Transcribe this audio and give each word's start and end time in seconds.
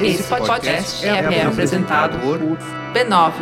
Esse 0.00 0.22
podcast 0.22 1.04
é, 1.04 1.08
é 1.08 1.42
apresentado 1.44 2.18
por 2.20 2.38
b9.com.br. 2.94 3.36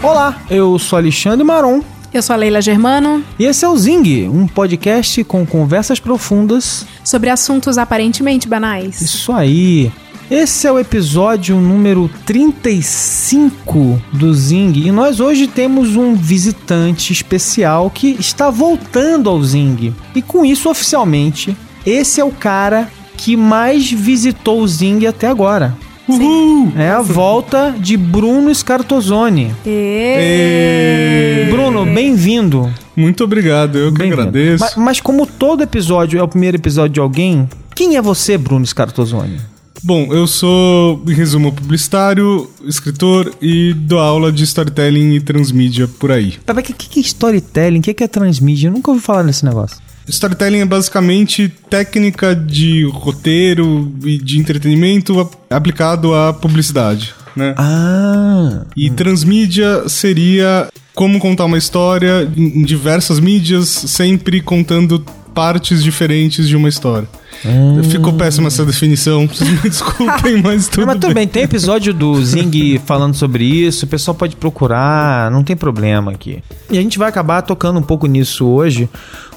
Olá, 0.00 0.40
eu 0.48 0.78
sou 0.78 0.96
Alexandre 0.96 1.44
Maron. 1.44 1.82
Eu 2.14 2.22
sou 2.22 2.34
a 2.34 2.36
Leila 2.36 2.62
Germano. 2.62 3.24
E 3.38 3.44
esse 3.44 3.64
é 3.64 3.68
o 3.68 3.76
Zing, 3.76 4.28
um 4.28 4.46
podcast 4.46 5.24
com 5.24 5.44
conversas 5.44 5.98
profundas 5.98 6.86
sobre 7.02 7.28
assuntos 7.28 7.76
aparentemente 7.76 8.48
banais. 8.48 9.00
Isso 9.00 9.32
aí. 9.32 9.90
Esse 10.30 10.66
é 10.66 10.72
o 10.72 10.78
episódio 10.78 11.56
número 11.56 12.10
35 12.26 14.02
do 14.12 14.34
Zing 14.34 14.74
e 14.76 14.92
nós 14.92 15.20
hoje 15.20 15.46
temos 15.46 15.96
um 15.96 16.14
visitante 16.14 17.14
especial 17.14 17.88
que 17.88 18.14
está 18.20 18.50
voltando 18.50 19.30
ao 19.30 19.42
Zing. 19.42 19.94
E 20.14 20.20
com 20.20 20.44
isso, 20.44 20.68
oficialmente, 20.68 21.56
esse 21.86 22.20
é 22.20 22.24
o 22.24 22.30
cara 22.30 22.90
que 23.16 23.38
mais 23.38 23.90
visitou 23.90 24.60
o 24.60 24.68
Zing 24.68 25.06
até 25.06 25.26
agora. 25.26 25.74
Uhul! 26.06 26.72
É 26.76 26.90
a 26.90 27.00
volta 27.00 27.74
de 27.78 27.96
Bruno 27.96 28.54
Scartozoni. 28.54 29.54
E... 29.64 31.46
Bruno, 31.50 31.86
bem-vindo. 31.86 32.70
Muito 32.94 33.24
obrigado, 33.24 33.78
eu 33.78 33.94
que 33.94 34.02
agradeço. 34.02 34.62
Mas, 34.62 34.76
mas, 34.76 35.00
como 35.00 35.26
todo 35.26 35.62
episódio 35.62 36.20
é 36.20 36.22
o 36.22 36.28
primeiro 36.28 36.58
episódio 36.58 36.92
de 36.92 37.00
alguém, 37.00 37.48
quem 37.74 37.96
é 37.96 38.02
você, 38.02 38.36
Bruno 38.36 38.66
Scartozoni? 38.66 39.38
Bom, 39.82 40.12
eu 40.12 40.26
sou, 40.26 41.02
em 41.06 41.12
resumo, 41.12 41.52
publicitário, 41.52 42.50
escritor 42.64 43.32
e 43.40 43.72
dou 43.74 43.98
aula 43.98 44.32
de 44.32 44.44
storytelling 44.44 45.14
e 45.14 45.20
transmídia 45.20 45.86
por 45.86 46.10
aí. 46.10 46.32
Tá, 46.44 46.52
mas 46.52 46.68
o 46.68 46.74
que, 46.74 46.88
que 46.88 47.00
é 47.00 47.02
storytelling? 47.02 47.78
O 47.78 47.82
que, 47.82 47.94
que 47.94 48.04
é 48.04 48.08
transmídia? 48.08 48.68
Eu 48.68 48.72
nunca 48.72 48.90
ouvi 48.90 49.02
falar 49.02 49.22
nesse 49.22 49.44
negócio. 49.44 49.78
Storytelling 50.08 50.60
é 50.60 50.64
basicamente 50.64 51.48
técnica 51.68 52.34
de 52.34 52.84
roteiro 52.86 53.92
e 54.02 54.18
de 54.18 54.38
entretenimento 54.38 55.28
aplicado 55.50 56.14
à 56.14 56.32
publicidade, 56.32 57.14
né? 57.36 57.54
Ah. 57.58 58.64
E 58.76 58.90
transmídia 58.90 59.88
seria 59.88 60.68
como 60.94 61.18
contar 61.20 61.44
uma 61.44 61.58
história 61.58 62.28
em 62.36 62.64
diversas 62.64 63.20
mídias, 63.20 63.68
sempre 63.68 64.40
contando 64.40 65.04
partes 65.38 65.84
diferentes 65.84 66.48
de 66.48 66.56
uma 66.56 66.68
história. 66.68 67.08
Hum. 67.46 67.80
Ficou 67.84 68.12
péssima 68.12 68.48
essa 68.48 68.64
definição, 68.66 69.28
vocês 69.28 69.48
me 69.48 69.56
desculpem, 69.70 70.42
mas 70.42 70.66
tudo. 70.66 70.80
Não, 70.80 70.86
mas 70.88 70.96
tudo 70.96 71.14
bem. 71.14 71.14
bem, 71.14 71.28
tem 71.28 71.44
episódio 71.44 71.94
do 71.94 72.20
Zing 72.24 72.80
falando 72.84 73.14
sobre 73.14 73.44
isso, 73.44 73.84
o 73.84 73.88
pessoal 73.88 74.16
pode 74.16 74.34
procurar, 74.34 75.30
não 75.30 75.44
tem 75.44 75.54
problema 75.54 76.10
aqui. 76.10 76.42
E 76.68 76.76
a 76.76 76.82
gente 76.82 76.98
vai 76.98 77.08
acabar 77.08 77.40
tocando 77.42 77.78
um 77.78 77.82
pouco 77.82 78.08
nisso 78.08 78.48
hoje, 78.48 78.88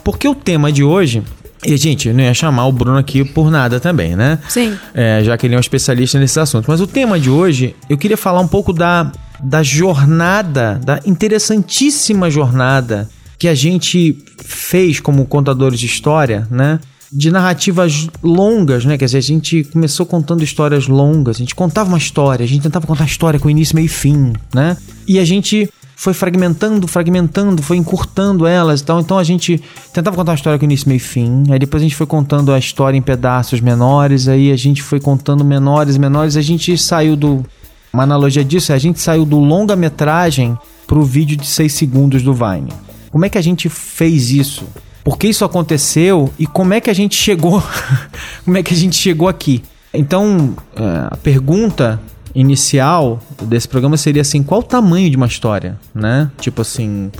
porque 0.03 0.27
o 0.27 0.33
tema 0.33 0.72
de 0.72 0.83
hoje 0.83 1.22
e, 1.63 1.77
gente, 1.77 2.07
eu 2.07 2.16
não 2.16 2.23
ia 2.23 2.33
chamar 2.33 2.66
o 2.66 2.72
Bruno 2.72 2.97
aqui 2.97 3.23
por 3.23 3.52
nada 3.52 3.79
também, 3.79 4.16
né? 4.16 4.39
Sim. 4.49 4.75
É, 4.95 5.22
já 5.23 5.38
que 5.38 5.45
ele 5.45 5.53
é 5.53 5.57
um 5.57 5.61
especialista 5.61 6.17
nesse 6.17 6.39
assunto. 6.39 6.66
Mas 6.67 6.81
o 6.81 6.88
tema 6.88 7.19
de 7.19 7.29
hoje, 7.29 7.75
eu 7.88 7.99
queria 7.99 8.17
falar 8.17 8.39
um 8.39 8.47
pouco 8.47 8.73
da, 8.73 9.11
da 9.39 9.61
jornada, 9.61 10.81
da 10.83 10.99
interessantíssima 11.05 12.31
jornada 12.31 13.07
que 13.42 13.47
a 13.47 13.56
gente 13.56 14.16
fez 14.38 15.00
como 15.00 15.25
contadores 15.25 15.80
de 15.80 15.88
história, 15.88 16.47
né? 16.52 16.80
De 17.11 17.31
narrativas 17.31 18.08
longas, 18.22 18.86
né? 18.86 19.00
Quer 19.00 19.06
dizer, 19.06 19.17
a 19.17 19.22
gente 19.22 19.64
começou 19.64 20.06
contando 20.06 20.44
histórias 20.44 20.88
longas, 20.88 21.38
a 21.38 21.39
gente 21.39 21.56
contava 21.56 21.89
uma 21.89 21.97
história, 21.97 22.44
a 22.44 22.47
gente 22.47 22.62
tentava 22.62 22.86
contar 22.86 23.03
a 23.03 23.08
história 23.08 23.39
com 23.39 23.50
início, 23.50 23.75
meio 23.75 23.88
e 23.88 23.89
fim, 23.89 24.34
né? 24.53 24.78
E 25.08 25.17
a 25.17 25.25
gente 25.25 25.67
foi 25.95 26.14
fragmentando, 26.14 26.88
fragmentando, 26.88 27.64
foi 27.64 27.78
encurtando 27.78 28.45
elas 28.45 28.80
então. 28.80 29.00
Então 29.00 29.17
a 29.17 29.23
gente 29.23 29.59
tentava 29.92 30.16
contar 30.16 30.34
uma 30.34 30.38
história 30.38 30.59
com 30.59 30.66
início, 30.66 30.88
meio 30.88 30.97
e 30.97 31.00
fim. 31.00 31.46
Aí 31.50 31.58
depois 31.58 31.81
a 31.81 31.85
gente 31.85 31.96
foi 31.96 32.06
contando 32.06 32.53
a 32.53 32.59
história 32.59 32.96
em 32.96 33.02
pedaços 33.02 33.59
menores. 33.59 34.28
Aí 34.28 34.52
a 34.52 34.56
gente 34.56 34.84
foi 34.84 35.00
contando 35.00 35.44
menores, 35.44 35.97
menores. 35.97 36.38
A 36.38 36.44
gente 36.44 36.78
saiu 36.78 37.16
do. 37.16 37.44
Uma 37.91 38.03
analogia 38.03 38.46
disso 38.46 38.72
é 38.72 38.75
a 38.75 38.78
gente 38.78 39.00
saiu 39.00 39.25
do 39.25 39.40
longa-metragem 39.40 40.56
pro 40.85 41.03
vídeo 41.03 41.35
de 41.35 41.47
6 41.47 41.73
segundos 41.73 42.22
do 42.22 42.35
Vine. 42.35 42.91
Como 43.11 43.25
é 43.25 43.29
que 43.29 43.38
a 43.38 43.41
gente 43.41 43.67
fez 43.69 44.31
isso? 44.31 44.66
Por 45.03 45.17
que 45.17 45.27
isso 45.27 45.44
aconteceu? 45.44 46.31
E 46.39 46.47
como 46.47 46.73
é 46.73 46.79
que 46.79 46.89
a 46.89 46.94
gente 46.94 47.16
chegou? 47.16 47.61
como 48.45 48.57
é 48.57 48.63
que 48.63 48.73
a 48.73 48.77
gente 48.77 48.95
chegou 48.95 49.27
aqui? 49.27 49.63
Então, 49.94 50.55
é, 50.75 51.07
a 51.11 51.17
pergunta 51.17 52.01
inicial 52.33 53.19
desse 53.41 53.67
programa 53.67 53.97
seria 53.97 54.22
assim: 54.22 54.41
qual 54.41 54.61
o 54.61 54.63
tamanho 54.63 55.09
de 55.09 55.17
uma 55.17 55.25
história, 55.25 55.77
né? 55.94 56.31
Tipo 56.39 56.61
assim, 56.61 57.11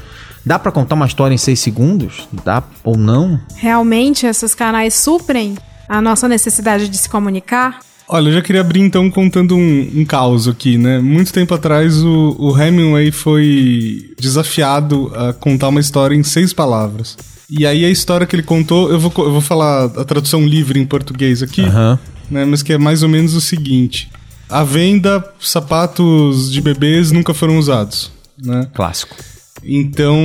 dá 0.46 0.58
para 0.58 0.72
contar 0.72 0.96
uma 0.96 1.06
história 1.06 1.36
em 1.36 1.38
seis 1.38 1.60
segundos? 1.60 2.28
Dá 2.46 2.64
ou 2.84 2.98
não? 2.98 3.40
Realmente 3.56 4.26
esses 4.26 4.56
canais 4.56 4.94
suprem 4.94 5.58
a 5.90 6.02
nossa 6.02 6.28
necessidade 6.30 6.88
de 6.88 6.98
se 6.98 7.10
comunicar? 7.10 7.80
Olha, 8.08 8.30
eu 8.30 8.34
já 8.34 8.42
queria 8.42 8.62
abrir 8.62 8.82
então 8.82 9.10
contando 9.10 9.56
um, 9.56 9.92
um 9.96 10.06
caos 10.06 10.48
aqui, 10.48 10.78
né? 10.78 11.00
Muito 11.00 11.32
tempo 11.32 11.54
atrás 11.54 12.04
o, 12.04 12.36
o 12.38 12.62
Hemingway 12.62 13.12
foi 13.12 14.14
desafiado 14.20 15.12
a 15.16 15.34
contar 15.34 15.70
uma 15.70 15.80
história 15.80 16.16
em 16.16 16.24
seis 16.24 16.52
palavras. 16.52 17.18
E 17.50 17.66
aí 17.66 17.84
a 17.84 17.90
história 17.90 18.26
que 18.26 18.36
ele 18.36 18.44
contou, 18.44 18.92
eu 18.92 19.00
vou, 19.00 19.12
eu 19.18 19.32
vou 19.32 19.42
falar 19.42 19.86
a 19.86 20.06
tradução 20.06 20.46
livre 20.46 20.80
em 20.80 20.86
português 20.86 21.44
aqui, 21.44 21.62
uhum. 21.62 21.98
né? 22.30 22.46
Mas 22.46 22.62
que 22.62 22.74
é 22.74 22.78
mais 22.78 23.04
ou 23.04 23.10
menos 23.10 23.34
o 23.34 23.42
seguinte: 23.42 24.10
à 24.50 24.64
venda, 24.64 25.24
sapatos 25.40 26.52
de 26.52 26.62
bebês 26.62 27.12
nunca 27.12 27.34
foram 27.34 27.58
usados, 27.58 28.12
né? 28.42 28.68
Clássico. 28.74 29.16
Então, 29.64 30.18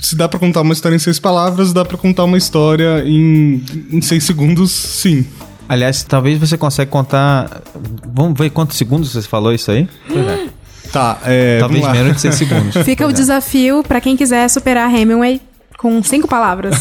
se 0.00 0.14
dá 0.14 0.28
para 0.28 0.38
contar 0.38 0.60
uma 0.60 0.72
história 0.72 0.96
em 0.96 0.98
seis 0.98 1.18
palavras, 1.18 1.72
dá 1.72 1.84
para 1.84 1.96
contar 1.96 2.24
uma 2.24 2.36
história 2.36 3.02
em, 3.06 3.62
em 3.90 4.00
seis 4.02 4.24
segundos, 4.24 4.70
sim. 4.70 5.24
Aliás, 5.72 6.02
talvez 6.02 6.38
você 6.38 6.58
consiga 6.58 6.84
contar. 6.84 7.62
Vamos 8.12 8.38
ver 8.38 8.50
quantos 8.50 8.76
segundos 8.76 9.10
você 9.10 9.22
falou 9.26 9.54
isso 9.54 9.70
aí? 9.70 9.88
É. 10.10 10.48
Tá, 10.92 11.16
é. 11.24 11.60
Talvez 11.60 11.88
menos 11.88 12.16
de 12.16 12.20
seis 12.20 12.34
segundos. 12.34 12.76
Fica 12.84 13.06
o 13.06 13.12
desafio 13.12 13.82
para 13.82 13.98
quem 13.98 14.14
quiser 14.14 14.46
superar 14.50 14.94
Hemingway 14.94 15.40
com 15.78 16.02
cinco 16.02 16.28
palavras. 16.28 16.76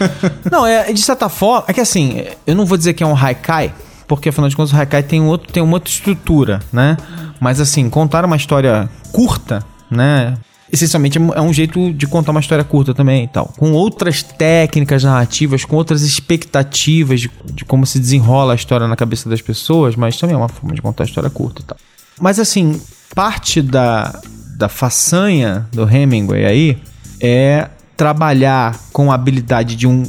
não, 0.52 0.66
é 0.66 0.92
de 0.92 1.00
certa 1.00 1.30
forma. 1.30 1.64
É 1.66 1.72
que 1.72 1.80
assim, 1.80 2.26
eu 2.46 2.54
não 2.54 2.66
vou 2.66 2.76
dizer 2.76 2.92
que 2.92 3.02
é 3.02 3.06
um 3.06 3.16
haikai, 3.16 3.72
porque 4.06 4.28
afinal 4.28 4.50
de 4.50 4.54
contas 4.54 4.74
o 4.74 4.76
Haikai 4.76 5.02
tem, 5.02 5.18
um 5.18 5.28
outro, 5.28 5.50
tem 5.50 5.62
uma 5.62 5.72
outra 5.72 5.90
estrutura, 5.90 6.60
né? 6.70 6.98
Mas 7.40 7.58
assim, 7.58 7.88
contar 7.88 8.22
uma 8.22 8.36
história 8.36 8.86
curta, 9.12 9.64
né? 9.90 10.34
Essencialmente 10.72 11.18
é 11.18 11.40
um 11.40 11.52
jeito 11.52 11.92
de 11.92 12.06
contar 12.06 12.32
uma 12.32 12.40
história 12.40 12.64
curta 12.64 12.92
também 12.92 13.24
e 13.24 13.28
tal. 13.28 13.52
Com 13.56 13.72
outras 13.72 14.22
técnicas 14.22 15.04
narrativas, 15.04 15.64
com 15.64 15.76
outras 15.76 16.02
expectativas 16.02 17.20
de, 17.20 17.30
de 17.52 17.64
como 17.64 17.86
se 17.86 17.98
desenrola 17.98 18.52
a 18.52 18.56
história 18.56 18.88
na 18.88 18.96
cabeça 18.96 19.28
das 19.28 19.40
pessoas, 19.40 19.94
mas 19.94 20.16
também 20.16 20.34
é 20.34 20.38
uma 20.38 20.48
forma 20.48 20.74
de 20.74 20.82
contar 20.82 21.04
a 21.04 21.06
história 21.06 21.30
curta 21.30 21.62
e 21.62 21.64
tal. 21.64 21.76
Mas 22.20 22.40
assim, 22.40 22.80
parte 23.14 23.62
da, 23.62 24.20
da 24.56 24.68
façanha 24.68 25.68
do 25.72 25.88
Hemingway 25.88 26.44
aí 26.44 26.78
é 27.20 27.68
trabalhar 27.96 28.78
com 28.92 29.10
a 29.10 29.14
habilidade 29.14 29.76
de 29.76 29.86
um 29.86 30.02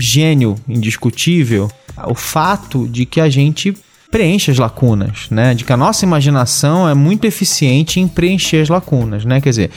gênio 0.00 0.56
indiscutível 0.68 1.70
o 2.04 2.14
fato 2.14 2.86
de 2.88 3.06
que 3.06 3.20
a 3.20 3.28
gente 3.28 3.76
preenche 4.16 4.50
as 4.50 4.56
lacunas, 4.56 5.26
né? 5.30 5.52
De 5.52 5.62
que 5.62 5.72
a 5.74 5.76
nossa 5.76 6.02
imaginação 6.02 6.88
é 6.88 6.94
muito 6.94 7.26
eficiente 7.26 8.00
em 8.00 8.08
preencher 8.08 8.62
as 8.62 8.70
lacunas, 8.70 9.26
né? 9.26 9.42
Quer 9.42 9.50
dizer, 9.50 9.70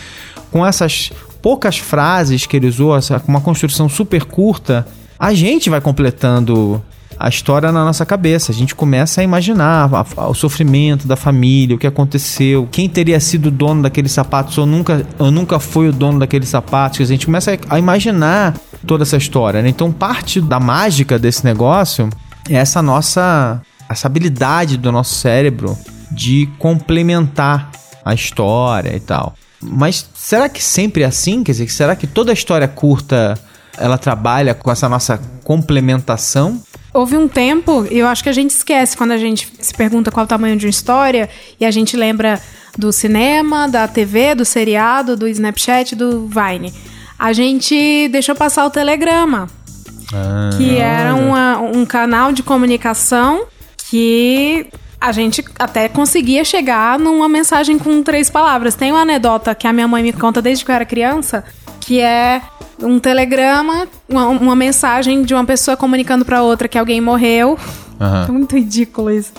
com 0.50 0.66
essas 0.66 1.12
poucas 1.42 1.78
frases 1.78 2.46
que 2.46 2.56
ele 2.56 2.68
usou, 2.68 2.98
uma 3.28 3.42
construção 3.42 3.90
super 3.90 4.24
curta, 4.24 4.88
a 5.20 5.34
gente 5.34 5.70
vai 5.70 5.82
completando 5.82 6.82
a 7.20 7.28
história 7.28 7.70
na 7.70 7.84
nossa 7.84 8.06
cabeça. 8.06 8.54
A 8.54 8.56
gente 8.56 8.74
começa 8.74 9.20
a 9.20 9.26
imaginar 9.26 9.90
o 10.16 10.34
sofrimento 10.34 11.06
da 11.06 11.18
família, 11.18 11.76
o 11.76 11.80
que 11.80 11.88
aconteceu, 11.88 12.66
quem 12.72 12.88
teria 12.88 13.20
sido 13.20 13.48
o 13.48 13.52
dono 13.52 13.82
daqueles 13.82 14.14
sapatos 14.14 14.58
ou 14.58 14.66
nunca, 14.66 15.06
ou 15.18 15.30
nunca 15.32 15.60
foi 15.60 15.90
o 15.90 15.92
dono 15.92 16.18
daqueles 16.18 16.48
sapatos. 16.48 17.02
A 17.02 17.06
gente 17.06 17.26
começa 17.26 17.52
a, 17.52 17.76
a 17.76 17.78
imaginar 17.78 18.56
toda 18.88 19.04
essa 19.04 19.18
história. 19.18 19.62
Né? 19.62 19.68
Então, 19.68 19.92
parte 19.92 20.40
da 20.40 20.62
mágica 20.62 21.20
desse 21.20 21.44
negócio 21.44 22.10
é 22.50 22.56
essa 22.56 22.82
nossa 22.82 23.62
essa 23.90 24.08
habilidade 24.08 24.78
do 24.78 24.92
nosso 24.92 25.16
cérebro 25.16 25.78
de 26.12 26.48
complementar 26.60 27.72
a 28.06 28.14
história 28.14 28.96
e 28.96 29.00
tal. 29.00 29.34
Mas 29.62 30.10
será 30.14 30.48
que 30.48 30.64
sempre 30.64 31.04
é 31.04 31.06
assim? 31.06 31.44
Quer 31.44 31.52
dizer, 31.54 31.70
será 31.70 31.96
que 31.96 32.08
toda 32.08 32.32
história 32.32 32.68
curta 32.68 33.38
ela 33.78 33.98
trabalha 33.98 34.54
com 34.54 34.72
essa 34.72 34.88
nossa 34.88 35.20
complementação? 35.44 36.62
Houve 36.94 37.18
um 37.18 37.28
tempo, 37.28 37.86
e 37.90 38.00
eu 38.00 38.08
acho 38.08 38.24
que 38.24 38.30
a 38.30 38.34
gente 38.34 38.52
esquece 38.52 38.98
quando 38.98 39.12
a 39.12 39.18
gente 39.18 39.52
se 39.60 39.74
pergunta 39.74 40.12
qual 40.12 40.26
o 40.26 40.28
tamanho 40.28 40.58
de 40.58 40.66
uma 40.66 40.72
história, 40.72 41.30
e 41.60 41.66
a 41.66 41.72
gente 41.72 41.96
lembra 41.96 42.42
do 42.78 42.92
cinema, 42.92 43.68
da 43.68 43.88
TV, 43.88 44.34
do 44.34 44.44
seriado, 44.44 45.16
do 45.16 45.28
Snapchat, 45.28 45.96
do 45.96 46.28
Vine. 46.28 46.74
A 47.18 47.32
gente 47.34 48.08
deixou 48.10 48.34
passar 48.34 48.66
o 48.66 48.70
telegrama, 48.70 49.48
ah, 50.14 50.50
que 50.58 50.78
era 50.78 51.14
uma, 51.14 51.60
um 51.60 51.86
canal 51.86 52.32
de 52.32 52.42
comunicação 52.42 53.46
que 53.90 54.68
a 55.02 55.12
gente 55.12 55.44
até 55.58 55.88
conseguia 55.88 56.44
chegar 56.44 57.00
numa 57.00 57.30
mensagem 57.30 57.80
com 57.80 58.04
três 58.04 58.30
palavras. 58.30 58.76
Tem 58.76 58.92
uma 58.92 59.02
anedota 59.02 59.56
que 59.56 59.66
a 59.66 59.74
minha 59.74 59.88
mãe 59.88 60.04
me 60.04 60.14
conta 60.14 60.42
desde 60.42 60.64
que 60.64 60.72
eu 60.72 60.76
era 60.76 60.86
criança, 60.86 61.44
que 61.80 62.00
é 62.00 62.42
um 62.82 63.00
telegrama, 63.00 63.88
uma, 64.08 64.28
uma 64.28 64.56
mensagem 64.56 65.24
de 65.24 65.34
uma 65.34 65.46
pessoa 65.46 65.76
comunicando 65.76 66.26
pra 66.26 66.44
outra 66.44 66.68
que 66.68 66.78
alguém 66.78 67.02
morreu. 67.02 67.58
É 68.28 68.30
muito 68.32 68.56
ridículo 68.56 69.10
isso. 69.10 69.34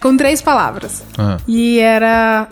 Com 0.00 0.16
três 0.16 0.42
palavras. 0.42 1.02
Aham. 1.18 1.38
E 1.48 1.78
era. 1.78 2.46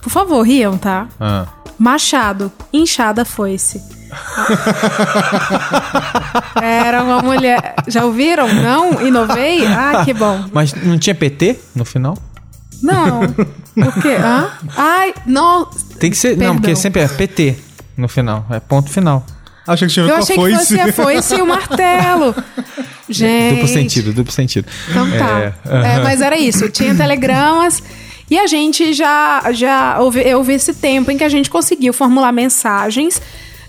Por 0.00 0.10
favor, 0.10 0.42
riam, 0.42 0.76
tá? 0.76 1.08
Ah. 1.18 1.46
Machado, 1.78 2.52
inchada 2.72 3.24
foice. 3.24 3.82
Era 6.60 7.02
uma 7.02 7.22
mulher. 7.22 7.74
Já 7.86 8.04
ouviram? 8.04 8.52
Não? 8.52 9.00
Inovei? 9.06 9.66
Ah, 9.66 10.02
que 10.04 10.12
bom. 10.14 10.44
Mas 10.52 10.72
não 10.74 10.98
tinha 10.98 11.14
PT 11.14 11.58
no 11.74 11.84
final? 11.84 12.16
Não. 12.82 13.20
Por 13.30 14.02
quê? 14.02 14.16
Hã? 14.20 14.50
Ai, 14.76 15.14
não. 15.26 15.66
Tem 15.98 16.10
que 16.10 16.16
ser. 16.16 16.30
Não, 16.30 16.36
Perdão. 16.38 16.56
porque 16.56 16.76
sempre 16.76 17.02
é 17.02 17.08
PT 17.08 17.56
no 17.96 18.08
final. 18.08 18.44
É 18.50 18.60
ponto 18.60 18.90
final. 18.90 19.24
Achei 19.66 19.88
que 19.88 19.94
tinha 19.94 20.06
Eu 20.06 20.16
achei 20.16 20.36
que 20.36 20.42
foice. 20.42 20.58
fosse 20.58 20.80
a 20.80 20.92
foice 20.92 21.34
e 21.36 21.42
o 21.42 21.46
martelo. 21.46 22.34
Gente. 23.08 23.54
Duplo 23.54 23.68
sentido, 23.68 24.12
duplo 24.12 24.32
sentido. 24.32 24.66
Então 24.90 25.10
tá. 25.10 25.40
É, 25.40 25.52
É, 25.96 26.02
mas 26.02 26.20
era 26.20 26.36
isso. 26.38 26.68
Tinha 26.70 26.94
telegramas. 26.94 27.82
E 28.30 28.38
a 28.38 28.46
gente 28.46 28.94
já, 28.94 29.42
já 29.52 29.98
houve, 30.00 30.34
houve 30.34 30.54
esse 30.54 30.72
tempo 30.74 31.10
em 31.10 31.16
que 31.18 31.24
a 31.24 31.28
gente 31.28 31.50
conseguiu 31.50 31.92
formular 31.92 32.32
mensagens 32.32 33.20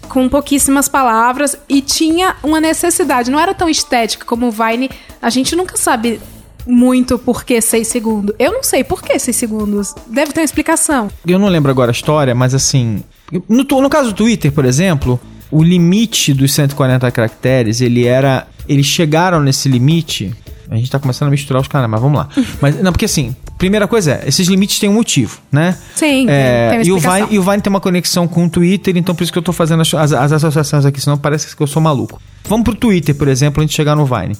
com 0.05 0.29
pouquíssimas 0.29 0.87
palavras 0.87 1.55
e 1.67 1.81
tinha 1.81 2.35
uma 2.43 2.61
necessidade. 2.61 3.29
Não 3.31 3.39
era 3.39 3.53
tão 3.53 3.69
estética 3.69 4.25
como 4.25 4.47
o 4.47 4.51
Vine. 4.51 4.89
A 5.21 5.29
gente 5.29 5.55
nunca 5.55 5.77
sabe 5.77 6.19
muito 6.65 7.17
por 7.17 7.43
que 7.43 7.59
seis 7.61 7.87
segundos. 7.87 8.35
Eu 8.39 8.51
não 8.51 8.63
sei 8.63 8.83
por 8.83 9.01
que 9.01 9.17
seis 9.19 9.35
segundos. 9.35 9.93
Deve 10.07 10.31
ter 10.31 10.41
uma 10.41 10.45
explicação. 10.45 11.09
Eu 11.25 11.39
não 11.39 11.47
lembro 11.47 11.71
agora 11.71 11.91
a 11.91 11.93
história, 11.93 12.33
mas 12.33 12.53
assim. 12.53 13.03
No, 13.49 13.63
no 13.63 13.89
caso 13.89 14.09
do 14.09 14.15
Twitter, 14.15 14.51
por 14.51 14.65
exemplo, 14.65 15.19
o 15.51 15.63
limite 15.63 16.33
dos 16.33 16.53
140 16.53 17.09
caracteres, 17.11 17.81
ele 17.81 18.05
era. 18.05 18.47
Eles 18.67 18.85
chegaram 18.85 19.39
nesse 19.41 19.69
limite. 19.69 20.33
A 20.69 20.75
gente 20.75 20.89
tá 20.89 20.99
começando 20.99 21.27
a 21.27 21.31
misturar 21.31 21.61
os 21.61 21.67
caras, 21.67 21.89
mas 21.89 22.01
vamos 22.01 22.17
lá. 22.17 22.29
Mas, 22.59 22.81
não, 22.81 22.91
porque 22.91 23.05
assim, 23.05 23.35
primeira 23.57 23.87
coisa 23.87 24.11
é, 24.23 24.23
esses 24.27 24.47
limites 24.47 24.79
têm 24.79 24.89
um 24.89 24.93
motivo, 24.93 25.39
né? 25.51 25.77
Sim, 25.95 26.27
É, 26.29 26.69
tem 26.69 26.77
uma 26.79 26.85
e, 26.87 26.91
o. 26.91 26.97
Vine, 26.99 27.27
e 27.31 27.39
o 27.39 27.43
Vine 27.43 27.61
tem 27.61 27.69
uma 27.69 27.79
conexão 27.81 28.27
com 28.27 28.45
o 28.45 28.49
Twitter, 28.49 28.95
então 28.97 29.15
por 29.15 29.23
isso 29.23 29.31
que 29.31 29.37
eu 29.39 29.43
tô 29.43 29.53
fazendo 29.53 29.81
as, 29.81 29.93
as- 29.93 30.13
as 30.13 30.31
associações 30.33 30.85
aqui, 30.85 30.99
senão 31.01 31.17
parece 31.17 31.55
que 31.55 31.61
eu 31.63 31.67
sou 31.67 31.81
maluco. 31.81 32.21
Vamos 32.47 32.63
pro 32.63 32.75
Twitter, 32.75 33.15
por 33.15 33.27
exemplo, 33.27 33.61
antes 33.63 33.71
de 33.71 33.77
chegar 33.77 33.95
no 33.95 34.05
Vine. 34.05 34.35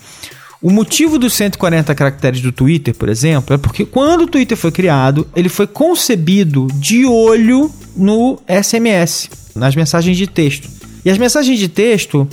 O 0.61 0.71
motivo 0.71 1.19
dos 1.19 1.33
140 1.33 1.93
caracteres 1.93 2.41
do 2.41 2.51
Twitter, 2.51 2.95
por 2.95 3.07
exemplo, 3.09 3.53
é 3.53 3.57
porque 3.57 3.85
quando 3.85 4.21
o 4.21 4.27
Twitter 4.27 4.57
foi 4.57 4.71
criado, 4.71 5.27
ele 5.35 5.49
foi 5.49 5.67
concebido 5.67 6.67
de 6.75 7.05
olho 7.05 7.69
no 7.95 8.39
SMS, 8.47 9.29
nas 9.55 9.75
mensagens 9.75 10.17
de 10.17 10.27
texto. 10.27 10.67
E 11.03 11.09
as 11.09 11.17
mensagens 11.19 11.59
de 11.59 11.67
texto 11.67 12.27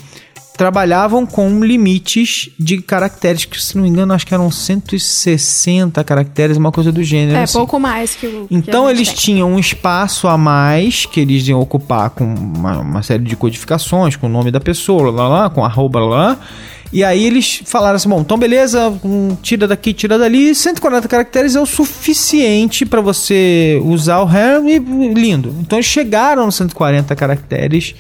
trabalhavam 0.57 1.25
com 1.25 1.65
limites 1.65 2.51
de 2.59 2.81
caracteres, 2.81 3.45
que 3.45 3.61
se 3.61 3.75
não 3.75 3.83
me 3.83 3.89
engano, 3.89 4.13
acho 4.13 4.27
que 4.27 4.35
eram 4.35 4.51
160 4.51 6.03
caracteres, 6.05 6.57
uma 6.57 6.71
coisa 6.71 6.93
do 6.93 7.03
gênero. 7.03 7.39
É, 7.39 7.43
assim. 7.45 7.59
pouco 7.59 7.81
mais 7.81 8.15
que 8.15 8.27
o. 8.27 8.47
que 8.47 8.55
Então 8.55 8.87
a 8.87 8.91
gente 8.91 8.99
eles 8.99 9.09
tem. 9.09 9.17
tinham 9.35 9.53
um 9.53 9.59
espaço 9.59 10.29
a 10.29 10.37
mais 10.37 11.07
que 11.07 11.21
eles 11.21 11.47
iam 11.49 11.61
ocupar 11.61 12.11
com 12.11 12.25
uma, 12.25 12.79
uma 12.81 13.03
série 13.03 13.25
de 13.25 13.35
codificações, 13.35 14.17
com 14.17 14.27
o 14.27 14.31
nome 14.31 14.51
da 14.51 14.61
pessoa, 14.61 15.11
lá, 15.11 15.29
lá, 15.29 15.51
com 15.51 15.65
arroba, 15.65 16.01
lá. 16.01 16.39
E 16.93 17.03
aí 17.03 17.25
eles 17.25 17.63
falaram 17.65 17.97
assim, 17.97 18.09
bom, 18.09 18.21
então 18.21 18.37
beleza, 18.37 18.93
hum, 19.03 19.35
tira 19.43 19.67
daqui, 19.67 19.95
tira 19.95 20.19
dali, 20.19 20.55
140 20.55 21.09
caracteres 21.09 21.57
é 21.57 21.61
o 21.61 21.65
suficiente 21.65 22.85
para 22.85 23.01
você 23.01 23.81
usar 23.83 24.21
o 24.21 24.27
RAM 24.27 24.69
e 24.69 24.79
lindo. 24.79 25.57
Então 25.61 25.79
eles 25.79 25.87
chegaram 25.87 26.45
nos 26.45 26.57
140 26.57 27.17
caracteres 27.17 27.95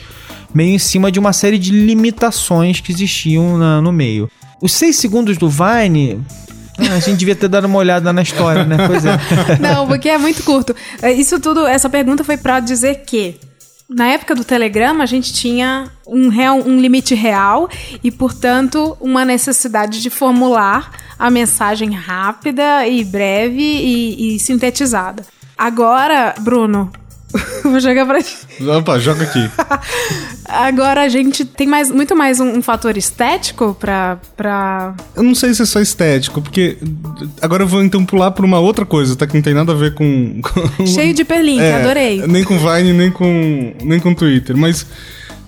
meio 0.55 0.75
em 0.75 0.79
cima 0.79 1.11
de 1.11 1.19
uma 1.19 1.33
série 1.33 1.59
de 1.59 1.71
limitações 1.73 2.81
que 2.81 2.93
existiam 2.93 3.57
na- 3.59 3.81
no 3.81 3.93
meio. 3.93 4.31
Os 4.61 4.73
6 4.73 4.97
segundos 4.97 5.37
do 5.39 5.49
Vine... 5.49 6.21
ah, 6.79 6.95
a 6.95 7.01
gente 7.01 7.19
devia 7.19 7.35
ter 7.37 7.49
dado 7.49 7.65
uma 7.67 7.79
olhada 7.79 8.13
na 8.13 8.23
história, 8.23 8.65
né? 8.65 8.77
Pois 8.87 9.05
é. 9.05 9.19
Não, 9.61 9.87
porque 9.87 10.09
é 10.09 10.19
muito 10.19 10.43
curto. 10.45 10.75
É, 11.01 11.13
Isso 11.13 11.39
tudo, 11.41 11.67
essa 11.67 11.89
pergunta 11.91 12.23
foi 12.25 12.37
pra 12.37 12.61
dizer 12.61 13.03
que 13.07 13.37
na 13.91 14.07
época 14.09 14.35
do 14.35 14.43
Telegrama 14.45 15.03
a 15.05 15.07
gente 15.07 15.33
tinha 15.35 15.91
um, 16.07 16.29
real, 16.29 16.59
um 16.59 16.81
limite 16.81 17.15
real 17.15 17.69
e, 18.03 18.11
portanto, 18.11 18.97
uma 19.01 19.25
necessidade 19.25 20.01
de 20.01 20.09
formular 20.09 20.93
a 21.19 21.29
mensagem 21.31 21.91
rápida 21.93 22.87
e 22.89 23.05
breve 23.05 23.61
e, 23.63 24.37
e 24.37 24.39
sintetizada. 24.39 25.25
Agora, 25.59 26.35
Bruno, 26.41 26.91
vou 27.65 27.81
jogar 27.81 28.07
pra 28.07 28.23
ti. 28.23 28.37
Opa, 28.79 28.99
joga 28.99 29.25
aqui. 29.25 29.51
Agora 30.47 31.03
a 31.03 31.09
gente 31.09 31.45
tem 31.45 31.67
mais, 31.67 31.91
muito 31.91 32.15
mais 32.15 32.41
um, 32.41 32.59
um 32.59 32.63
fator 32.63 32.97
estético 32.97 33.75
pra, 33.79 34.19
pra. 34.37 34.95
Eu 35.17 35.23
não 35.23 35.35
sei 35.35 35.55
se 35.55 35.63
é 35.63 35.65
só 35.65 35.81
estético, 35.81 36.43
porque 36.43 36.77
agora 37.41 37.63
eu 37.63 37.69
vou 37.69 37.83
então 37.83 38.05
pular 38.05 38.31
pra 38.33 38.45
uma 38.45 38.59
outra 38.59 38.85
coisa, 38.85 39.17
tá? 39.17 39.27
Que 39.27 39.35
não 39.35 39.43
tem 39.43 39.55
nada 39.55 39.73
a 39.73 39.75
ver 39.75 39.95
com. 39.95 40.41
com- 40.77 40.87
Cheio 40.87 41.15
de 41.15 41.25
perlink, 41.25 41.61
É, 41.61 41.77
adorei. 41.77 42.27
Nem 42.27 42.45
com 42.45 42.59
Vine, 42.59 42.93
nem 42.93 43.11
com, 43.11 43.75
nem 43.83 43.99
com 43.99 44.15
Twitter. 44.15 44.57
Mas, 44.57 44.85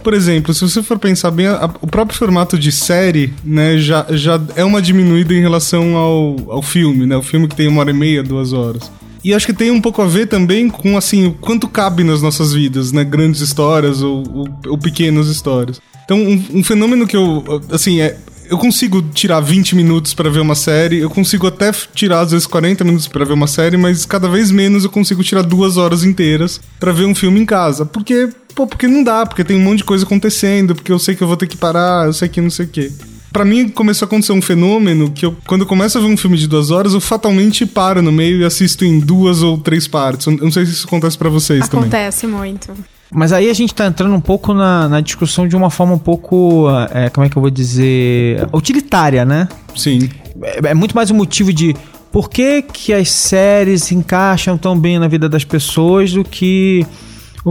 por 0.03 0.15
exemplo, 0.15 0.55
se 0.55 0.63
você 0.63 0.83
for 0.83 0.99
pensar 0.99 1.31
bem, 1.31 1.49
a- 1.49 1.71
o 1.83 1.87
próprio 1.87 2.19
formato 2.19 2.59
de 2.59 2.73
série, 2.73 3.33
né, 3.45 3.77
já, 3.77 4.07
já 4.11 4.41
é 4.57 4.65
uma 4.65 4.81
diminuída 4.81 5.35
em 5.35 5.41
relação 5.41 5.97
ao, 5.97 6.37
ao 6.49 6.63
filme, 6.63 7.05
né? 7.05 7.17
O 7.17 7.23
filme 7.23 7.47
que 7.47 7.57
tem 7.57 7.69
uma 7.69 7.81
hora 7.81 7.91
e 7.91 7.95
meia, 7.95 8.23
duas 8.23 8.53
horas. 8.55 8.91
E 9.25 9.33
acho 9.33 9.47
que 9.47 9.55
tem 9.55 9.71
um 9.71 9.81
pouco 9.81 10.03
a 10.03 10.07
ver 10.07 10.27
também 10.27 10.69
com, 10.69 10.99
assim, 10.99 11.27
o 11.27 11.33
quanto 11.33 11.67
cabe 11.67 12.05
nas 12.05 12.21
nossas 12.21 12.53
vidas, 12.53 12.93
né? 12.93 13.03
Grandes 13.03 13.41
histórias 13.41 14.03
ou, 14.03 14.23
ou, 14.31 14.49
ou 14.67 14.79
pequenas 14.79 15.29
histórias. 15.29 15.81
Então, 16.05 16.19
um, 16.19 16.59
um 16.59 16.63
fenômeno 16.63 17.07
que 17.07 17.17
eu, 17.17 17.43
assim, 17.73 18.01
é... 18.03 18.19
Eu 18.47 18.59
consigo 18.59 19.01
tirar 19.01 19.41
20 19.41 19.75
minutos 19.75 20.13
pra 20.13 20.29
ver 20.29 20.41
uma 20.41 20.55
série, 20.55 20.99
eu 20.99 21.09
consigo 21.09 21.47
até 21.47 21.73
tirar 21.95 22.21
às 22.21 22.31
vezes 22.31 22.47
40 22.47 22.85
minutos 22.85 23.09
pra 23.09 23.25
ver 23.25 23.33
uma 23.33 23.47
série, 23.47 23.79
mas 23.79 24.05
cada 24.05 24.29
vez 24.29 24.51
menos 24.51 24.85
eu 24.85 24.91
consigo 24.91 25.25
tirar 25.25 25.41
duas 25.41 25.79
horas 25.79 26.05
inteiras 26.05 26.61
pra 26.79 26.93
ver 26.93 27.07
um 27.07 27.15
filme 27.15 27.41
em 27.41 27.47
casa. 27.47 27.87
Porque, 27.87 28.29
pô, 28.55 28.67
porque 28.67 28.87
não 28.87 29.03
dá, 29.03 29.25
porque 29.25 29.43
tem 29.45 29.57
um 29.57 29.63
monte 29.63 29.79
de 29.79 29.85
coisa 29.85 30.05
acontecendo, 30.05 30.75
porque 30.75 30.93
eu 30.93 30.99
sei 30.99 31.15
que 31.15 31.23
eu 31.23 31.27
vou 31.27 31.39
ter 31.39 31.47
que 31.47 31.57
parar, 31.57 32.05
eu 32.05 32.13
sei 32.13 32.29
que 32.29 32.39
não 32.39 32.51
sei 32.51 32.67
o 32.67 32.69
quê. 32.69 32.93
Pra 33.35 33.45
mim 33.45 33.69
começou 33.69 34.07
a 34.07 34.07
acontecer 34.07 34.33
um 34.33 34.41
fenômeno 34.41 35.11
que 35.11 35.27
eu, 35.27 35.37
quando 35.45 35.63
eu 35.63 35.67
começo 35.67 35.99
a 35.99 36.01
ver 36.01 36.07
um 36.07 36.17
filme 36.17 36.37
de 36.37 36.47
duas 36.47 36.71
horas, 36.71 36.95
eu 36.95 37.01
fatalmente 37.01 37.67
paro 37.67 38.01
no 38.01 38.13
meio 38.13 38.41
e 38.41 38.45
assisto 38.45 38.85
em 38.85 39.01
duas 39.01 39.43
ou 39.43 39.59
três 39.59 39.89
partes. 39.89 40.29
Eu 40.29 40.37
não 40.37 40.53
sei 40.53 40.65
se 40.65 40.71
isso 40.71 40.87
acontece 40.87 41.19
pra 41.19 41.29
vocês 41.29 41.69
também. 41.69 41.89
Acontece 41.89 42.29
muito. 42.29 42.73
Mas 43.13 43.33
aí 43.33 43.51
a 43.51 43.53
gente 43.53 43.75
tá 43.75 43.87
entrando 43.87 44.15
um 44.15 44.21
pouco 44.21 44.55
na, 44.55 44.89
na 44.89 45.01
discussão 45.01 45.49
de 45.49 45.57
uma 45.57 45.69
forma 45.69 45.95
um 45.95 45.99
pouco, 45.99 46.69
é, 46.93 47.11
como 47.11 47.27
é 47.27 47.29
que 47.29 47.37
eu 47.37 47.43
vou 47.43 47.51
dizer, 47.51 48.47
utilitária, 48.53 49.25
né? 49.25 49.49
Sim. 49.75 50.09
É, 50.41 50.69
é 50.69 50.75
muito 50.75 50.95
mais 50.95 51.11
um 51.11 51.17
motivo 51.17 51.53
de 51.53 51.75
por 52.13 52.31
que, 52.31 52.63
que 52.63 52.93
as 52.93 53.11
séries 53.11 53.83
se 53.83 53.97
encaixam 53.97 54.57
tão 54.57 54.79
bem 54.79 54.97
na 54.97 55.09
vida 55.09 55.29
das 55.29 55.43
pessoas 55.43 56.13
do 56.13 56.23
que 56.23 56.87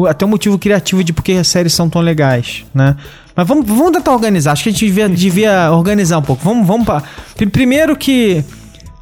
até 0.07 0.25
um 0.25 0.29
motivo 0.29 0.57
criativo 0.57 1.03
de 1.03 1.12
por 1.12 1.24
que 1.24 1.34
as 1.34 1.48
séries 1.50 1.74
são 1.74 1.89
tão 1.89 2.01
legais, 2.01 2.63
né? 2.74 2.96
Mas 3.35 3.47
vamos, 3.47 3.65
vamos 3.67 3.91
tentar 3.91 4.11
organizar. 4.13 4.51
Acho 4.51 4.63
que 4.63 4.69
a 4.69 4.71
gente 4.71 4.85
devia, 4.85 5.09
devia 5.09 5.71
organizar 5.71 6.17
um 6.19 6.21
pouco. 6.21 6.43
Vamos, 6.43 6.67
vamos 6.67 6.85
para 6.85 7.03
primeiro 7.51 7.95
que 7.95 8.43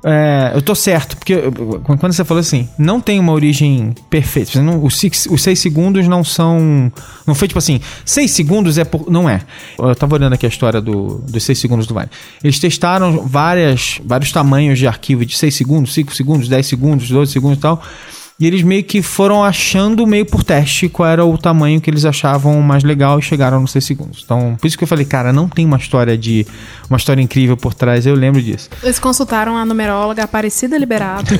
é, 0.03 0.53
eu 0.55 0.63
tô 0.63 0.73
certo, 0.73 1.15
porque 1.15 1.35
quando 1.83 2.11
você 2.11 2.25
falou 2.25 2.41
assim, 2.41 2.67
não 2.75 2.99
tem 2.99 3.19
uma 3.19 3.33
origem 3.33 3.93
perfeita. 4.09 4.59
Não- 4.59 4.83
os, 4.83 4.97
six- 4.97 5.27
os 5.29 5.43
seis 5.43 5.59
segundos 5.59 6.07
não 6.07 6.23
são. 6.23 6.91
Não 7.27 7.35
foi 7.35 7.47
tipo 7.47 7.59
assim, 7.59 7.79
seis 8.03 8.31
segundos 8.31 8.79
é 8.79 8.83
por. 8.83 9.11
Não 9.11 9.29
é. 9.29 9.41
Eu 9.77 9.93
tava 9.95 10.15
olhando 10.15 10.33
aqui 10.33 10.45
a 10.45 10.49
história 10.49 10.81
do, 10.81 11.19
dos 11.29 11.43
seis 11.43 11.59
segundos 11.59 11.85
do 11.85 11.93
Vine. 11.93 12.09
Eles 12.43 12.57
testaram 12.57 13.27
várias, 13.27 13.99
vários 14.03 14.31
tamanhos 14.31 14.79
de 14.79 14.87
arquivo 14.87 15.23
de 15.23 15.37
seis 15.37 15.53
segundos, 15.53 15.93
cinco 15.93 16.15
segundos, 16.15 16.47
10 16.49 16.65
segundos, 16.65 17.07
12 17.09 17.31
segundos 17.31 17.59
e 17.59 17.61
tal. 17.61 17.83
E 18.41 18.47
eles 18.47 18.63
meio 18.63 18.83
que 18.83 19.03
foram 19.03 19.43
achando 19.43 20.07
meio 20.07 20.25
por 20.25 20.43
teste 20.43 20.89
qual 20.89 21.07
era 21.07 21.23
o 21.23 21.37
tamanho 21.37 21.79
que 21.79 21.87
eles 21.91 22.05
achavam 22.05 22.59
mais 22.59 22.83
legal 22.83 23.19
e 23.19 23.21
chegaram 23.21 23.61
nos 23.61 23.71
6 23.71 23.85
segundos. 23.85 24.21
Então, 24.25 24.57
por 24.59 24.65
isso 24.65 24.75
que 24.75 24.83
eu 24.83 24.87
falei, 24.87 25.05
cara, 25.05 25.31
não 25.31 25.47
tem 25.47 25.63
uma 25.63 25.77
história 25.77 26.17
de 26.17 26.47
uma 26.89 26.97
história 26.97 27.21
incrível 27.21 27.55
por 27.55 27.75
trás, 27.75 28.07
eu 28.07 28.15
lembro 28.15 28.41
disso. 28.41 28.67
Eles 28.81 28.97
consultaram 28.97 29.55
a 29.55 29.63
numeróloga 29.63 30.23
Aparecida 30.23 30.75
Liberato. 30.75 31.35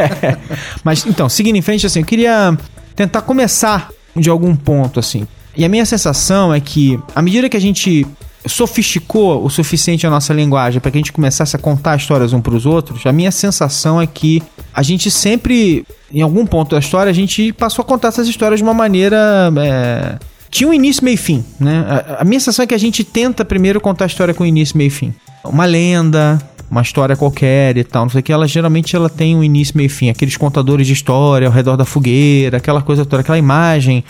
Mas 0.84 1.06
então, 1.06 1.30
seguindo 1.30 1.56
em 1.56 1.62
frente, 1.62 1.86
assim, 1.86 2.00
eu 2.00 2.04
queria 2.04 2.54
tentar 2.94 3.22
começar 3.22 3.88
de 4.14 4.28
algum 4.28 4.54
ponto, 4.54 5.00
assim. 5.00 5.26
E 5.56 5.64
a 5.64 5.68
minha 5.68 5.86
sensação 5.86 6.52
é 6.52 6.60
que, 6.60 7.00
à 7.16 7.22
medida 7.22 7.48
que 7.48 7.56
a 7.56 7.60
gente 7.60 8.06
sofisticou 8.46 9.44
o 9.44 9.50
suficiente 9.50 10.06
a 10.06 10.10
nossa 10.10 10.32
linguagem 10.32 10.80
para 10.80 10.90
que 10.90 10.98
a 10.98 11.00
gente 11.00 11.12
começasse 11.12 11.56
a 11.56 11.58
contar 11.58 11.96
histórias 11.96 12.32
um 12.32 12.40
para 12.40 12.54
os 12.54 12.66
outros, 12.66 13.04
a 13.06 13.12
minha 13.12 13.30
sensação 13.30 14.00
é 14.00 14.06
que 14.06 14.42
a 14.72 14.82
gente 14.82 15.10
sempre, 15.10 15.84
em 16.12 16.22
algum 16.22 16.46
ponto 16.46 16.70
da 16.70 16.78
história, 16.78 17.10
a 17.10 17.14
gente 17.14 17.52
passou 17.52 17.82
a 17.82 17.86
contar 17.86 18.08
essas 18.08 18.28
histórias 18.28 18.60
de 18.60 18.64
uma 18.64 18.74
maneira. 18.74 19.52
é, 19.60 20.18
tinha 20.50 20.68
um 20.68 20.72
início, 20.72 21.04
meio 21.04 21.14
e 21.14 21.18
fim, 21.18 21.44
né? 21.60 21.84
A, 21.88 22.22
a 22.22 22.24
minha 22.24 22.40
sensação 22.40 22.62
é 22.62 22.66
que 22.66 22.74
a 22.74 22.78
gente 22.78 23.04
tenta 23.04 23.44
primeiro 23.44 23.80
contar 23.80 24.04
a 24.04 24.06
história 24.06 24.32
com 24.32 24.46
início, 24.46 24.78
meio 24.78 24.88
e 24.88 24.90
fim. 24.90 25.14
Uma 25.44 25.66
lenda, 25.66 26.40
uma 26.70 26.82
história 26.82 27.16
qualquer 27.16 27.76
e 27.76 27.84
tal, 27.84 28.04
não 28.04 28.10
sei 28.10 28.20
o 28.20 28.22
que, 28.22 28.32
ela 28.32 28.46
geralmente 28.46 28.94
ela 28.94 29.08
tem 29.08 29.34
um 29.34 29.42
início, 29.42 29.76
meio 29.76 29.86
e 29.86 29.90
fim, 29.90 30.10
aqueles 30.10 30.36
contadores 30.36 30.86
de 30.86 30.92
história 30.92 31.46
ao 31.46 31.52
redor 31.52 31.76
da 31.76 31.84
fogueira, 31.84 32.58
aquela 32.58 32.82
coisa 32.82 33.04
toda, 33.04 33.20
aquela 33.20 33.38
imagem 33.38 34.04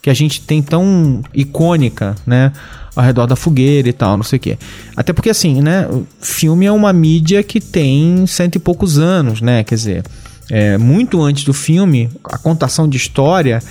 que 0.00 0.10
a 0.10 0.14
gente 0.14 0.42
tem 0.42 0.60
tão 0.62 1.22
icônica, 1.32 2.14
né? 2.26 2.52
Ao 2.94 3.02
redor 3.02 3.26
da 3.26 3.34
fogueira 3.34 3.88
e 3.88 3.92
tal, 3.92 4.16
não 4.16 4.24
sei 4.24 4.36
o 4.36 4.40
quê. 4.40 4.58
Até 4.96 5.12
porque, 5.12 5.30
assim, 5.30 5.60
né? 5.60 5.88
Filme 6.20 6.66
é 6.66 6.72
uma 6.72 6.92
mídia 6.92 7.42
que 7.42 7.60
tem 7.60 8.26
cento 8.26 8.56
e 8.56 8.58
poucos 8.58 8.98
anos, 8.98 9.40
né? 9.40 9.64
Quer 9.64 9.74
dizer, 9.74 10.04
é, 10.50 10.78
muito 10.78 11.20
antes 11.20 11.44
do 11.44 11.52
filme, 11.52 12.10
a 12.24 12.38
contação 12.38 12.88
de 12.88 12.96
história 12.96 13.62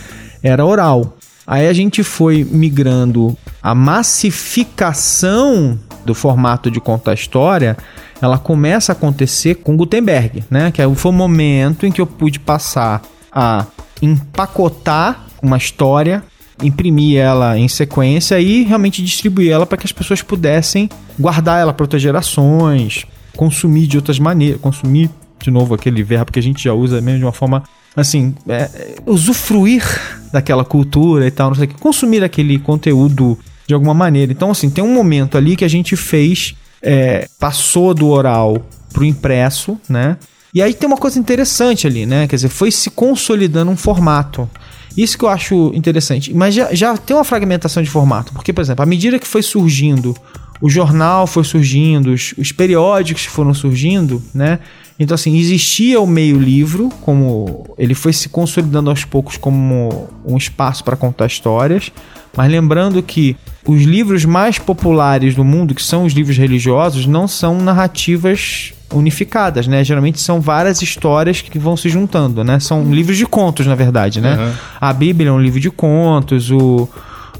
era 0.42 0.64
oral. 0.64 1.16
Aí 1.46 1.68
a 1.68 1.72
gente 1.72 2.02
foi 2.02 2.44
migrando 2.44 3.36
a 3.62 3.74
massificação 3.74 5.78
do 6.04 6.14
formato 6.14 6.70
de 6.70 6.80
contar 6.80 7.14
história, 7.14 7.76
ela 8.20 8.38
começa 8.38 8.92
a 8.92 8.94
acontecer 8.94 9.56
com 9.56 9.76
Gutenberg, 9.76 10.44
né? 10.50 10.70
Que 10.70 10.82
foi 10.94 11.10
o 11.10 11.14
momento 11.14 11.86
em 11.86 11.92
que 11.92 12.00
eu 12.00 12.06
pude 12.06 12.38
passar 12.38 13.02
a 13.32 13.66
empacotar 14.00 15.24
uma 15.42 15.56
história, 15.56 16.22
imprimir 16.66 17.18
ela 17.18 17.58
em 17.58 17.68
sequência 17.68 18.40
e 18.40 18.64
realmente 18.64 19.02
distribuir 19.02 19.52
ela 19.52 19.66
para 19.66 19.78
que 19.78 19.86
as 19.86 19.92
pessoas 19.92 20.22
pudessem 20.22 20.88
guardar 21.18 21.60
ela 21.60 21.72
para 21.72 21.84
outras 21.84 22.02
gerações, 22.02 23.04
consumir 23.36 23.86
de 23.86 23.96
outras 23.96 24.18
maneiras, 24.18 24.60
consumir 24.60 25.10
de 25.42 25.50
novo 25.50 25.74
aquele 25.74 26.02
verbo 26.02 26.32
que 26.32 26.38
a 26.38 26.42
gente 26.42 26.62
já 26.62 26.72
usa 26.72 27.00
mesmo 27.00 27.18
de 27.18 27.24
uma 27.24 27.32
forma 27.32 27.62
assim, 27.96 28.34
é, 28.48 28.54
é, 28.54 28.96
usufruir 29.06 29.84
daquela 30.32 30.64
cultura 30.64 31.26
e 31.26 31.30
tal, 31.30 31.50
não 31.50 31.54
sei 31.54 31.66
o 31.66 31.68
que, 31.68 31.74
consumir 31.74 32.24
aquele 32.24 32.58
conteúdo 32.58 33.38
de 33.66 33.74
alguma 33.74 33.94
maneira. 33.94 34.32
Então, 34.32 34.50
assim, 34.50 34.68
tem 34.68 34.82
um 34.82 34.92
momento 34.92 35.38
ali 35.38 35.56
que 35.56 35.64
a 35.64 35.68
gente 35.68 35.96
fez, 35.96 36.54
é, 36.82 37.28
passou 37.38 37.94
do 37.94 38.08
oral 38.08 38.66
pro 38.92 39.04
impresso, 39.04 39.78
né? 39.88 40.16
E 40.52 40.62
aí 40.62 40.72
tem 40.72 40.86
uma 40.86 40.96
coisa 40.96 41.18
interessante 41.18 41.86
ali, 41.86 42.06
né? 42.06 42.28
Quer 42.28 42.36
dizer, 42.36 42.48
foi 42.48 42.70
se 42.70 42.90
consolidando 42.90 43.70
um 43.70 43.76
formato. 43.76 44.48
Isso 44.96 45.18
que 45.18 45.24
eu 45.24 45.28
acho 45.28 45.72
interessante. 45.74 46.32
Mas 46.32 46.54
já, 46.54 46.74
já 46.74 46.96
tem 46.96 47.16
uma 47.16 47.24
fragmentação 47.24 47.82
de 47.82 47.90
formato. 47.90 48.32
Porque, 48.32 48.52
por 48.52 48.60
exemplo, 48.60 48.82
à 48.82 48.86
medida 48.86 49.18
que 49.18 49.26
foi 49.26 49.42
surgindo, 49.42 50.16
o 50.60 50.70
jornal 50.70 51.26
foi 51.26 51.44
surgindo, 51.44 52.12
os, 52.12 52.34
os 52.38 52.52
periódicos 52.52 53.24
foram 53.24 53.52
surgindo, 53.52 54.22
né? 54.32 54.60
Então, 54.98 55.16
assim, 55.16 55.36
existia 55.36 56.00
o 56.00 56.06
meio 56.06 56.38
livro, 56.38 56.88
como 57.00 57.74
ele 57.76 57.94
foi 57.94 58.12
se 58.12 58.28
consolidando 58.28 58.90
aos 58.90 59.04
poucos 59.04 59.36
como 59.36 60.08
um 60.24 60.36
espaço 60.36 60.84
para 60.84 60.96
contar 60.96 61.26
histórias. 61.26 61.90
Mas 62.36 62.50
lembrando 62.50 63.02
que 63.02 63.36
os 63.66 63.82
livros 63.82 64.24
mais 64.24 64.58
populares 64.58 65.34
do 65.34 65.44
mundo, 65.44 65.74
que 65.74 65.82
são 65.82 66.04
os 66.04 66.12
livros 66.12 66.36
religiosos, 66.36 67.06
não 67.06 67.26
são 67.26 67.58
narrativas 67.60 68.73
unificadas, 68.92 69.66
né? 69.66 69.82
Geralmente 69.82 70.20
são 70.20 70.40
várias 70.40 70.82
histórias 70.82 71.40
que 71.40 71.58
vão 71.58 71.76
se 71.76 71.88
juntando, 71.88 72.44
né? 72.44 72.60
São 72.60 72.92
livros 72.92 73.16
de 73.16 73.26
contos, 73.26 73.66
na 73.66 73.74
verdade, 73.74 74.20
né? 74.20 74.36
Uhum. 74.36 74.52
A 74.80 74.92
Bíblia 74.92 75.30
é 75.30 75.32
um 75.32 75.40
livro 75.40 75.60
de 75.60 75.70
contos, 75.70 76.50
o... 76.50 76.88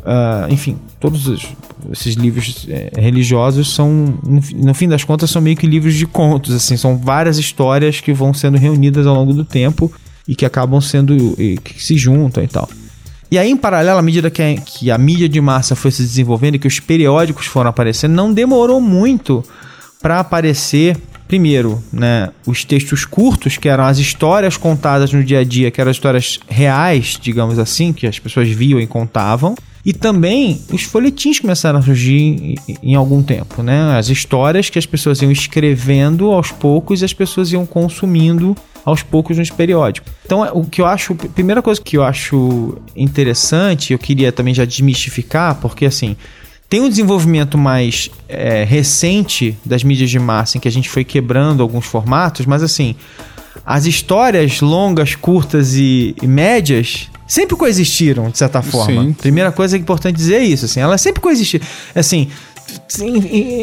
Uh, 0.04 0.52
enfim, 0.52 0.76
todos 1.00 1.26
os, 1.26 1.46
esses 1.90 2.14
livros 2.14 2.66
é, 2.68 2.90
religiosos 2.96 3.74
são, 3.74 4.18
no, 4.22 4.40
no, 4.54 4.74
fim 4.74 4.88
das 4.88 5.02
contas, 5.02 5.30
são 5.30 5.40
meio 5.40 5.56
que 5.56 5.66
livros 5.66 5.94
de 5.94 6.06
contos, 6.06 6.54
assim, 6.54 6.76
são 6.76 6.96
várias 6.96 7.38
histórias 7.38 8.00
que 8.00 8.12
vão 8.12 8.34
sendo 8.34 8.58
reunidas 8.58 9.06
ao 9.06 9.14
longo 9.14 9.32
do 9.32 9.44
tempo 9.44 9.90
e 10.26 10.34
que 10.34 10.44
acabam 10.44 10.80
sendo, 10.80 11.14
e, 11.38 11.56
que 11.58 11.82
se 11.82 11.96
juntam 11.96 12.42
e 12.42 12.48
tal. 12.48 12.68
E 13.30 13.38
aí, 13.38 13.50
em 13.50 13.56
paralelo, 13.56 13.98
à 13.98 14.02
medida 14.02 14.30
que 14.30 14.42
a, 14.42 14.54
que 14.54 14.90
a 14.90 14.98
mídia 14.98 15.28
de 15.28 15.40
massa 15.40 15.74
foi 15.74 15.90
se 15.90 16.02
desenvolvendo 16.02 16.54
e 16.54 16.58
que 16.58 16.68
os 16.68 16.80
periódicos 16.80 17.46
foram 17.46 17.70
aparecendo, 17.70 18.12
não 18.12 18.32
demorou 18.32 18.80
muito 18.80 19.42
para 20.00 20.20
aparecer 20.20 20.96
primeiro, 21.26 21.82
né, 21.92 22.30
os 22.46 22.64
textos 22.64 23.04
curtos, 23.04 23.56
que 23.56 23.68
eram 23.68 23.84
as 23.84 23.98
histórias 23.98 24.56
contadas 24.56 25.12
no 25.12 25.22
dia 25.22 25.40
a 25.40 25.44
dia, 25.44 25.70
que 25.70 25.80
eram 25.80 25.90
histórias 25.90 26.38
reais, 26.48 27.18
digamos 27.20 27.58
assim, 27.58 27.92
que 27.92 28.06
as 28.06 28.18
pessoas 28.18 28.48
viam 28.48 28.80
e 28.80 28.86
contavam. 28.86 29.54
E 29.84 29.92
também 29.92 30.60
os 30.72 30.82
folhetins 30.82 31.38
começaram 31.38 31.78
a 31.78 31.82
surgir 31.82 32.18
em, 32.18 32.56
em 32.82 32.94
algum 32.94 33.22
tempo, 33.22 33.62
né? 33.62 33.98
As 33.98 34.08
histórias 34.08 34.70
que 34.70 34.78
as 34.78 34.86
pessoas 34.86 35.20
iam 35.20 35.30
escrevendo 35.30 36.30
aos 36.30 36.50
poucos 36.50 37.02
e 37.02 37.04
as 37.04 37.12
pessoas 37.12 37.52
iam 37.52 37.66
consumindo 37.66 38.56
aos 38.82 39.02
poucos 39.02 39.36
nos 39.36 39.50
periódicos. 39.50 40.10
Então, 40.24 40.42
o 40.54 40.64
que 40.64 40.80
eu 40.80 40.86
acho, 40.86 41.14
primeira 41.14 41.60
coisa 41.60 41.80
que 41.80 41.96
eu 41.96 42.02
acho 42.02 42.78
interessante, 42.96 43.92
eu 43.92 43.98
queria 43.98 44.32
também 44.32 44.54
já 44.54 44.64
desmistificar, 44.64 45.56
porque 45.56 45.86
assim, 45.86 46.16
tem 46.68 46.80
um 46.80 46.88
desenvolvimento 46.88 47.56
mais 47.56 48.10
é, 48.28 48.64
recente 48.64 49.56
das 49.64 49.84
mídias 49.84 50.10
de 50.10 50.18
massa 50.18 50.56
em 50.56 50.60
que 50.60 50.68
a 50.68 50.72
gente 50.72 50.88
foi 50.88 51.04
quebrando 51.04 51.62
alguns 51.62 51.84
formatos, 51.84 52.46
mas 52.46 52.62
assim, 52.62 52.96
as 53.64 53.86
histórias 53.86 54.60
longas, 54.60 55.14
curtas 55.14 55.74
e, 55.74 56.14
e 56.20 56.26
médias 56.26 57.08
sempre 57.26 57.56
coexistiram, 57.56 58.30
de 58.30 58.38
certa 58.38 58.60
forma. 58.62 59.02
Sim. 59.02 59.12
Primeira 59.12 59.52
coisa 59.52 59.76
que 59.76 59.80
é 59.80 59.82
importante 59.82 60.16
dizer 60.16 60.36
é 60.36 60.44
isso, 60.44 60.64
assim, 60.64 60.80
elas 60.80 61.00
sempre 61.00 61.20
coexistiram. 61.20 61.64
Assim, 61.94 62.28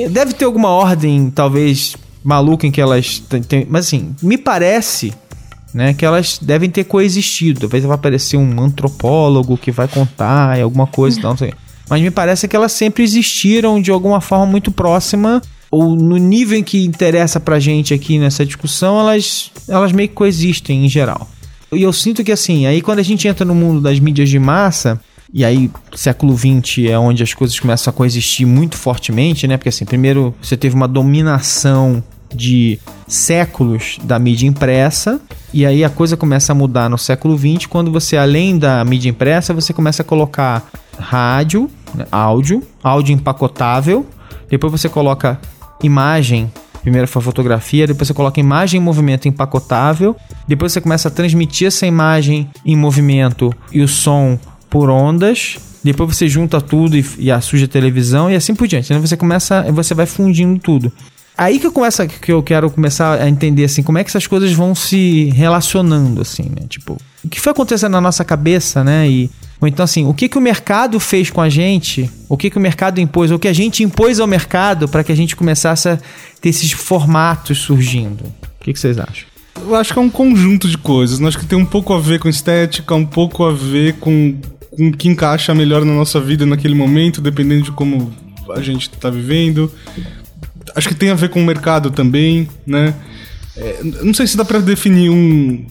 deve 0.10 0.34
ter 0.34 0.46
alguma 0.46 0.70
ordem, 0.70 1.30
talvez, 1.30 1.96
maluca 2.24 2.66
em 2.66 2.72
que 2.72 2.80
elas 2.80 3.24
mas 3.68 3.88
assim, 3.88 4.16
me 4.22 4.38
parece 4.38 5.14
né, 5.74 5.94
que 5.94 6.06
elas 6.06 6.38
devem 6.42 6.70
ter 6.70 6.84
coexistido. 6.84 7.62
Talvez 7.62 7.84
vai 7.84 7.96
aparecer 7.96 8.38
um 8.38 8.62
antropólogo 8.62 9.58
que 9.58 9.72
vai 9.72 9.88
contar 9.88 10.60
alguma 10.60 10.88
coisa 10.88 11.18
e 11.18 11.22
tal, 11.22 11.32
não 11.32 11.38
sei. 11.38 11.54
Mas 11.92 12.02
me 12.02 12.10
parece 12.10 12.48
que 12.48 12.56
elas 12.56 12.72
sempre 12.72 13.04
existiram 13.04 13.82
de 13.82 13.92
alguma 13.92 14.22
forma 14.22 14.46
muito 14.46 14.72
próxima 14.72 15.42
ou 15.70 15.94
no 15.94 16.16
nível 16.16 16.58
em 16.58 16.64
que 16.64 16.86
interessa 16.86 17.38
pra 17.38 17.60
gente 17.60 17.94
aqui 17.94 18.18
nessa 18.18 18.46
discussão, 18.46 18.98
elas, 18.98 19.52
elas 19.68 19.92
meio 19.92 20.08
que 20.08 20.16
coexistem 20.16 20.86
em 20.86 20.88
geral. 20.88 21.30
E 21.70 21.84
eu 21.84 21.92
sinto 21.92 22.24
que 22.24 22.32
assim, 22.32 22.66
aí 22.66 22.82
quando 22.82 23.00
a 23.00 23.04
gente 23.04 23.28
entra 23.28 23.44
no 23.44 23.54
mundo 23.54 23.82
das 23.82 24.00
mídias 24.00 24.30
de 24.30 24.40
massa, 24.40 25.02
e 25.34 25.44
aí 25.44 25.70
século 25.94 26.34
XX 26.34 26.90
é 26.90 26.98
onde 26.98 27.24
as 27.24 27.34
coisas 27.34 27.60
começam 27.60 27.92
a 27.92 27.94
coexistir 27.94 28.48
muito 28.48 28.78
fortemente, 28.78 29.46
né? 29.46 29.58
Porque 29.58 29.68
assim, 29.68 29.84
primeiro 29.84 30.34
você 30.42 30.56
teve 30.56 30.74
uma 30.74 30.88
dominação 30.88 32.02
de 32.34 32.80
séculos 33.06 33.98
da 34.02 34.18
mídia 34.18 34.48
impressa, 34.48 35.20
e 35.54 35.66
aí 35.66 35.84
a 35.84 35.90
coisa 35.90 36.16
começa 36.16 36.54
a 36.54 36.56
mudar 36.56 36.90
no 36.90 36.98
século 36.98 37.38
XX, 37.38 37.66
quando 37.66 37.92
você, 37.92 38.16
além 38.16 38.58
da 38.58 38.82
mídia 38.86 39.10
impressa, 39.10 39.54
você 39.54 39.74
começa 39.74 40.02
a 40.02 40.06
colocar 40.06 40.66
rádio, 40.98 41.70
áudio, 42.12 42.62
áudio 42.84 43.14
empacotável, 43.14 44.06
depois 44.50 44.72
você 44.72 44.90
coloca 44.90 45.40
imagem, 45.84 46.52
primeiro 46.82 47.08
foi 47.08 47.22
fotografia, 47.22 47.88
depois 47.88 48.08
você 48.08 48.14
coloca 48.14 48.40
imagem 48.40 48.80
em 48.80 48.84
movimento 48.84 49.28
empacotável, 49.28 50.16
depois 50.48 50.72
você 50.72 50.82
começa 50.82 51.08
a 51.08 51.12
transmitir 51.12 51.68
essa 51.68 51.86
imagem 51.86 52.50
em 52.66 52.76
movimento 52.76 53.54
e 53.72 53.82
o 53.82 53.88
som 53.88 54.38
por 54.70 54.90
ondas, 54.90 55.58
depois 55.84 56.16
você 56.16 56.28
junta 56.28 56.62
tudo 56.62 56.98
e, 56.98 57.06
e 57.18 57.32
a 57.32 57.40
televisão 57.70 58.30
e 58.30 58.36
assim 58.36 58.54
por 58.54 58.68
diante. 58.68 58.92
Então 58.92 59.06
você 59.06 59.18
começa, 59.18 59.64
você 59.72 59.94
vai 59.94 60.06
fundindo 60.06 60.60
tudo. 60.60 60.92
Aí 61.38 61.60
que 61.60 61.66
eu 61.66 61.72
começo, 61.72 62.06
que 62.08 62.32
eu 62.32 62.44
quero 62.44 62.70
começar 62.70 63.20
a 63.20 63.28
entender 63.28 63.64
assim, 63.64 63.82
como 63.82 63.98
é 63.98 64.04
que 64.04 64.10
essas 64.10 64.28
coisas 64.28 64.52
vão 64.52 64.76
se 64.76 65.30
relacionando 65.30 66.22
assim, 66.22 66.44
né? 66.44 66.68
Tipo, 66.68 66.98
o 67.24 67.30
que 67.30 67.40
foi 67.40 67.52
acontecendo 67.52 67.94
na 67.94 68.02
nossa 68.02 68.24
cabeça, 68.24 68.84
né? 68.84 69.10
E 69.10 69.30
então 69.68 69.84
assim, 69.84 70.06
o 70.08 70.14
que 70.14 70.28
que 70.28 70.38
o 70.38 70.42
mercado 70.42 71.00
fez 71.00 71.30
com 71.30 71.40
a 71.40 71.48
gente? 71.48 72.10
O 72.28 72.36
que 72.36 72.50
que 72.50 72.58
o 72.58 72.62
mercado 72.62 73.00
impôs? 73.00 73.30
O 73.30 73.38
que 73.38 73.48
a 73.48 73.54
gente 73.54 73.84
impôs 73.84 74.20
ao 74.20 74.26
mercado 74.26 74.88
para 74.88 75.04
que 75.04 75.12
a 75.12 75.16
gente 75.16 75.36
começasse 75.36 75.88
a 75.88 76.00
ter 76.42 76.50
esses 76.50 76.72
formatos 76.72 77.60
surgindo? 77.60 78.24
O 78.24 78.64
que, 78.64 78.74
que 78.74 78.80
vocês 78.80 78.98
acham? 78.98 79.26
Eu 79.60 79.76
acho 79.76 79.94
que 79.94 80.00
é 80.00 80.02
um 80.02 80.10
conjunto 80.10 80.68
de 80.68 80.78
coisas. 80.78 81.20
Né? 81.20 81.28
Acho 81.28 81.38
que 81.38 81.46
tem 81.46 81.58
um 81.58 81.66
pouco 81.66 81.94
a 81.94 82.00
ver 82.00 82.20
com 82.20 82.28
estética, 82.28 82.96
um 82.96 83.06
pouco 83.06 83.44
a 83.44 83.54
ver 83.54 83.94
com, 83.94 84.36
com 84.76 84.88
o 84.88 84.92
que 84.92 85.08
encaixa 85.08 85.54
melhor 85.54 85.86
na 85.86 85.94
nossa 85.94 86.20
vida 86.20 86.46
naquele 86.46 86.74
momento, 86.74 87.22
dependendo 87.22 87.64
de 87.64 87.72
como 87.72 88.12
a 88.50 88.62
gente 88.62 88.90
está 88.90 89.10
vivendo. 89.10 89.72
Acho 90.76 90.88
que 90.88 90.96
tem 90.96 91.10
a 91.10 91.16
ver 91.16 91.30
com 91.30 91.40
o 91.40 91.46
mercado 91.46 91.92
também, 91.92 92.48
né? 92.66 92.96
É, 93.56 93.82
não 93.84 94.14
sei 94.14 94.26
se 94.26 94.38
dá 94.38 94.46
para 94.46 94.60
definir 94.60 95.10
um, 95.10 95.66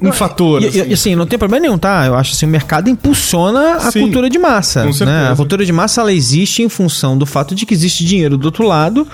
um 0.00 0.12
fator. 0.12 0.62
E, 0.62 0.66
assim. 0.66 0.88
E, 0.88 0.92
assim, 0.92 1.14
não 1.14 1.26
tem 1.26 1.38
problema 1.38 1.62
nenhum, 1.62 1.78
tá? 1.78 2.06
Eu 2.06 2.14
acho 2.14 2.32
assim, 2.32 2.46
o 2.46 2.48
mercado 2.48 2.88
impulsiona 2.88 3.76
a 3.76 3.90
Sim, 3.90 4.00
cultura 4.00 4.28
de 4.28 4.38
massa. 4.38 4.84
Com 4.84 4.92
certeza. 4.92 5.22
Né? 5.22 5.32
A 5.32 5.36
cultura 5.36 5.64
de 5.64 5.72
massa 5.72 6.00
ela 6.00 6.12
existe 6.12 6.62
em 6.62 6.68
função 6.68 7.16
do 7.16 7.26
fato 7.26 7.54
de 7.54 7.64
que 7.64 7.74
existe 7.74 8.04
dinheiro 8.04 8.36
do 8.36 8.46
outro 8.46 8.66
lado 8.66 9.06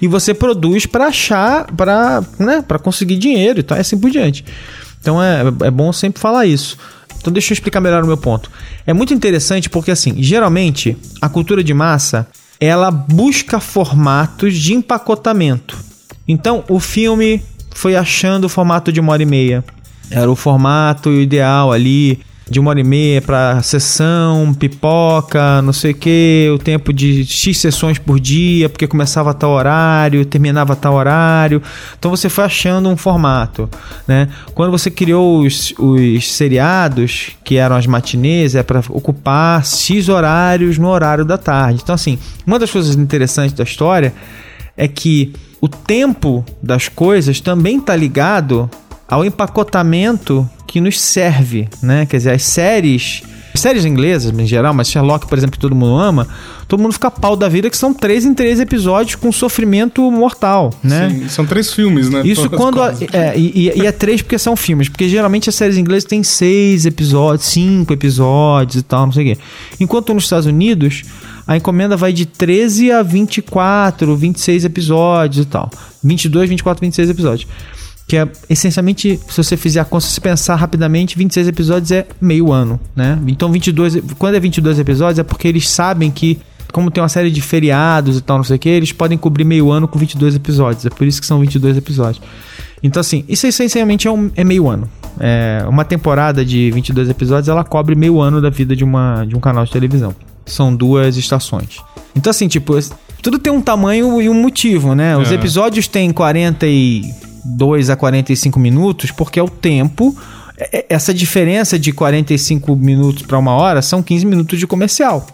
e 0.00 0.06
você 0.06 0.32
produz 0.32 0.86
para 0.86 1.06
achar, 1.06 1.66
para 1.72 2.22
né, 2.38 2.62
pra 2.66 2.78
conseguir 2.78 3.16
dinheiro 3.16 3.60
e 3.60 3.62
tal, 3.62 3.76
e 3.76 3.80
assim 3.80 3.98
por 3.98 4.10
diante. 4.10 4.44
Então 5.00 5.22
é, 5.22 5.42
é 5.62 5.70
bom 5.70 5.92
sempre 5.92 6.20
falar 6.20 6.46
isso. 6.46 6.76
Então 7.20 7.32
deixa 7.32 7.52
eu 7.52 7.54
explicar 7.54 7.80
melhor 7.80 8.04
o 8.04 8.06
meu 8.06 8.16
ponto. 8.16 8.50
É 8.86 8.92
muito 8.92 9.12
interessante 9.12 9.68
porque 9.68 9.90
assim, 9.90 10.22
geralmente 10.22 10.96
a 11.20 11.28
cultura 11.28 11.64
de 11.64 11.74
massa 11.74 12.26
ela 12.60 12.90
busca 12.90 13.60
formatos 13.60 14.56
de 14.56 14.74
empacotamento. 14.74 15.76
Então 16.26 16.64
o 16.68 16.78
filme 16.78 17.42
foi 17.74 17.96
achando 17.96 18.44
o 18.44 18.48
formato 18.48 18.92
de 18.92 19.00
uma 19.00 19.12
hora 19.12 19.22
e 19.22 19.26
meia 19.26 19.64
era 20.10 20.30
o 20.30 20.36
formato 20.36 21.10
ideal 21.12 21.72
ali. 21.72 22.20
de 22.50 22.58
uma 22.58 22.70
hora 22.70 22.80
e 22.80 22.84
meia 22.84 23.20
pra 23.20 23.62
sessão, 23.62 24.54
pipoca, 24.54 25.60
não 25.62 25.72
sei 25.72 25.90
o 25.90 25.94
que, 25.94 26.50
o 26.54 26.58
tempo 26.58 26.92
de 26.92 27.24
X 27.24 27.58
sessões 27.58 27.98
por 27.98 28.18
dia, 28.18 28.68
porque 28.68 28.86
começava 28.86 29.30
a 29.30 29.34
tal 29.34 29.50
horário, 29.50 30.24
terminava 30.24 30.72
a 30.72 30.76
tal 30.76 30.94
horário. 30.94 31.62
Então 31.98 32.10
você 32.10 32.28
foi 32.28 32.44
achando 32.44 32.88
um 32.88 32.96
formato, 32.96 33.68
né? 34.06 34.28
Quando 34.54 34.70
você 34.70 34.90
criou 34.90 35.40
os, 35.40 35.74
os 35.78 36.32
seriados, 36.32 37.30
que 37.44 37.56
eram 37.56 37.76
as 37.76 37.86
matinês, 37.86 38.54
é 38.54 38.62
para 38.62 38.82
ocupar 38.88 39.64
X 39.64 40.08
horários 40.08 40.78
no 40.78 40.88
horário 40.88 41.24
da 41.24 41.36
tarde. 41.36 41.80
Então, 41.82 41.94
assim, 41.94 42.18
uma 42.46 42.58
das 42.58 42.70
coisas 42.70 42.96
interessantes 42.96 43.52
da 43.52 43.64
história 43.64 44.14
é 44.76 44.88
que 44.88 45.32
o 45.60 45.68
tempo 45.68 46.44
das 46.62 46.88
coisas 46.88 47.40
também 47.40 47.78
está 47.78 47.94
ligado 47.94 48.70
ao 49.08 49.24
empacotamento 49.24 50.48
que 50.66 50.80
nos 50.80 51.00
serve, 51.00 51.68
né? 51.82 52.04
Quer 52.06 52.18
dizer, 52.18 52.30
as 52.32 52.42
séries, 52.42 53.22
séries 53.54 53.84
inglesas 53.86 54.38
em 54.38 54.46
geral, 54.46 54.74
mas 54.74 54.88
Sherlock, 54.90 55.26
por 55.26 55.36
exemplo, 55.38 55.54
que 55.54 55.58
todo 55.58 55.74
mundo 55.74 55.96
ama, 55.96 56.28
todo 56.68 56.80
mundo 56.80 56.92
fica 56.92 57.10
pau 57.10 57.34
da 57.34 57.48
vida 57.48 57.70
que 57.70 57.76
são 57.76 57.94
três 57.94 58.24
em 58.26 58.34
três 58.34 58.60
episódios 58.60 59.14
com 59.16 59.32
sofrimento 59.32 60.08
mortal, 60.10 60.70
né? 60.84 61.08
Sim, 61.10 61.28
são 61.28 61.46
três 61.46 61.72
filmes, 61.72 62.10
né? 62.10 62.20
Isso 62.24 62.42
Todas 62.50 62.58
quando. 62.60 62.82
a- 62.82 62.92
é, 63.12 63.36
e, 63.38 63.68
e- 63.70 63.80
e 63.82 63.86
é 63.86 63.90
três 63.92 64.20
porque 64.20 64.38
são 64.38 64.54
filmes. 64.54 64.88
Porque 64.90 65.08
geralmente 65.08 65.48
as 65.48 65.54
séries 65.54 65.78
inglesas 65.78 66.04
têm 66.04 66.22
seis 66.22 66.84
episódios, 66.84 67.46
cinco 67.48 67.94
episódios 67.94 68.76
e 68.76 68.82
tal, 68.82 69.06
não 69.06 69.12
sei 69.12 69.32
o 69.32 69.34
quê. 69.36 69.42
Enquanto 69.80 70.12
nos 70.12 70.24
Estados 70.24 70.46
Unidos, 70.46 71.02
a 71.46 71.56
encomenda 71.56 71.96
vai 71.96 72.12
de 72.12 72.26
13 72.26 72.92
a 72.92 73.02
24, 73.02 74.14
26 74.14 74.66
episódios 74.66 75.46
e 75.46 75.48
tal. 75.48 75.70
22, 76.04 76.48
24, 76.50 76.80
26 76.82 77.08
episódios. 77.10 77.48
Que 78.08 78.16
é 78.16 78.26
essencialmente, 78.48 79.20
se 79.28 79.36
você 79.36 79.54
fizer 79.56 79.80
a 79.80 79.84
conta, 79.84 80.06
se 80.06 80.12
você 80.14 80.20
pensar 80.20 80.56
rapidamente, 80.56 81.16
26 81.16 81.46
episódios 81.46 81.90
é 81.92 82.06
meio 82.20 82.50
ano, 82.50 82.80
né? 82.96 83.18
Então 83.26 83.52
22, 83.52 83.98
quando 84.18 84.34
é 84.34 84.40
22 84.40 84.78
episódios 84.78 85.18
é 85.18 85.22
porque 85.22 85.46
eles 85.46 85.68
sabem 85.68 86.10
que 86.10 86.38
como 86.72 86.90
tem 86.90 87.02
uma 87.02 87.08
série 87.08 87.30
de 87.30 87.40
feriados 87.40 88.16
e 88.18 88.20
tal, 88.20 88.38
não 88.38 88.44
sei 88.44 88.56
o 88.56 88.58
que, 88.58 88.68
eles 88.68 88.92
podem 88.92 89.16
cobrir 89.16 89.44
meio 89.44 89.70
ano 89.70 89.86
com 89.88 89.98
22 89.98 90.34
episódios. 90.36 90.84
É 90.86 90.90
por 90.90 91.06
isso 91.06 91.20
que 91.20 91.26
são 91.26 91.38
22 91.40 91.76
episódios. 91.78 92.20
Então, 92.82 93.00
assim, 93.00 93.24
isso 93.28 93.46
essencialmente 93.46 94.06
é, 94.06 94.10
um- 94.10 94.30
é 94.36 94.44
meio 94.44 94.68
ano. 94.68 94.88
É, 95.18 95.64
uma 95.68 95.84
temporada 95.84 96.44
de 96.44 96.70
22 96.70 97.08
episódios, 97.10 97.48
ela 97.48 97.64
cobre 97.64 97.94
meio 97.94 98.20
ano 98.20 98.40
da 98.40 98.50
vida 98.50 98.76
de, 98.76 98.84
uma, 98.84 99.24
de 99.24 99.34
um 99.34 99.40
canal 99.40 99.64
de 99.64 99.70
televisão. 99.72 100.14
São 100.46 100.74
duas 100.74 101.16
estações. 101.16 101.78
Então, 102.14 102.30
assim, 102.30 102.48
tipo, 102.48 102.74
tudo 103.22 103.38
tem 103.38 103.52
um 103.52 103.60
tamanho 103.62 104.20
e 104.20 104.28
um 104.28 104.34
motivo, 104.34 104.94
né? 104.94 105.16
Os 105.16 105.32
É. 105.32 105.34
episódios 105.34 105.88
têm 105.88 106.12
42 107.42 107.90
a 107.90 107.96
45 107.96 108.58
minutos, 108.58 109.10
porque 109.10 109.38
é 109.38 109.42
o 109.42 109.48
tempo... 109.48 110.16
é- 110.56 110.78
é- 110.78 110.86
Essa 110.88 111.12
diferença 111.14 111.78
de 111.78 111.92
45 111.92 112.74
minutos 112.76 113.22
para 113.22 113.38
uma 113.38 113.52
hora 113.52 113.82
são 113.82 114.02
15 114.02 114.26
minutos 114.26 114.58
de 114.58 114.66
comercial 114.66 115.26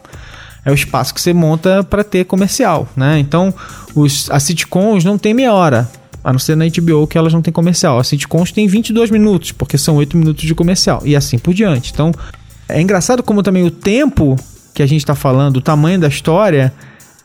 é 0.64 0.70
o 0.70 0.75
espaço 0.75 1.12
que 1.12 1.20
você 1.20 1.34
monta 1.34 1.84
para 1.84 2.02
ter 2.02 2.25
comercial, 2.25 2.88
né? 2.96 3.18
Então, 3.18 3.52
os, 3.94 4.30
as 4.30 4.42
sitcoms 4.44 5.04
não 5.04 5.18
tem 5.18 5.34
meia 5.34 5.52
hora, 5.52 5.87
a 6.23 6.32
não 6.32 6.38
ser 6.38 6.56
na 6.56 6.64
HBO 6.64 7.06
que 7.06 7.18
elas 7.18 7.34
não 7.34 7.42
têm 7.42 7.52
comercial. 7.52 7.99
As 7.99 8.08
sitcoms 8.08 8.50
têm 8.50 8.66
22 8.66 9.11
minutos, 9.11 9.52
porque 9.52 9.76
são 9.76 9.96
8 9.96 10.16
minutos 10.16 10.44
de 10.44 10.54
comercial, 10.54 11.02
e 11.04 11.14
assim 11.14 11.37
por 11.38 11.52
diante. 11.52 11.92
Então, 11.92 12.12
é 12.66 12.80
engraçado 12.80 13.23
como 13.23 13.42
também 13.42 13.62
o 13.62 13.70
tempo 13.70 14.37
que 14.73 14.82
a 14.82 14.87
gente 14.87 15.00
está 15.00 15.14
falando, 15.14 15.58
o 15.58 15.61
tamanho 15.61 16.00
da 16.00 16.08
história, 16.08 16.73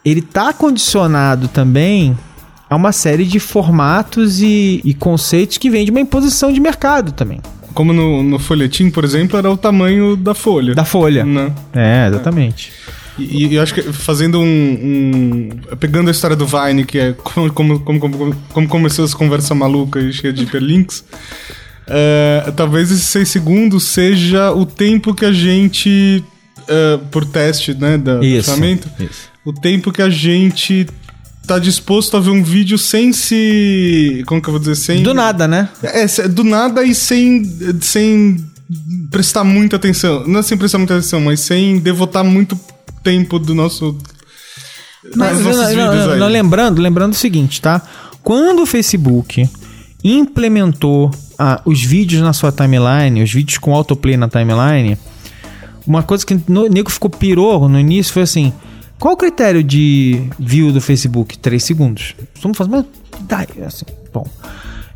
ele 0.03 0.21
tá 0.21 0.51
condicionado 0.51 1.47
também 1.47 2.17
a 2.69 2.75
uma 2.75 2.91
série 2.91 3.25
de 3.25 3.39
formatos 3.39 4.41
e, 4.41 4.79
e 4.85 4.93
conceitos 4.93 5.57
que 5.57 5.69
vêm 5.69 5.85
de 5.85 5.91
uma 5.91 5.99
imposição 5.99 6.51
de 6.53 6.59
mercado 6.59 7.11
também, 7.11 7.39
Como 7.73 7.91
no, 7.93 8.21
no 8.23 8.37
folhetim, 8.39 8.89
por 8.89 9.03
exemplo, 9.03 9.37
era 9.37 9.49
o 9.49 9.57
tamanho 9.57 10.15
da 10.15 10.33
folha. 10.35 10.75
da 10.75 10.85
folha. 10.85 11.23
Né? 11.25 11.51
É, 11.73 12.07
exatamente. 12.07 12.71
E, 13.17 13.47
e 13.47 13.55
eu 13.55 13.61
acho 13.61 13.73
que 13.73 13.81
fazendo 13.81 14.39
um, 14.39 14.45
um- 14.45 15.49
Pegando 15.77 16.07
a 16.07 16.11
história 16.11 16.35
do 16.35 16.45
Vine, 16.45 16.85
que 16.85 16.97
é 16.99 17.13
como, 17.13 17.51
como, 17.51 17.79
como, 17.81 17.99
como, 17.99 18.35
como 18.53 18.67
começou 18.67 19.03
essa 19.03 19.15
conversa 19.17 19.53
maluca 19.55 19.99
e 19.99 20.13
cheia 20.13 20.31
de 20.31 20.43
hiperlinks. 20.43 21.03
é, 21.87 22.51
talvez 22.55 22.91
esses 22.91 23.03
seis 23.05 23.29
segundos 23.29 23.83
seja 23.83 24.51
o 24.53 24.65
tempo 24.65 25.13
que 25.13 25.25
a 25.25 25.31
gente. 25.31 26.23
é, 26.67 26.97
por 27.11 27.25
teste, 27.25 27.73
né? 27.73 27.97
Da, 27.97 28.17
do 28.17 28.23
Isso, 28.25 28.49
orçamento, 28.51 28.89
isso. 28.99 29.27
O 29.43 29.51
tempo 29.53 29.91
que 29.91 30.01
a 30.01 30.09
gente 30.09 30.85
tá 31.49 31.57
disposto 31.57 32.15
a 32.15 32.19
ver 32.19 32.29
um 32.29 32.43
vídeo 32.43 32.77
sem 32.77 33.11
se. 33.11 34.23
Como 34.27 34.39
que 34.39 34.47
eu 34.47 34.53
vou 34.53 34.59
dizer? 34.59 34.75
Sem. 34.75 35.01
Do 35.01 35.15
nada, 35.15 35.47
né? 35.47 35.67
É, 35.81 36.27
do 36.27 36.43
nada 36.43 36.83
e 36.83 36.93
sem, 36.93 37.43
sem 37.81 38.45
prestar 39.09 39.43
muita 39.43 39.77
atenção. 39.77 40.27
Não 40.27 40.41
é 40.41 40.43
sem 40.43 40.55
prestar 40.55 40.77
muita 40.77 40.93
atenção, 40.93 41.19
mas 41.19 41.39
sem 41.39 41.79
devotar 41.79 42.23
muito 42.23 42.59
tempo 43.03 43.39
do 43.39 43.55
nosso. 43.55 43.97
Mas 45.15 45.39
não, 45.39 45.53
não, 45.53 46.17
não, 46.17 46.27
lembrando, 46.27 46.79
lembrando 46.79 47.13
o 47.13 47.15
seguinte, 47.15 47.59
tá? 47.59 47.81
Quando 48.21 48.61
o 48.61 48.65
Facebook 48.65 49.49
implementou 50.03 51.09
ah, 51.37 51.61
os 51.65 51.83
vídeos 51.83 52.21
na 52.21 52.31
sua 52.31 52.51
timeline, 52.51 53.23
os 53.23 53.33
vídeos 53.33 53.57
com 53.57 53.73
autoplay 53.73 54.17
na 54.17 54.29
timeline, 54.29 54.99
uma 55.87 56.03
coisa 56.03 56.23
que 56.23 56.35
o 56.35 56.69
nego 56.69 56.91
ficou 56.91 57.09
pirou 57.09 57.67
no 57.67 57.79
início 57.79 58.13
foi 58.13 58.21
assim: 58.21 58.53
qual 58.99 59.13
o 59.13 59.17
critério 59.17 59.63
de 59.63 60.21
view 60.37 60.71
do 60.71 60.81
Facebook? 60.81 61.37
3 61.37 61.63
segundos. 61.63 62.15
Vamos 62.41 62.57
fazer, 62.57 62.69
mas 62.69 62.85
dá, 63.21 63.45
assim, 63.65 63.85
bom. 64.13 64.25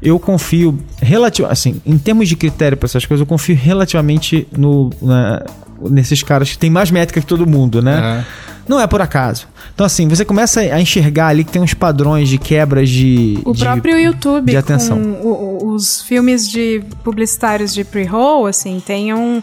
Eu 0.01 0.19
confio 0.19 0.77
relativo, 1.01 1.47
assim, 1.47 1.81
em 1.85 1.97
termos 1.97 2.27
de 2.27 2.35
critério 2.35 2.77
para 2.77 2.87
essas 2.87 3.05
coisas, 3.05 3.21
eu 3.21 3.25
confio 3.25 3.55
relativamente 3.55 4.45
no 4.51 4.89
na- 5.01 5.41
nesses 5.89 6.21
caras 6.23 6.51
que 6.51 6.57
tem 6.57 6.69
mais 6.69 6.91
métrica 6.91 7.19
que 7.21 7.25
todo 7.27 7.47
mundo, 7.47 7.81
né? 7.81 8.25
Não 8.67 8.79
é 8.79 8.87
por 8.87 9.01
acaso. 9.01 9.47
Então, 9.73 9.85
assim, 9.85 10.07
você 10.07 10.23
começa 10.23 10.61
a 10.61 10.79
enxergar 10.79 11.27
ali 11.27 11.43
que 11.43 11.51
tem 11.51 11.61
uns 11.61 11.73
padrões 11.73 12.29
de 12.29 12.37
quebras 12.37 12.89
de. 12.89 13.37
O 13.43 13.51
de- 13.53 13.59
próprio 13.63 13.97
YouTube, 13.99 14.51
de 14.51 14.57
atenção. 14.57 14.97
o- 15.21 15.73
os 15.73 16.01
filmes 16.01 16.49
de 16.49 16.81
publicitários 17.03 17.73
de 17.73 17.83
pre-roll, 17.83 18.45
assim, 18.47 18.81
tem 18.85 19.13
um, 19.13 19.41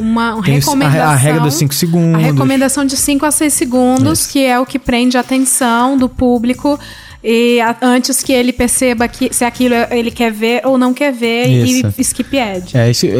uma 0.00 0.40
Tem 0.42 0.58
os- 0.58 0.66
a- 0.66 0.70
recomendação. 0.70 1.08
a 1.10 1.14
regra 1.14 1.40
dos 1.40 1.54
cinco 1.54 1.74
segundos. 1.74 2.14
A 2.22 2.26
recomendação 2.26 2.84
de 2.84 2.96
5 2.96 3.24
a 3.26 3.30
6 3.30 3.52
segundos, 3.52 4.26
que 4.26 4.44
é 4.44 4.58
o 4.58 4.66
que 4.66 4.78
prende 4.78 5.16
a 5.16 5.20
atenção 5.20 5.96
do 5.96 6.08
público. 6.08 6.78
E 7.22 7.60
a- 7.60 7.76
antes 7.82 8.22
que 8.22 8.32
ele 8.32 8.50
perceba 8.50 9.06
que 9.06 9.28
se 9.34 9.44
aquilo 9.44 9.74
é- 9.74 9.88
ele 9.90 10.10
quer 10.10 10.32
ver 10.32 10.62
ou 10.64 10.78
não 10.78 10.94
quer 10.94 11.12
ver 11.12 11.48
Isso. 11.48 11.92
e 11.98 12.00
skip 12.00 12.38
ad. 12.38 12.74
É, 12.74 12.90
isso, 12.90 13.04
é, 13.04 13.08
é, 13.10 13.12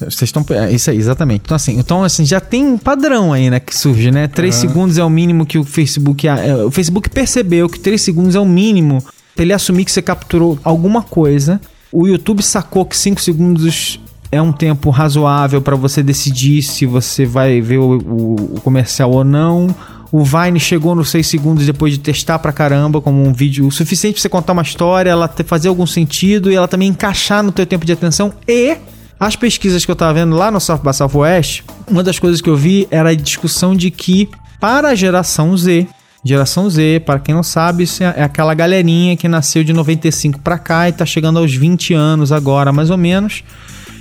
é, 0.00 0.04
vocês 0.04 0.22
estão. 0.22 0.46
É 0.50 0.70
isso 0.70 0.88
aí, 0.88 0.96
exatamente. 0.96 1.42
Então, 1.44 1.56
assim, 1.56 1.76
então, 1.76 2.04
assim, 2.04 2.24
já 2.24 2.38
tem 2.38 2.64
um 2.64 2.78
padrão 2.78 3.32
aí, 3.32 3.50
né, 3.50 3.58
que 3.58 3.76
surge, 3.76 4.12
né? 4.12 4.28
3 4.28 4.54
segundos 4.54 4.98
é 4.98 5.04
o 5.04 5.10
mínimo 5.10 5.44
que 5.44 5.58
o 5.58 5.64
Facebook. 5.64 6.28
é, 6.28 6.54
o 6.64 6.70
Facebook 6.70 7.10
percebeu 7.10 7.68
que 7.68 7.80
3 7.80 8.00
segundos 8.00 8.36
é 8.36 8.40
o 8.40 8.46
mínimo 8.46 9.02
pra 9.34 9.42
ele 9.44 9.52
assumir 9.52 9.84
que 9.84 9.90
você 9.90 10.00
capturou 10.00 10.56
alguma 10.62 11.02
coisa. 11.02 11.60
O 11.90 12.06
YouTube 12.06 12.40
sacou 12.40 12.84
que 12.84 12.96
5 12.96 13.20
segundos 13.20 13.98
é 14.34 14.42
um 14.42 14.52
tempo 14.52 14.90
razoável 14.90 15.60
pra 15.62 15.76
você 15.76 16.02
decidir 16.02 16.62
se 16.62 16.84
você 16.86 17.24
vai 17.24 17.60
ver 17.60 17.78
o, 17.78 17.98
o- 17.98 18.56
o 18.56 18.60
comercial 18.60 19.10
ou 19.10 19.24
não. 19.24 19.74
O 20.12 20.22
Vine 20.24 20.60
chegou 20.60 20.94
nos 20.94 21.10
6 21.10 21.26
segundos 21.26 21.66
depois 21.66 21.92
de 21.94 21.98
testar 21.98 22.38
pra 22.38 22.52
caramba, 22.52 23.00
como 23.00 23.24
um 23.24 23.32
vídeo 23.32 23.66
o 23.66 23.72
suficiente 23.72 24.14
pra 24.14 24.22
você 24.22 24.28
contar 24.28 24.52
uma 24.52 24.62
história, 24.62 25.10
ela 25.10 25.28
fazer 25.44 25.68
algum 25.68 25.86
sentido 25.86 26.52
e 26.52 26.54
ela 26.54 26.68
também 26.68 26.88
encaixar 26.88 27.42
no 27.42 27.50
teu 27.50 27.66
tempo 27.66 27.84
de 27.84 27.92
atenção. 27.92 28.32
E 28.46 28.76
as 29.18 29.34
pesquisas 29.34 29.84
que 29.84 29.90
eu 29.90 29.96
tava 29.96 30.14
vendo 30.14 30.36
lá 30.36 30.50
no 30.52 30.60
South 30.60 30.78
by 30.84 30.94
Southwest, 30.94 31.62
uma 31.90 32.02
das 32.02 32.18
coisas 32.18 32.40
que 32.40 32.48
eu 32.48 32.56
vi 32.56 32.86
era 32.90 33.10
a 33.10 33.14
discussão 33.14 33.74
de 33.74 33.90
que 33.90 34.28
para 34.60 34.90
a 34.90 34.94
geração 34.94 35.56
Z, 35.56 35.86
geração 36.24 36.70
Z, 36.70 37.02
para 37.04 37.18
quem 37.18 37.34
não 37.34 37.42
sabe, 37.42 37.82
isso 37.82 38.02
é 38.04 38.14
é 38.18 38.22
aquela 38.22 38.54
galerinha 38.54 39.16
que 39.16 39.26
nasceu 39.28 39.64
de 39.64 39.72
95 39.72 40.38
pra 40.40 40.58
cá 40.58 40.88
e 40.88 40.92
tá 40.92 41.04
chegando 41.04 41.40
aos 41.40 41.52
20 41.52 41.92
anos 41.92 42.30
agora, 42.30 42.70
mais 42.72 42.88
ou 42.88 42.96
menos. 42.96 43.42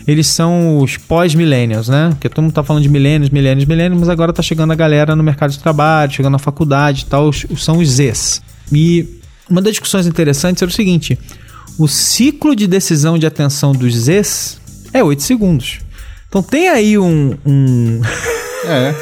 Eles 0.08 0.28
são 0.28 0.80
os 0.80 0.98
pós-millennials, 0.98 1.88
né? 1.88 2.10
Porque 2.12 2.28
todo 2.30 2.44
mundo 2.44 2.54
tá 2.54 2.64
falando 2.64 2.84
de 2.84 2.90
millennials, 2.90 3.30
millennials, 3.30 3.66
millennials, 3.66 4.00
mas 4.02 4.10
agora 4.10 4.34
tá 4.34 4.42
chegando 4.42 4.72
a 4.72 4.76
galera 4.76 5.16
no 5.16 5.24
mercado 5.24 5.52
de 5.52 5.60
trabalho, 5.60 6.12
chegando 6.12 6.34
na 6.34 6.40
faculdade 6.40 7.04
e 7.04 7.06
tal, 7.06 7.30
os- 7.30 7.46
são 7.58 7.78
os 7.78 7.90
Zs. 7.90 8.42
E 8.72 9.08
uma 9.50 9.62
das 9.62 9.72
discussões 9.74 10.06
interessantes 10.08 10.62
era 10.62 10.70
o 10.70 10.74
seguinte: 10.74 11.18
o 11.80 11.88
ciclo 11.88 12.56
de 12.56 12.68
decisão 12.68 13.18
de 13.18 13.26
atenção 13.26 13.72
dos 13.72 13.94
Zs 13.96 14.60
é 14.94 15.04
8 15.04 15.24
segundos. 15.24 15.80
Então 16.28 16.44
tem 16.44 16.68
aí 16.70 16.98
um- 16.98 17.38
um 17.46 18.02
É. 18.66 18.94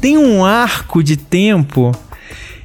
tem 0.00 0.16
um 0.18 0.44
arco 0.44 1.02
de 1.02 1.16
tempo. 1.16 1.92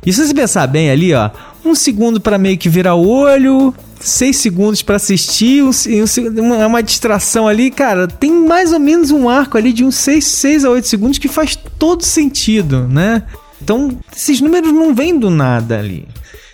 E 0.06 0.14
se 0.14 0.26
você 0.26 0.34
pensar 0.34 0.68
bem 0.68 0.90
ali, 0.90 1.14
ó, 1.14 1.30
um 1.64 1.74
segundo 1.74 2.20
pra 2.22 2.38
meio 2.38 2.58
que 2.58 2.70
virar 2.70 2.94
o 2.96 3.08
olho, 3.08 3.74
seis 4.08 4.38
segundos 4.38 4.82
pra 4.82 4.96
assistir, 4.96 5.64
um, 5.64 5.70
um 5.70 6.42
uma, 6.42 6.68
uma 6.68 6.84
distração 6.84 7.48
ali, 7.48 7.72
cara, 7.72 8.08
tem 8.08 8.32
mais 8.32 8.72
ou 8.72 8.80
menos 8.80 9.12
um 9.12 9.28
arco 9.30 9.58
ali 9.58 9.74
de 9.74 9.84
uns 9.84 9.96
6, 9.96 10.26
6 10.26 10.66
a 10.66 10.70
8 10.70 10.88
segundos 10.88 11.18
que 11.18 11.28
faz 11.28 11.56
todo 11.56 12.04
sentido, 12.04 12.88
né? 12.88 13.24
Então, 13.62 13.98
esses 14.16 14.42
números 14.42 14.72
não 14.72 14.94
vêm 14.94 15.18
do 15.18 15.30
nada 15.30 15.80
ali. 15.80 16.08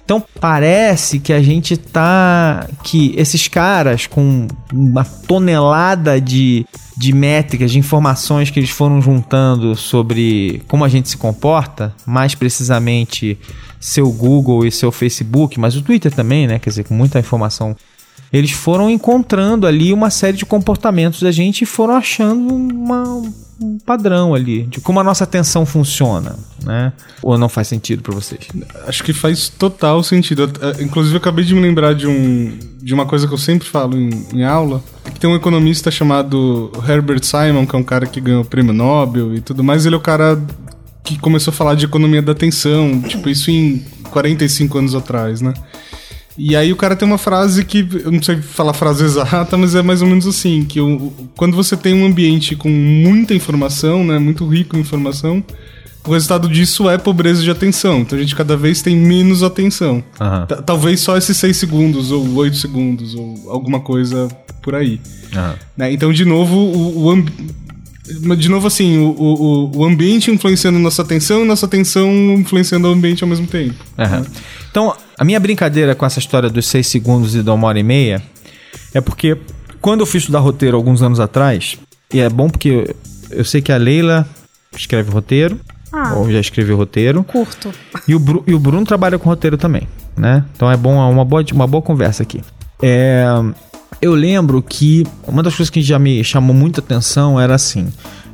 Então 0.04 0.22
parece 0.42 1.20
que 1.20 1.32
a 1.32 1.42
gente 1.42 1.78
tá. 1.78 2.68
que 2.84 3.14
esses 3.16 3.48
caras 3.48 4.08
com 4.08 4.46
uma 4.74 5.06
tonelada 5.06 6.20
de, 6.20 6.66
de 6.98 7.14
métricas, 7.14 7.72
de 7.72 7.80
informações 7.80 8.50
que 8.50 8.60
eles 8.60 8.72
foram 8.72 9.02
juntando 9.02 9.74
sobre 9.74 10.62
como 10.68 10.84
a 10.84 10.90
gente 10.90 11.08
se 11.08 11.16
comporta, 11.16 11.96
mais 12.06 12.36
precisamente 12.36 13.40
seu 13.82 14.10
Google 14.10 14.65
e 14.65 14.72
seu 14.72 14.91
Facebook, 14.91 15.60
mas 15.60 15.76
o 15.76 15.82
Twitter 15.82 16.13
também, 16.13 16.48
né? 16.48 16.60
Quer 16.60 16.70
dizer, 16.70 16.84
com 16.86 16.94
muita 16.94 17.20
informação 17.20 17.76
eles 18.32 18.52
foram 18.52 18.89
encontrando 18.89 19.67
ali 19.67 19.91
uma 19.91 20.10
série 20.10 20.38
de 20.38 20.46
comportamentos 20.46 21.22
da 21.22 21.32
gente 21.32 21.63
e 21.63 21.65
foram 21.65 21.96
achando 21.96 22.54
uma, 22.56 23.04
um 23.60 23.78
padrão 23.86 24.34
ali 24.34 24.63
de 24.63 24.80
como 24.80 25.02
a 25.02 25.04
nossa 25.04 25.26
atenção 25.26 25.65
funciona, 25.65 26.38
né? 26.63 26.94
Ou 27.22 27.38
não 27.38 27.50
faz 27.50 27.67
sentido 27.67 28.02
para 28.02 28.15
vocês? 28.15 28.48
Acho 28.88 29.04
que 29.04 29.12
faz 29.12 29.50
total 29.50 30.02
sentido. 30.02 30.50
Eh, 30.62 30.84
inclusive, 30.84 31.15
eu 31.15 31.20
acabei 31.20 31.44
de 31.44 31.54
me 31.54 31.60
lembrar 31.60 31.94
de, 31.94 32.08
um, 32.08 32.58
de 32.82 32.94
uma 32.94 33.06
coisa 33.06 33.28
que 33.28 33.34
eu 33.34 33.38
sempre 33.38 33.67
falo 33.67 33.98
em, 33.98 34.26
em 34.34 34.46
aula, 34.46 34.82
que 35.13 35.20
tem 35.20 35.30
um 35.30 35.36
economista 35.36 35.91
chamado 35.91 36.72
Herbert 36.88 37.26
Simon, 37.26 37.65
que 37.65 37.76
é 37.76 37.80
um 37.80 37.84
cara 37.84 38.06
que 38.06 38.22
ganhou 38.22 38.44
o 38.44 38.46
prêmio 38.46 38.72
Nobel 38.72 39.36
e 39.36 39.41
tudo 39.41 39.62
mais. 39.62 39.86
Ele 39.86 39.96
é 39.96 39.98
o 39.98 40.02
cara 40.02 40.41
que 41.04 41.18
começou 41.18 41.52
a 41.52 41.56
falar 41.56 41.76
de 41.76 41.86
economia 41.86 42.22
da 42.22 42.32
atenção, 42.32 43.02
tipo, 43.02 43.30
isso 43.30 43.50
em 43.50 43.84
45 44.12 44.78
anos 44.78 44.96
atrás, 44.96 45.42
né? 45.42 45.54
E 46.38 46.56
aí 46.56 46.72
o 46.72 46.76
cara 46.76 46.96
tem 46.96 47.08
uma 47.08 47.18
frase 47.18 47.66
que, 47.66 47.88
eu 48.04 48.12
não 48.12 48.22
sei 48.22 48.38
falar 48.38 48.72
a 48.72 48.74
frase 48.74 49.04
exata, 49.06 49.58
mas 49.58 49.76
é 49.76 49.82
mais 49.82 50.02
ou 50.02 50.08
menos 50.08 50.26
assim, 50.26 50.64
que 50.64 50.80
o, 50.80 51.12
quando 51.36 51.56
você 51.56 51.76
tem 51.76 51.94
um 51.94 52.06
ambiente 52.06 52.56
com 52.56 52.70
muita 52.70 53.34
informação, 53.34 54.04
né, 54.04 54.18
muito 54.18 54.48
rico 54.48 54.76
em 54.78 54.80
informação, 54.80 55.44
o 56.08 56.14
resultado 56.14 56.50
disso 56.50 56.90
é 56.90 56.98
pobreza 56.98 57.44
de 57.44 57.52
atenção. 57.52 58.00
Então 58.00 58.18
a 58.18 58.22
gente 58.22 58.36
cada 58.36 58.58
vez 58.58 58.82
tem 58.82 58.96
menos 58.96 59.44
atenção. 59.44 60.04
Uhum. 60.20 60.64
Talvez 60.66 61.00
só 61.02 61.16
esses 61.18 61.38
6 61.38 61.58
segundos, 61.58 62.12
ou 62.12 62.28
8 62.36 62.58
segundos, 62.58 63.14
ou 63.14 63.36
alguma 63.48 63.80
coisa 63.80 64.28
por 64.64 64.74
aí. 64.74 65.00
Uhum. 65.36 65.54
Né? 65.78 65.94
Então, 65.94 66.12
de 66.12 66.26
novo, 66.26 66.56
o, 66.58 67.06
o 67.06 67.24
de 68.38 68.50
novo, 68.50 68.67
assim, 68.67 69.00
o, 69.00 69.12
o, 69.12 69.78
o 69.78 69.86
ambiente 69.86 70.32
influenciando 70.32 70.80
nossa 70.80 71.02
atenção 71.02 71.43
e 71.43 71.47
nossa 71.47 71.65
atenção 71.65 72.10
influenciando 72.38 72.88
o 72.88 72.91
ambiente 72.91 73.24
ao 73.24 73.30
mesmo 73.30 73.47
tempo. 73.47 73.76
Uhum. 73.97 74.26
Então, 74.69 74.95
a 75.17 75.24
minha 75.24 75.39
brincadeira 75.39 75.95
com 75.95 76.06
essa 76.06 76.19
história 76.19 76.50
dos 76.50 76.65
seis 76.65 76.88
segundos 76.88 77.36
e 77.36 77.43
da 77.43 77.54
uma 77.54 77.67
hora 77.67 77.80
e 77.80 77.84
meia 77.84 78.21
é 78.93 79.02
porque 79.02 79.38
quando 79.82 80.02
eu 80.02 80.06
fui 80.06 80.19
estudar 80.19 80.39
roteiro 80.39 80.78
alguns 80.78 81.02
anos 81.02 81.19
atrás, 81.19 81.78
e 82.13 82.19
é 82.19 82.30
bom 82.30 82.50
porque 82.50 82.95
eu 83.30 83.43
sei 83.43 83.62
que 83.62 83.71
a 83.71 83.78
Leila 83.78 84.28
escreve 84.76 85.10
roteiro, 85.12 85.60
ah, 85.91 86.13
ou 86.15 86.32
já 86.32 86.39
escreveu 86.39 86.78
roteiro. 86.78 87.24
Curto. 87.24 87.74
E 88.08 88.15
o, 88.15 88.19
Bru, 88.19 88.43
e 88.47 88.54
o 88.54 88.60
Bruno 88.60 88.86
trabalha 88.86 89.19
com 89.19 89.30
roteiro 89.30 89.58
também, 89.58 89.88
né? 90.15 90.45
Então 90.56 90.71
é 90.71 90.78
bom, 90.78 91.02
é 91.02 91.10
uma 91.12 91.26
boa, 91.26 91.43
uma 91.52 91.67
boa 91.67 91.82
conversa 91.82 92.24
aqui. 92.24 92.41
É, 92.82 93.26
eu 94.02 94.14
lembro 94.14 94.62
que 94.62 95.06
uma 95.28 95.44
das 95.44 95.56
coisas 95.56 95.70
que 95.70 95.82
já 95.82 96.00
me 96.00 96.24
chamou 96.24 96.56
muita 96.56 96.82
atenção 96.82 97.40
era 97.40 97.56
assim, 97.56 97.88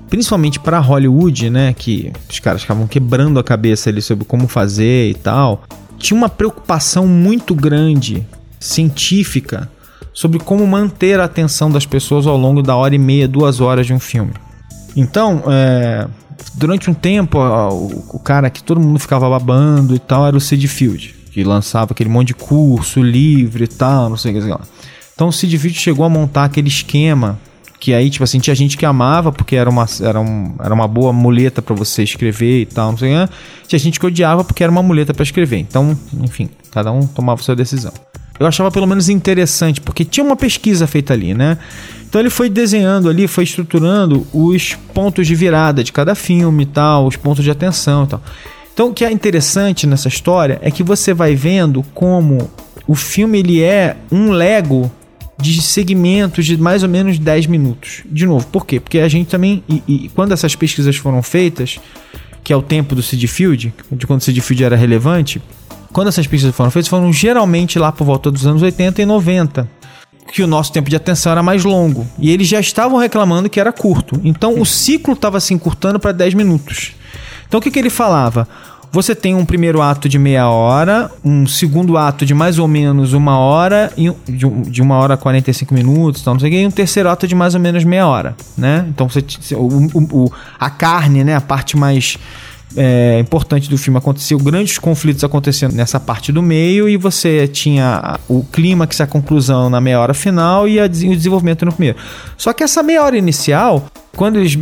principalmente 0.09 0.59
para 0.59 0.79
Hollywood, 0.79 1.49
né, 1.49 1.73
que 1.73 2.11
os 2.29 2.39
caras 2.39 2.61
ficavam 2.61 2.87
quebrando 2.87 3.39
a 3.39 3.43
cabeça 3.43 3.89
ali 3.89 4.01
sobre 4.01 4.25
como 4.25 4.47
fazer 4.47 5.09
e 5.09 5.13
tal 5.13 5.63
tinha 5.97 6.17
uma 6.17 6.29
preocupação 6.29 7.07
muito 7.07 7.55
grande, 7.55 8.25
científica, 8.59 9.69
sobre 10.13 10.39
como 10.39 10.65
manter 10.65 11.19
a 11.19 11.25
atenção 11.25 11.69
das 11.69 11.85
pessoas 11.85 12.25
ao 12.25 12.37
longo 12.37 12.61
da 12.61 12.75
hora 12.75 12.95
e 12.95 12.97
meia, 12.97 13.27
duas 13.27 13.59
horas 13.59 13.85
de 13.85 13.93
um 13.93 13.99
filme. 13.99 14.33
Então, 14.95 15.43
é, 15.47 16.07
durante 16.55 16.89
um 16.89 16.93
tempo, 16.93 17.37
o, 17.37 18.15
o, 18.15 18.19
cara 18.19 18.49
que 18.49 18.63
todo 18.63 18.79
mundo 18.79 18.99
ficava 18.99 19.29
babando 19.29 19.95
e 19.95 19.99
tal 19.99 20.25
era 20.25 20.35
o 20.35 20.41
Sid 20.41 20.67
Field, 20.67 21.15
que 21.31 21.43
lançava 21.43 21.91
aquele 21.91 22.09
monte 22.09 22.29
de 22.29 22.35
curso 22.35 23.01
livre 23.01 23.65
e 23.65 23.67
tal, 23.67 24.09
não 24.09 24.17
sei 24.17 24.35
o 24.35 24.41
que. 24.41 24.47
Lá. 24.47 24.61
Então, 25.17 25.29
o 25.29 25.31
Sid 25.31 25.57
Field 25.57 25.79
chegou 25.79 26.05
a 26.05 26.09
montar 26.09 26.43
aquele 26.43 26.67
esquema 26.67 27.39
que 27.79 27.91
aí, 27.91 28.07
tipo 28.07 28.23
assim, 28.23 28.39
tinha 28.39 28.55
gente 28.55 28.77
que 28.77 28.85
amava 28.85 29.31
porque 29.31 29.55
era 29.55 29.67
uma, 29.67 29.87
era 29.99 30.21
um, 30.21 30.53
era 30.59 30.71
uma 30.71 30.87
boa 30.87 31.11
muleta 31.11 31.59
para 31.59 31.73
você 31.73 32.03
escrever 32.03 32.61
e 32.61 32.65
tal, 32.67 32.91
não 32.91 32.97
sei 32.99 33.15
o 33.15 33.27
que. 33.27 33.33
Tinha 33.67 33.79
gente 33.79 33.99
que 33.99 34.05
odiava 34.05 34.43
porque 34.43 34.63
era 34.63 34.71
uma 34.71 34.83
muleta 34.83 35.11
para 35.11 35.23
escrever. 35.23 35.57
Então, 35.57 35.97
enfim, 36.21 36.51
cada 36.69 36.91
um 36.91 37.07
tomava 37.07 37.41
sua 37.41 37.55
decisão. 37.55 37.91
Eu 38.39 38.45
achava 38.45 38.69
pelo 38.69 38.85
menos 38.85 39.09
interessante, 39.09 39.81
porque 39.81 40.05
tinha 40.05 40.23
uma 40.23 40.35
pesquisa 40.35 40.85
feita 40.85 41.13
ali, 41.13 41.33
né? 41.33 41.57
Então 42.07 42.21
ele 42.21 42.29
foi 42.29 42.49
desenhando 42.49 43.09
ali, 43.09 43.27
foi 43.27 43.43
estruturando 43.43 44.27
os 44.31 44.75
pontos 44.93 45.25
de 45.25 45.33
virada 45.33 45.83
de 45.83 45.91
cada 45.91 46.13
filme 46.13 46.61
e 46.61 46.67
tal, 46.67 47.07
os 47.07 47.15
pontos 47.15 47.43
de 47.43 47.49
atenção 47.49 48.03
e 48.03 48.07
tal. 48.07 48.21
Então 48.71 48.89
o 48.89 48.93
que 48.93 49.03
é 49.03 49.11
interessante 49.11 49.87
nessa 49.87 50.07
história 50.07 50.59
é 50.61 50.69
que 50.69 50.83
você 50.83 51.13
vai 51.13 51.35
vendo 51.35 51.83
como 51.95 52.49
o 52.85 52.93
filme 52.93 53.39
ele 53.39 53.61
é 53.61 53.97
um 54.11 54.29
Lego 54.29 54.91
de 55.39 55.61
segmentos 55.61 56.45
de 56.45 56.57
mais 56.57 56.83
ou 56.83 56.89
menos 56.89 57.19
10 57.19 57.47
minutos. 57.47 58.01
De 58.05 58.25
novo, 58.25 58.45
por 58.47 58.65
quê? 58.65 58.79
Porque 58.79 58.99
a 58.99 59.07
gente 59.07 59.27
também. 59.27 59.63
E, 59.69 59.83
e, 59.87 60.09
quando 60.09 60.31
essas 60.31 60.55
pesquisas 60.55 60.95
foram 60.95 61.21
feitas, 61.21 61.79
que 62.43 62.51
é 62.51 62.55
o 62.55 62.61
tempo 62.61 62.95
do 62.95 63.03
Seed 63.03 63.23
Field, 63.27 63.73
de 63.91 64.07
quando 64.07 64.21
o 64.21 64.23
Seed 64.23 64.39
Field 64.39 64.63
era 64.63 64.75
relevante, 64.75 65.41
quando 65.93 66.07
essas 66.07 66.25
pesquisas 66.25 66.55
foram 66.55 66.71
feitas, 66.71 66.87
foram 66.87 67.11
geralmente 67.13 67.77
lá 67.77 67.91
por 67.91 68.05
volta 68.05 68.31
dos 68.31 68.45
anos 68.45 68.61
80 68.61 69.01
e 69.01 69.05
90. 69.05 69.69
Que 70.31 70.43
o 70.43 70.47
nosso 70.47 70.73
tempo 70.73 70.89
de 70.89 70.95
atenção 70.95 71.31
era 71.31 71.41
mais 71.41 71.63
longo. 71.63 72.05
E 72.19 72.31
eles 72.31 72.47
já 72.47 72.59
estavam 72.59 72.99
reclamando 72.99 73.49
que 73.49 73.59
era 73.59 73.71
curto. 73.71 74.19
Então 74.23 74.59
o 74.59 74.65
ciclo 74.65 75.13
estava 75.13 75.39
se 75.39 75.53
encurtando 75.53 75.99
para 75.99 76.11
10 76.11 76.33
minutos. 76.33 76.95
Então 77.47 77.59
o 77.59 77.63
que, 77.63 77.71
que 77.71 77.79
ele 77.79 77.89
falava? 77.89 78.47
Você 78.97 79.13
tem 79.13 79.35
um 79.35 79.45
primeiro 79.45 79.79
ato 79.79 80.09
de 80.09 80.17
meia 80.17 80.49
hora, 80.49 81.11
um 81.23 81.45
segundo 81.45 81.95
ato 81.97 82.25
de 82.25 82.33
mais 82.33 82.57
ou 82.57 82.67
menos 82.67 83.13
uma 83.13 83.37
hora, 83.37 83.93
de 83.95 84.81
uma 84.81 84.95
hora 84.95 85.13
e 85.13 85.17
45 85.17 85.71
minutos, 85.71 86.25
não 86.25 86.39
sei 86.39 86.49
o 86.49 86.51
que, 86.51 86.61
e 86.61 86.65
um 86.65 86.71
terceiro 86.71 87.07
ato 87.07 87.27
de 87.27 87.35
mais 87.35 87.53
ou 87.53 87.61
menos 87.61 87.83
meia 87.83 88.07
hora, 88.07 88.35
né? 88.57 88.87
Então 88.89 89.07
você, 89.07 89.23
o, 89.53 90.25
o, 90.25 90.33
a 90.59 90.71
carne, 90.71 91.23
né, 91.23 91.35
a 91.35 91.41
parte 91.41 91.77
mais 91.77 92.17
é, 92.75 93.19
importante 93.19 93.69
do 93.69 93.77
filme 93.77 93.97
aconteceu, 93.97 94.37
grandes 94.37 94.77
conflitos 94.77 95.23
acontecendo 95.23 95.73
nessa 95.73 95.99
parte 95.99 96.31
do 96.31 96.41
meio, 96.41 96.89
e 96.89 96.97
você 96.97 97.47
tinha 97.47 98.19
o 98.27 98.43
clímax, 98.43 98.99
a 99.01 99.07
conclusão 99.07 99.69
na 99.69 99.79
meia 99.79 99.99
hora 99.99 100.13
final 100.13 100.67
e, 100.67 100.79
a, 100.79 100.85
o 100.85 100.89
desenvolvimento 100.89 101.65
no 101.65 101.71
primeiro. 101.71 101.97
Só 102.37 102.51
que 102.53 102.63
essa 102.63 102.83
meia 102.83 103.03
hora 103.03 103.17
inicial, 103.17 103.87
quando 104.15 104.39
eles 104.39 104.57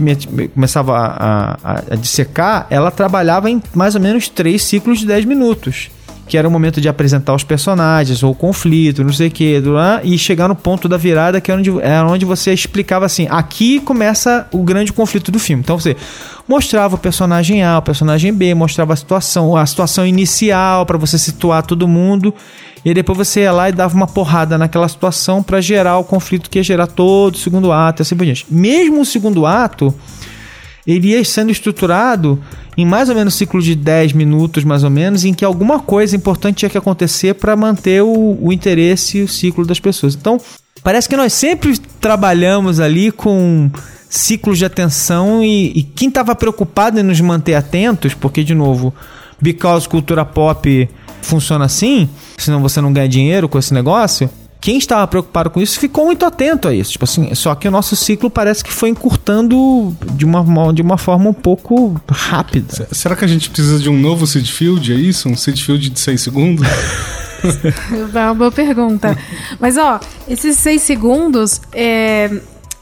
começavam 0.54 0.94
a, 0.94 1.58
a, 1.64 1.84
a 1.92 1.96
dissecar, 1.96 2.68
ela 2.70 2.92
trabalhava 2.92 3.50
em 3.50 3.62
mais 3.74 3.96
ou 3.96 4.02
menos 4.02 4.30
três 4.30 4.64
ciclos 4.64 5.00
de 5.00 5.08
10 5.08 5.26
minutos 5.26 5.90
que 6.28 6.38
era 6.38 6.48
o 6.48 6.52
momento 6.52 6.82
de 6.82 6.90
apresentar 6.90 7.36
os 7.36 7.44
personagens, 7.44 8.24
ou 8.24 8.32
o 8.32 8.36
conflito, 8.36 9.04
não 9.04 9.14
sei 9.14 9.28
o 9.28 9.32
que, 9.32 9.62
e 10.04 10.18
chegar 10.18 10.48
no 10.48 10.56
ponto 10.56 10.90
da 10.90 10.98
virada, 10.98 11.40
que 11.40 11.52
era 11.52 11.60
onde, 11.60 11.70
era 11.82 12.08
onde 12.08 12.26
você 12.26 12.52
explicava 12.52 13.06
assim: 13.06 13.28
aqui 13.30 13.80
começa 13.80 14.48
o 14.52 14.64
grande 14.64 14.92
conflito 14.92 15.32
do 15.32 15.40
filme. 15.40 15.62
Então 15.62 15.80
você 15.80 15.96
mostrava 16.48 16.96
o 16.96 16.98
personagem 16.98 17.64
A, 17.64 17.78
o 17.78 17.82
personagem 17.82 18.34
B, 18.34 18.56
mostrava 18.56 18.94
a 18.94 18.96
situação, 18.96 19.56
a 19.56 19.66
situação 19.66 20.06
inicial 20.06 20.86
para 20.86 20.98
você 20.98 21.18
situar 21.18 21.64
todo 21.64 21.88
mundo. 21.88 22.34
E 22.84 22.94
depois 22.94 23.18
você 23.18 23.42
ia 23.42 23.52
lá 23.52 23.68
e 23.68 23.72
dava 23.72 23.96
uma 23.96 24.06
porrada 24.06 24.60
naquela 24.60 24.88
situação 24.88 25.42
para 25.42 25.60
gerar 25.60 25.98
o 25.98 26.04
conflito 26.04 26.50
que 26.52 26.60
ia 26.60 26.64
gerar 26.64 26.86
todo 26.86 27.34
o 27.34 27.38
segundo 27.38 27.72
ato, 27.72 28.04
assim 28.04 28.16
por 28.16 28.26
diante. 28.26 28.46
Mesmo 28.48 29.02
o 29.02 29.06
segundo 29.06 29.44
ato, 29.44 29.92
ele 30.86 31.10
ia 31.10 31.24
sendo 31.26 31.52
estruturado 31.52 32.40
em 32.78 32.86
mais 32.86 33.10
ou 33.10 33.16
menos 33.16 33.34
um 33.34 33.38
ciclo 33.38 33.62
de 33.62 33.76
10 33.76 34.14
minutos, 34.14 34.64
mais 34.64 34.84
ou 34.84 34.90
menos, 34.90 35.26
em 35.26 35.34
que 35.34 35.46
alguma 35.46 35.80
coisa 35.80 36.16
importante 36.16 36.58
tinha 36.58 36.70
que 36.70 36.78
acontecer 36.78 37.36
para 37.36 37.56
manter 37.56 38.04
o, 38.04 38.38
o 38.42 38.54
interesse 38.54 39.20
e 39.20 39.24
o 39.24 39.28
ciclo 39.28 39.66
das 39.66 39.80
pessoas. 39.80 40.16
Então, 40.16 40.40
parece 40.84 41.08
que 41.08 41.16
nós 41.16 41.34
sempre 41.34 41.78
trabalhamos 42.00 42.80
ali 42.80 43.12
com 43.12 43.72
ciclos 44.10 44.58
de 44.58 44.66
atenção 44.66 45.44
e, 45.44 45.72
e 45.76 45.84
quem 45.84 46.10
estava 46.10 46.36
preocupado 46.36 47.00
em 47.00 47.04
nos 47.04 47.20
manter 47.22 47.56
atentos, 47.56 48.14
porque, 48.14 48.44
de 48.44 48.54
novo, 48.54 48.94
because 49.42 49.88
cultura 49.88 50.24
pop 50.24 50.90
funciona 51.22 51.66
assim, 51.66 52.08
senão 52.38 52.62
você 52.62 52.80
não 52.80 52.94
ganha 52.94 53.10
dinheiro 53.10 53.50
com 53.50 53.58
esse 53.58 53.74
negócio, 53.74 54.30
quem 54.66 54.80
estava 54.80 55.06
preocupado 55.06 55.52
com 55.52 55.62
isso 55.62 55.80
ficou 55.80 56.06
muito 56.06 56.26
atento 56.26 56.68
a 56.68 56.74
isso. 56.74 56.94
Tipo 56.94 57.04
assim, 57.04 57.36
só 57.36 57.54
que 57.54 57.68
o 57.68 57.72
nosso 57.72 57.96
ciclo 57.96 58.32
parece 58.32 58.64
que 58.64 58.74
foi 58.74 58.90
encurtando 58.90 59.96
de 60.14 60.26
uma, 60.26 60.74
de 60.74 60.82
uma 60.82 60.98
forma 60.98 61.30
um 61.30 61.34
pouco 61.34 62.02
rápida. 62.10 62.88
Será 62.92 63.16
que 63.16 63.24
a 63.24 63.28
gente 63.28 63.48
precisa 63.48 63.78
de 63.78 63.92
um 63.92 64.00
novo 64.00 64.26
seed 64.26 64.50
field? 64.50 64.92
É 64.92 64.96
isso? 64.96 65.30
Um 65.30 65.38
seed 65.38 65.62
field 65.62 65.88
de 65.88 66.00
6 66.00 66.20
segundos? 66.20 66.66
é 68.12 68.18
uma 68.26 68.34
boa 68.34 68.52
pergunta. 68.52 69.16
Mas, 69.60 69.78
ó, 69.78 70.00
esses 70.28 70.58
6 70.58 70.82
segundos, 70.82 71.62
é, 71.72 72.32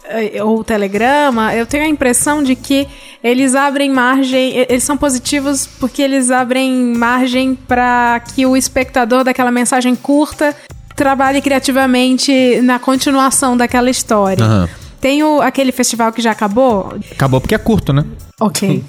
é, 0.06 0.41
ou 0.41 0.63
telegrama, 0.63 1.54
eu 1.54 1.65
tenho 1.65 1.84
a 1.84 1.89
impressão 1.89 2.41
de 2.41 2.56
que 2.56 2.88
eles 3.22 3.56
abrem 3.56 3.89
margem, 3.89 4.56
eles 4.69 4.86
são 4.86 4.96
positivos 4.96 5.67
porque 5.82 6.02
eles 6.02 6.32
abrem 6.32 6.96
margem 6.96 7.56
para 7.56 8.22
que 8.34 8.46
o 8.46 8.56
espectador 8.56 9.26
daquela 9.26 9.52
mensagem 9.52 9.98
curta 9.98 10.56
trabalhe 10.96 11.42
criativamente 11.42 12.62
na 12.62 12.80
continuação 12.80 13.56
daquela 13.58 13.90
história. 13.90 14.46
Uhum. 14.46 14.68
Tem 15.00 15.22
o, 15.22 15.42
aquele 15.42 15.72
festival 15.74 16.14
que 16.14 16.22
já 16.22 16.32
acabou. 16.32 16.98
Acabou 17.12 17.42
porque 17.42 17.54
é 17.54 17.58
curto, 17.58 17.92
né? 17.92 18.06
Ok. 18.40 18.84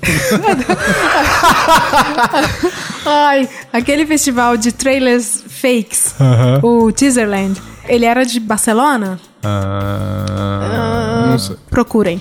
Ai, 3.04 3.48
aquele 3.72 4.06
festival 4.06 4.56
de 4.56 4.70
trailers 4.70 5.42
fakes, 5.48 6.14
o 6.62 6.92
Teaserland, 6.92 7.60
ele 7.88 8.04
era 8.04 8.24
de 8.24 8.38
Barcelona? 8.38 9.18
Ah, 9.44 11.26
não 11.30 11.38
sei. 11.38 11.56
Procurem. 11.70 12.20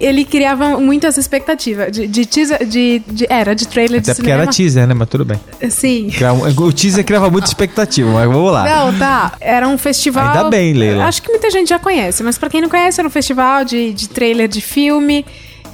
Ele 0.00 0.24
criava 0.24 0.80
muito 0.80 1.06
essa 1.06 1.20
expectativa 1.20 1.88
de, 1.88 2.08
de 2.08 2.26
teaser, 2.26 2.66
de, 2.66 3.00
de- 3.06 3.26
era 3.30 3.54
de 3.54 3.68
trailer 3.68 4.00
Até 4.00 4.10
de 4.12 4.16
porque 4.16 4.30
era 4.32 4.46
teaser, 4.48 4.84
né? 4.84 4.94
Mas 4.94 5.08
tudo 5.08 5.24
bem. 5.24 5.38
Sim. 5.70 6.10
Criava- 6.10 6.48
O 6.48 6.72
teaser 6.72 7.04
criava 7.04 7.30
muita 7.30 7.46
expectativa, 7.46 8.10
mas 8.10 8.26
vamos 8.26 8.52
lá. 8.52 8.64
Não, 8.64 8.98
tá. 8.98 9.32
Era 9.40 9.68
um 9.68 9.78
festival. 9.78 10.26
Ainda 10.28 10.50
bem, 10.50 10.72
Leila. 10.72 11.04
Acho 11.04 11.22
que 11.22 11.30
muita 11.30 11.48
gente 11.52 11.68
já 11.68 11.78
conhece, 11.78 12.20
mas 12.24 12.36
pra 12.36 12.50
quem 12.50 12.60
não 12.60 12.68
conhece, 12.68 13.00
era 13.00 13.06
um 13.06 13.10
festival 13.12 13.64
de, 13.64 13.92
de 13.92 14.08
trailer 14.08 14.48
de 14.48 14.60
filme 14.60 15.24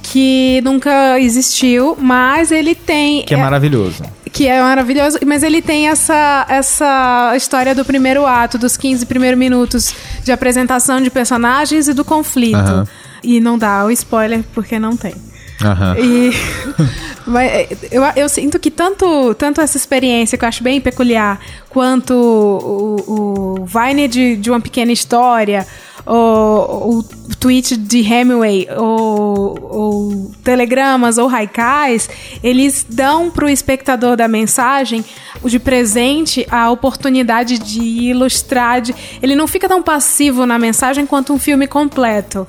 que 0.03 0.61
nunca 0.63 1.19
existiu, 1.19 1.97
mas 1.99 2.51
ele 2.51 2.75
tem. 2.75 3.23
Que 3.23 3.33
é 3.33 3.37
maravilhoso. 3.37 4.03
Que 4.31 4.47
é 4.47 4.61
maravilhoso, 4.61 5.19
mas 5.25 5.43
ele 5.43 5.61
tem 5.61 5.87
essa, 5.89 6.45
essa 6.49 7.33
história 7.35 7.73
do 7.73 7.83
primeiro 7.83 8.25
ato, 8.25 8.57
dos 8.57 8.77
15 8.77 9.05
primeiros 9.05 9.37
minutos 9.37 9.93
de 10.23 10.31
apresentação 10.31 11.01
de 11.01 11.09
personagens 11.09 11.87
e 11.87 11.93
do 11.93 12.05
conflito. 12.05 12.87
E 13.23 13.39
não 13.39 13.57
dá 13.57 13.85
o 13.85 13.91
spoiler 13.91 14.43
porque 14.53 14.79
não 14.79 14.95
tem. 14.95 15.13
Aham. 15.61 15.95
E 15.99 16.31
mas, 17.27 17.67
eu, 17.91 18.01
eu 18.15 18.29
sinto 18.29 18.57
que 18.59 18.71
tanto, 18.71 19.33
tanto 19.35 19.61
essa 19.61 19.77
experiência, 19.77 20.37
que 20.37 20.45
eu 20.45 20.49
acho 20.49 20.63
bem 20.63 20.79
peculiar, 20.79 21.39
quanto 21.69 22.13
o, 22.13 23.59
o 23.61 23.65
Vine 23.65 24.07
de, 24.07 24.37
de 24.37 24.49
uma 24.49 24.61
pequena 24.61 24.91
história, 24.91 25.67
o, 26.13 26.99
o 26.99 27.03
tweet 27.39 27.77
de 27.77 27.99
Hemingway, 27.99 28.67
ou, 28.77 29.67
ou 29.71 30.31
telegramas 30.43 31.17
ou 31.17 31.29
haikais, 31.29 32.09
eles 32.43 32.85
dão 32.89 33.29
para 33.29 33.45
o 33.45 33.49
espectador 33.49 34.17
da 34.17 34.27
mensagem, 34.27 35.05
de 35.45 35.59
presente, 35.59 36.45
a 36.51 36.69
oportunidade 36.71 37.57
de 37.59 37.81
ilustrar. 38.09 38.81
De, 38.81 38.93
ele 39.21 39.35
não 39.35 39.47
fica 39.47 39.67
tão 39.69 39.81
passivo 39.81 40.45
na 40.45 40.57
mensagem 40.59 41.05
quanto 41.05 41.31
um 41.33 41.39
filme 41.39 41.67
completo. 41.67 42.45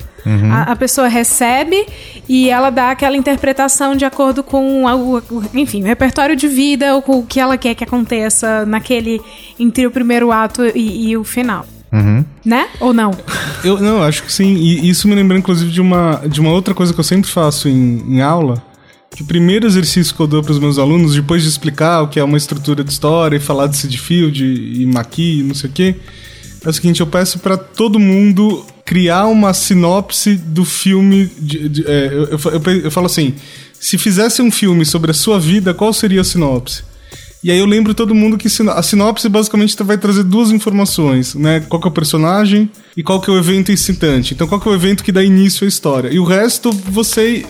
A, 0.51 0.71
a 0.73 0.75
pessoa 0.75 1.07
recebe 1.07 1.87
e 2.29 2.47
ela 2.49 2.69
dá 2.69 2.91
aquela 2.91 3.17
interpretação 3.17 3.95
de 3.95 4.05
acordo 4.05 4.43
com 4.43 4.87
a- 4.87 4.95
o, 4.95 5.19
enfim, 5.53 5.81
o 5.81 5.85
repertório 5.85 6.35
de 6.35 6.47
vida, 6.47 6.95
o, 6.95 7.03
o 7.19 7.25
que 7.25 7.39
ela 7.39 7.57
quer 7.57 7.73
que 7.73 7.83
aconteça 7.83 8.63
naquele 8.65 9.19
entre 9.59 9.87
o 9.87 9.91
primeiro 9.91 10.31
ato 10.31 10.63
e, 10.75 11.09
e 11.09 11.17
o 11.17 11.23
final. 11.23 11.65
Né? 12.45 12.67
Ou 12.79 12.93
não? 12.93 13.11
Eu 13.63 13.79
não, 13.81 14.01
acho 14.01 14.23
que 14.23 14.31
sim. 14.31 14.55
E 14.55 14.89
isso 14.89 15.07
me 15.07 15.15
lembra, 15.15 15.37
inclusive, 15.37 15.69
de 15.71 15.81
uma, 15.81 16.21
de 16.27 16.39
uma 16.39 16.51
outra 16.51 16.73
coisa 16.73 16.93
que 16.93 16.99
eu 16.99 17.03
sempre 17.03 17.29
faço 17.29 17.67
em, 17.67 18.01
em 18.15 18.21
aula. 18.21 18.61
Que 19.13 19.23
o 19.23 19.25
primeiro 19.25 19.67
exercício 19.67 20.15
que 20.15 20.21
eu 20.21 20.27
dou 20.27 20.41
para 20.41 20.53
os 20.53 20.59
meus 20.59 20.77
alunos, 20.77 21.13
depois 21.15 21.43
de 21.43 21.49
explicar 21.49 22.01
o 22.01 22.07
que 22.07 22.17
é 22.19 22.23
uma 22.23 22.37
estrutura 22.37 22.81
de 22.83 22.91
história 22.91 23.35
e 23.35 23.39
falar 23.41 23.67
de 23.67 23.75
Sid 23.75 23.97
Field 23.97 24.41
e 24.43 24.85
Maqui 24.85 25.39
e 25.39 25.43
não 25.43 25.53
sei 25.53 25.69
o 25.69 25.73
quê, 25.73 25.95
é 26.63 26.69
o 26.69 26.73
seguinte: 26.73 27.01
eu 27.01 27.07
peço 27.07 27.37
para 27.39 27.57
todo 27.57 27.99
mundo 27.99 28.65
criar 28.85 29.25
uma 29.27 29.53
sinopse 29.53 30.35
do 30.35 30.63
filme. 30.63 31.29
de- 31.37 31.67
de- 31.67 31.85
é, 31.85 32.07
eu, 32.07 32.23
eu, 32.29 32.39
eu 32.53 32.81
eu 32.83 32.91
falo 32.91 33.07
assim: 33.07 33.33
se 33.77 33.97
fizesse 33.97 34.41
um 34.41 34.49
filme 34.49 34.85
sobre 34.85 35.11
a 35.11 35.13
sua 35.13 35.37
vida, 35.37 35.73
qual 35.73 35.91
seria 35.91 36.21
a 36.21 36.23
sinopse? 36.23 36.83
E 37.43 37.49
aí 37.49 37.57
eu 37.57 37.65
lembro 37.65 37.95
todo 37.95 38.13
mundo 38.13 38.37
que 38.37 38.47
a 38.47 38.83
sinopse 38.83 39.27
basicamente 39.27 39.75
vai 39.83 39.97
trazer 39.97 40.23
duas 40.23 40.51
informações, 40.51 41.33
né? 41.33 41.59
Qual 41.61 41.81
que 41.81 41.87
é 41.87 41.89
o 41.89 41.93
personagem 41.93 42.69
e 42.95 43.01
qual 43.01 43.19
que 43.19 43.31
é 43.31 43.33
o 43.33 43.37
evento 43.37 43.71
incitante. 43.71 44.33
Então 44.33 44.47
qual 44.47 44.61
que 44.61 44.67
é 44.67 44.71
o 44.71 44.75
evento 44.75 45.03
que 45.03 45.11
dá 45.11 45.23
início 45.23 45.65
à 45.65 45.67
história. 45.67 46.09
E 46.09 46.19
o 46.19 46.23
resto 46.23 46.71
você 46.71 47.43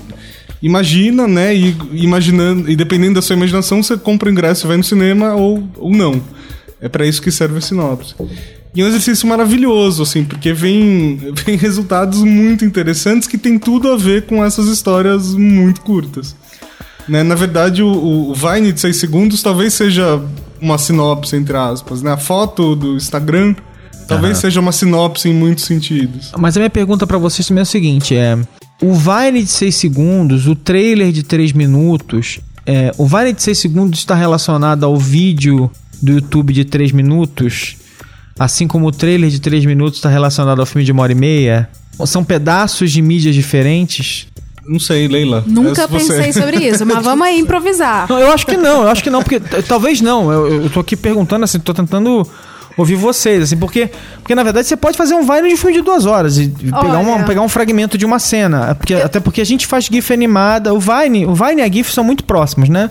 imagina, 0.62 1.28
né? 1.28 1.54
E 1.54 1.76
imaginando, 1.92 2.72
e 2.72 2.76
dependendo 2.76 3.16
da 3.16 3.22
sua 3.22 3.36
imaginação, 3.36 3.84
você 3.84 3.98
compra 3.98 4.30
o 4.30 4.32
ingresso 4.32 4.66
e 4.66 4.70
vai 4.70 4.78
no 4.78 4.84
cinema 4.84 5.36
ou, 5.36 5.68
ou 5.78 5.92
não. 5.92 6.22
É 6.80 6.88
para 6.88 7.06
isso 7.06 7.22
que 7.22 7.30
serve 7.30 7.58
a 7.58 7.62
sinopse. 7.62 8.16
E 8.74 8.82
é 8.82 8.86
um 8.86 8.88
exercício 8.88 9.28
maravilhoso, 9.28 10.02
assim, 10.04 10.24
porque 10.24 10.54
vem, 10.54 11.18
vem 11.46 11.58
resultados 11.60 12.24
muito 12.24 12.64
interessantes 12.64 13.28
que 13.28 13.38
tem 13.38 13.60
tudo 13.60 13.92
a 13.92 13.98
ver 13.98 14.26
com 14.26 14.44
essas 14.44 14.68
histórias 14.68 15.36
muito 15.36 15.82
curtas. 15.82 16.36
Né? 17.08 17.24
Na 17.24 17.36
verdade, 17.36 17.82
o, 17.84 18.30
o- 18.30 18.34
Vine 18.34 18.72
de 18.72 18.80
6 18.80 18.96
segundos 18.98 19.42
talvez 19.42 19.74
seja 19.74 20.22
uma 20.62 20.78
sinopse, 20.78 21.36
entre 21.36 21.56
aspas. 21.58 22.02
Né? 22.02 22.12
A 22.12 22.18
foto 22.18 22.76
do 22.76 22.96
Instagram 22.96 23.56
talvez 24.08 24.38
seja 24.38 24.60
uma 24.60 24.72
sinopse 24.72 25.30
em 25.30 25.34
muitos 25.34 25.66
sentidos. 25.66 26.32
Mas 26.38 26.56
a 26.56 26.60
minha 26.60 26.70
pergunta 26.70 27.06
pra 27.08 27.18
vocês 27.18 27.48
também 27.48 27.62
é 27.62 27.64
o 27.64 27.66
seguinte: 27.66 28.16
é. 28.16 28.38
O 28.82 28.94
Vine 28.94 29.44
de 29.44 29.50
6 29.52 29.76
segundos, 29.76 30.48
o 30.48 30.56
trailer 30.56 31.12
de 31.12 31.24
3 31.24 31.52
minutos, 31.54 32.40
é, 32.66 32.92
o 32.98 33.06
Vine 33.06 33.34
de 33.34 33.42
6 33.44 33.58
segundos 33.58 34.00
está 34.00 34.16
relacionado 34.16 34.84
ao 34.86 34.98
vídeo 34.98 35.70
do 36.02 36.14
YouTube 36.14 36.52
de 36.54 36.66
3 36.66 36.92
minutos, 36.92 37.76
assim 38.40 38.68
como 38.68 38.88
o 38.88 38.92
trailer 38.92 39.30
de 39.30 39.40
3 39.40 39.66
minutos 39.66 40.00
está 40.00 40.10
relacionado 40.10 40.60
ao 40.60 40.66
filme 40.66 40.84
de 40.84 40.92
uma 40.92 41.04
hora 41.04 41.12
e 41.12 41.16
meia? 41.16 41.70
São 42.06 42.24
pedaços 42.24 42.92
de 42.92 43.00
mídias 43.04 43.36
diferentes? 43.36 44.26
Não 44.68 44.80
sei, 44.80 45.08
Leila. 45.08 45.44
Nunca 45.48 45.88
você- 45.88 45.98
pensei 45.98 46.34
sobre 46.34 46.58
isso, 46.58 46.86
mas 46.86 47.04
vamos 47.04 47.26
aí 47.26 47.40
improvisar. 47.40 48.06
Não, 48.10 48.20
eu 48.20 48.32
acho 48.32 48.46
que 48.46 48.56
não, 48.58 48.84
eu 48.84 48.90
acho 48.90 49.04
que 49.04 49.10
não, 49.10 49.22
porque 49.24 49.40
talvez 49.68 50.02
não. 50.02 50.32
Eu, 50.32 50.64
eu 50.64 50.70
tô 50.70 50.80
aqui 50.80 50.96
perguntando, 50.96 51.44
assim, 51.44 51.60
tô 51.60 51.74
tentando 51.74 52.26
ouvir 52.78 52.96
vocês, 52.96 53.44
assim, 53.44 53.58
porque, 53.58 53.90
porque 54.20 54.34
na 54.34 54.44
verdade 54.44 54.66
você 54.68 54.78
pode 54.78 54.96
fazer 54.98 55.14
um 55.14 55.24
Vine 55.24 55.50
de 55.50 55.58
filme 55.58 55.76
de 55.76 55.82
duas 55.82 56.06
horas 56.06 56.38
e, 56.38 56.48
pegar, 56.48 57.00
uma- 57.00 57.24
pegar 57.24 57.42
um 57.42 57.50
fragmento 57.50 57.98
de 57.98 58.06
uma 58.06 58.18
cena. 58.20 58.70
É 58.70 58.74
Porque, 58.74 58.94
até 58.94 59.20
porque 59.20 59.42
a 59.42 59.46
gente 59.46 59.66
faz 59.68 59.86
GIF 59.86 60.14
animada. 60.14 60.74
O 60.74 60.80
Vine, 60.80 61.26
o 61.26 61.34
Vine 61.34 61.62
e 61.62 61.64
a 61.64 61.68
GIF 61.72 61.92
são 61.92 62.04
muito 62.04 62.24
próximos, 62.24 62.70
né? 62.70 62.88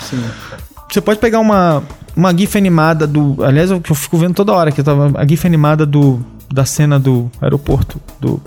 Você 0.90 1.00
pode 1.00 1.20
pegar 1.20 1.38
uma, 1.38 1.82
uma 2.16 2.36
GIF 2.36 2.56
animada 2.58 3.06
do. 3.06 3.36
Aliás, 3.44 3.70
eu, 3.70 3.80
que 3.80 3.92
eu 3.92 3.96
fico 3.96 4.18
vendo 4.18 4.34
toda 4.34 4.52
hora 4.52 4.72
que 4.72 4.80
eu 4.80 4.84
tava. 4.84 5.12
A 5.14 5.24
GIF 5.26 5.46
animada 5.46 5.86
do. 5.86 6.20
Da 6.52 6.64
cena 6.64 6.98
do 6.98 7.30
aeroporto. 7.40 8.00
Do. 8.20 8.42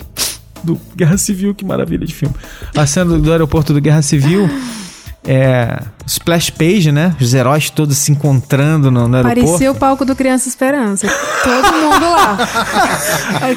Do 0.64 0.80
Guerra 0.96 1.16
Civil, 1.16 1.54
que 1.54 1.64
maravilha 1.64 2.06
de 2.06 2.14
filme. 2.14 2.34
A 2.76 2.86
cena 2.86 3.06
do, 3.06 3.18
do 3.20 3.32
aeroporto 3.32 3.72
do 3.72 3.80
Guerra 3.80 4.02
Civil. 4.02 4.48
É. 5.26 5.78
Splash 6.06 6.50
page, 6.50 6.92
né? 6.92 7.16
Os 7.18 7.32
heróis 7.32 7.70
todos 7.70 7.96
se 7.96 8.12
encontrando 8.12 8.90
no, 8.90 9.08
no 9.08 9.16
aeroporto. 9.16 9.46
Parecia 9.46 9.72
o 9.72 9.74
palco 9.74 10.04
do 10.04 10.14
Criança 10.14 10.48
Esperança. 10.48 11.08
Todo 11.42 11.72
mundo 11.72 12.10
lá. 12.10 12.38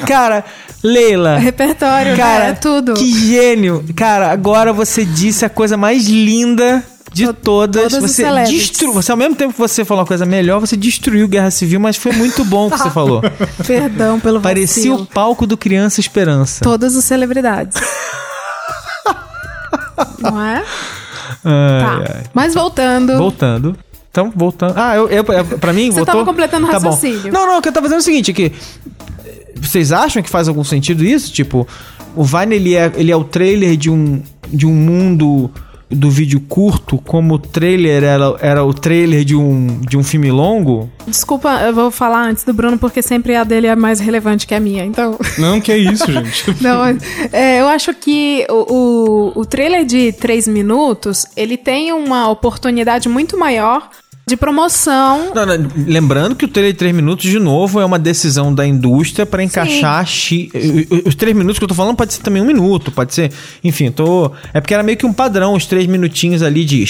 Cara, 0.06 0.44
Leila. 0.82 1.38
Repertório, 1.38 2.16
Cara, 2.16 2.48
né? 2.48 2.52
Tudo. 2.54 2.94
Que 2.94 3.12
gênio! 3.12 3.84
Cara, 3.94 4.30
agora 4.30 4.72
você 4.72 5.04
disse 5.04 5.44
a 5.44 5.50
coisa 5.50 5.76
mais 5.76 6.06
linda 6.06 6.82
de 7.26 7.32
todas. 7.32 7.92
todas 7.92 8.10
Você 8.10 8.24
destruiu. 8.44 8.92
Você, 8.94 9.10
ao 9.10 9.16
mesmo 9.16 9.34
tempo 9.34 9.52
que 9.52 9.58
você 9.58 9.84
falou 9.84 10.02
uma 10.02 10.06
coisa 10.06 10.24
melhor, 10.26 10.60
você 10.60 10.76
destruiu 10.76 11.26
Guerra 11.28 11.50
Civil, 11.50 11.78
mas 11.80 11.96
foi 11.96 12.12
muito 12.12 12.44
bom 12.44 12.66
o 12.68 12.70
que 12.70 12.78
você 12.78 12.90
falou. 12.90 13.22
Perdão 13.66 14.18
pelo 14.20 14.40
Parecia 14.40 14.92
o 14.92 14.98
vacilo. 14.98 15.06
palco 15.14 15.46
do 15.46 15.56
Criança 15.56 16.00
Esperança. 16.00 16.62
Todas 16.64 16.96
as 16.96 17.04
celebridades. 17.04 17.76
Não 20.20 20.40
é? 20.42 20.64
Ai, 21.44 21.80
Tá. 21.80 22.04
ai. 22.16 22.22
Mas 22.34 22.54
voltando. 22.54 23.16
Voltando. 23.16 23.76
Então, 24.10 24.32
voltando. 24.34 24.74
Ah, 24.76 24.96
eu, 24.96 25.08
eu 25.08 25.24
pra 25.58 25.72
mim, 25.72 25.86
Você 25.90 25.96
voltou? 25.98 26.06
tava 26.06 26.24
completando 26.24 26.66
o 26.66 26.70
Tá 26.70 26.80
bom. 26.80 26.90
raciocínio. 26.90 27.32
Não, 27.32 27.46
não, 27.46 27.58
o 27.58 27.62
que 27.62 27.68
eu 27.68 27.72
tava 27.72 27.86
dizendo 27.86 27.98
é 27.98 28.02
o 28.02 28.04
seguinte, 28.04 28.32
que 28.32 28.52
vocês 29.60 29.92
acham 29.92 30.22
que 30.22 30.30
faz 30.30 30.48
algum 30.48 30.64
sentido 30.64 31.04
isso? 31.04 31.32
Tipo, 31.32 31.66
o 32.16 32.24
Vine 32.24 32.56
ele 32.56 32.74
é, 32.74 32.90
ele 32.96 33.12
é 33.12 33.16
o 33.16 33.22
trailer 33.24 33.76
de 33.76 33.90
um, 33.90 34.22
de 34.48 34.66
um 34.66 34.72
mundo 34.72 35.50
do 35.90 36.10
vídeo 36.10 36.40
curto, 36.40 36.98
como 36.98 37.34
o 37.34 37.38
trailer 37.38 38.04
era, 38.04 38.36
era 38.40 38.64
o 38.64 38.74
trailer 38.74 39.24
de 39.24 39.34
um, 39.34 39.80
de 39.80 39.96
um 39.96 40.04
filme 40.04 40.30
longo? 40.30 40.90
Desculpa, 41.06 41.60
eu 41.62 41.74
vou 41.74 41.90
falar 41.90 42.28
antes 42.28 42.44
do 42.44 42.52
Bruno, 42.52 42.78
porque 42.78 43.00
sempre 43.00 43.34
a 43.34 43.44
dele 43.44 43.66
é 43.66 43.74
mais 43.74 43.98
relevante 43.98 44.46
que 44.46 44.54
a 44.54 44.60
minha. 44.60 44.84
Então. 44.84 45.18
Não, 45.38 45.60
que 45.60 45.72
é 45.72 45.78
isso, 45.78 46.04
gente. 46.12 46.62
Não, 46.62 46.84
é, 47.32 47.60
eu 47.60 47.68
acho 47.68 47.94
que 47.94 48.46
o, 48.50 49.32
o, 49.34 49.40
o 49.40 49.46
trailer 49.46 49.84
de 49.84 50.12
3 50.12 50.48
minutos, 50.48 51.26
ele 51.36 51.56
tem 51.56 51.92
uma 51.92 52.28
oportunidade 52.28 53.08
muito 53.08 53.38
maior 53.38 53.88
de 54.28 54.36
promoção. 54.36 55.32
Não, 55.34 55.46
não, 55.46 55.68
lembrando 55.86 56.36
que 56.36 56.44
o 56.44 56.48
trailer 56.48 56.72
de 56.72 56.78
3 56.78 56.94
minutos, 56.94 57.28
de 57.28 57.38
novo, 57.38 57.80
é 57.80 57.84
uma 57.84 57.98
decisão 57.98 58.54
da 58.54 58.66
indústria 58.66 59.26
para 59.26 59.42
encaixar 59.42 60.06
X. 60.06 60.50
Os 61.04 61.14
3 61.14 61.36
minutos 61.36 61.58
que 61.58 61.64
eu 61.64 61.68
tô 61.68 61.74
falando 61.74 61.96
pode 61.96 62.14
ser 62.14 62.22
também 62.22 62.40
um 62.40 62.46
minuto, 62.46 62.92
pode 62.92 63.14
ser. 63.14 63.32
Enfim, 63.64 63.90
tô. 63.90 64.30
É 64.52 64.60
porque 64.60 64.74
era 64.74 64.82
meio 64.82 64.96
que 64.96 65.06
um 65.06 65.12
padrão, 65.12 65.54
os 65.54 65.66
3 65.66 65.86
minutinhos 65.86 66.42
ali 66.42 66.64
de 66.64 66.84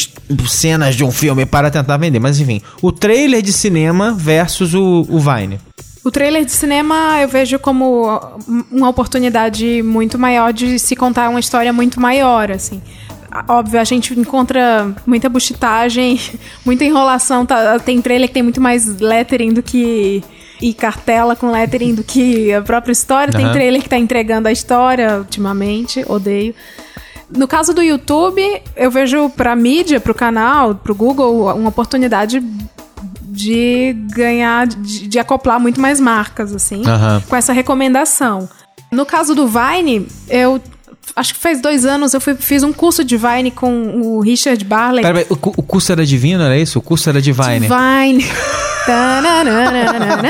cenas 0.46 0.94
de 0.94 1.04
um 1.04 1.10
filme 1.10 1.46
para 1.46 1.70
tentar 1.70 1.96
vender. 1.96 2.18
Mas 2.18 2.40
enfim, 2.40 2.60
o 2.82 2.92
trailer 2.92 3.40
de 3.40 3.52
cinema 3.52 4.12
versus 4.12 4.74
o, 4.74 5.06
o 5.08 5.18
Vine. 5.18 5.58
O 6.04 6.10
trailer 6.10 6.44
de 6.44 6.52
cinema 6.52 7.20
eu 7.20 7.28
vejo 7.28 7.58
como 7.58 8.20
uma 8.70 8.88
oportunidade 8.88 9.82
muito 9.82 10.18
maior 10.18 10.52
de 10.52 10.78
se 10.78 10.96
contar 10.96 11.28
uma 11.28 11.40
história 11.40 11.72
muito 11.72 12.00
maior, 12.00 12.50
assim. 12.50 12.80
Óbvio, 13.46 13.80
a 13.80 13.84
gente 13.84 14.18
encontra 14.18 14.94
muita 15.06 15.28
buchitagem, 15.28 16.18
muita 16.64 16.84
enrolação. 16.84 17.44
tá- 17.44 17.78
tem 17.78 18.00
trailer 18.00 18.28
que 18.28 18.34
tem 18.34 18.42
muito 18.42 18.60
mais 18.60 18.86
lettering 19.00 19.52
do 19.52 19.62
que. 19.62 20.22
E 20.60 20.74
cartela 20.74 21.36
com 21.36 21.52
lettering 21.52 21.94
do 21.94 22.02
que 22.02 22.52
a 22.52 22.60
própria 22.60 22.90
história. 22.92 23.32
Tem 23.32 23.44
Aham. 23.44 23.52
trailer 23.52 23.80
que 23.80 23.88
tá 23.88 23.96
entregando 23.96 24.48
a 24.48 24.52
história 24.52 25.18
ultimamente, 25.18 26.04
odeio. 26.08 26.52
No 27.30 27.46
caso 27.46 27.72
do 27.72 27.80
YouTube, 27.82 28.42
eu 28.74 28.90
vejo 28.90 29.28
pra 29.30 29.54
mídia, 29.54 30.00
pro 30.00 30.14
canal, 30.14 30.74
pro 30.74 30.94
Google, 30.96 31.54
uma 31.54 31.68
oportunidade 31.68 32.42
de 33.22 33.94
ganhar, 34.14 34.66
de, 34.66 35.06
de 35.06 35.18
acoplar 35.18 35.60
muito 35.60 35.80
mais 35.80 36.00
marcas, 36.00 36.52
assim, 36.54 36.82
Aham. 36.84 37.22
com 37.28 37.36
essa 37.36 37.52
recomendação. 37.52 38.48
No 38.90 39.04
caso 39.06 39.34
do 39.34 39.46
Vine, 39.46 40.08
eu 40.28 40.60
acho 41.16 41.34
que 41.34 41.40
faz 41.40 41.60
dois 41.60 41.84
anos 41.84 42.14
eu 42.14 42.20
fui- 42.20 42.34
fiz 42.34 42.62
um 42.62 42.72
curso 42.72 43.04
de 43.04 43.16
Vine 43.16 43.50
com 43.50 44.00
o 44.02 44.20
Richard 44.20 44.64
Barley. 44.64 45.02
Pera, 45.02 45.26
o, 45.30 45.34
o 45.34 45.62
curso 45.62 45.92
era 45.92 46.04
divino, 46.06 46.42
era 46.42 46.56
isso? 46.58 46.78
O 46.78 46.82
curso 46.82 47.08
era 47.08 47.20
Divine. 47.20 47.66
Vine. 47.68 48.26
Tananana. 48.86 50.22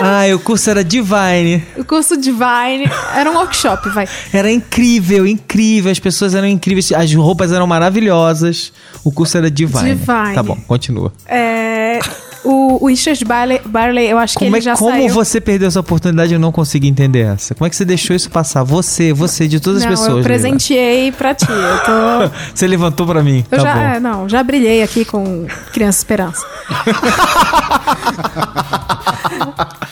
Ah, 0.00 0.22
o 0.34 0.38
curso 0.38 0.68
era 0.70 0.84
Divine. 0.84 1.64
o 1.78 1.84
curso 1.84 2.16
de 2.16 2.30
Vine 2.30 2.90
era 3.14 3.30
um 3.30 3.34
workshop, 3.34 3.88
vai. 3.90 4.06
Era 4.32 4.50
incrível, 4.50 5.26
incrível. 5.26 5.90
As 5.90 5.98
pessoas 5.98 6.34
eram 6.34 6.46
incríveis. 6.46 6.92
As 6.92 7.12
roupas 7.14 7.50
eram 7.52 7.66
maravilhosas. 7.66 8.72
O 9.02 9.10
curso 9.10 9.36
era 9.38 9.50
Divine. 9.50 9.94
Divine. 9.94 10.34
Tá 10.34 10.42
bom, 10.42 10.56
continua. 10.66 11.12
É, 11.26 11.98
o, 12.44 12.84
o 12.84 12.86
Richard 12.88 13.24
Barley, 13.24 13.60
Barley, 13.64 14.06
eu 14.08 14.18
acho 14.18 14.34
que 14.38 14.44
Como, 14.44 14.54
ele 14.56 14.58
é, 14.58 14.62
já 14.62 14.76
como 14.76 14.90
saiu. 14.90 15.12
você 15.14 15.40
perdeu 15.40 15.68
essa 15.68 15.80
oportunidade? 15.80 16.32
Eu 16.34 16.38
não 16.40 16.52
consegui 16.52 16.88
entender 16.88 17.20
essa. 17.20 17.54
Como 17.54 17.66
é 17.66 17.70
que 17.70 17.76
você 17.76 17.84
deixou 17.84 18.14
isso 18.14 18.30
passar? 18.30 18.62
Você, 18.64 19.12
você, 19.12 19.48
de 19.48 19.58
todas 19.60 19.82
Não, 19.84 19.92
as 19.92 19.98
pessoas. 20.00 20.18
eu 20.18 20.22
presenteei 20.22 21.10
pra 21.12 21.34
ti. 21.34 21.46
Eu 21.50 21.78
tô. 21.84 21.92
Leila. 21.92 22.32
Você 22.54 22.66
levantou 22.66 23.06
pra 23.06 23.22
mim. 23.22 23.44
Eu 23.50 23.58
tá 23.58 23.64
já, 23.64 23.74
bom. 23.74 23.80
é, 23.80 24.00
não, 24.00 24.28
já 24.28 24.42
brilhei 24.42 24.82
aqui 24.82 25.04
com 25.04 25.46
Criança 25.72 25.98
Esperança. 25.98 26.44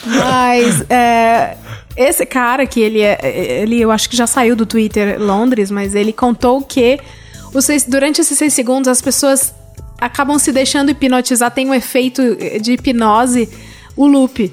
mas 0.05 0.83
é, 0.89 1.57
esse 1.95 2.25
cara 2.25 2.65
que 2.65 2.79
ele 2.79 3.01
é, 3.01 3.19
ele 3.61 3.79
eu 3.81 3.91
acho 3.91 4.09
que 4.09 4.15
já 4.15 4.27
saiu 4.27 4.55
do 4.55 4.65
Twitter 4.65 5.19
Londres, 5.21 5.69
mas 5.71 5.95
ele 5.95 6.13
contou 6.13 6.61
que 6.61 6.99
os 7.53 7.65
seis- 7.65 7.85
durante 7.85 8.21
esses 8.21 8.37
seis 8.37 8.53
segundos 8.53 8.87
as 8.87 9.01
pessoas 9.01 9.53
acabam 9.99 10.37
se 10.39 10.51
deixando 10.51 10.89
hipnotizar, 10.91 11.51
tem 11.51 11.69
um 11.69 11.73
efeito 11.73 12.21
de 12.61 12.73
hipnose, 12.73 13.49
o 13.95 14.05
loop 14.07 14.51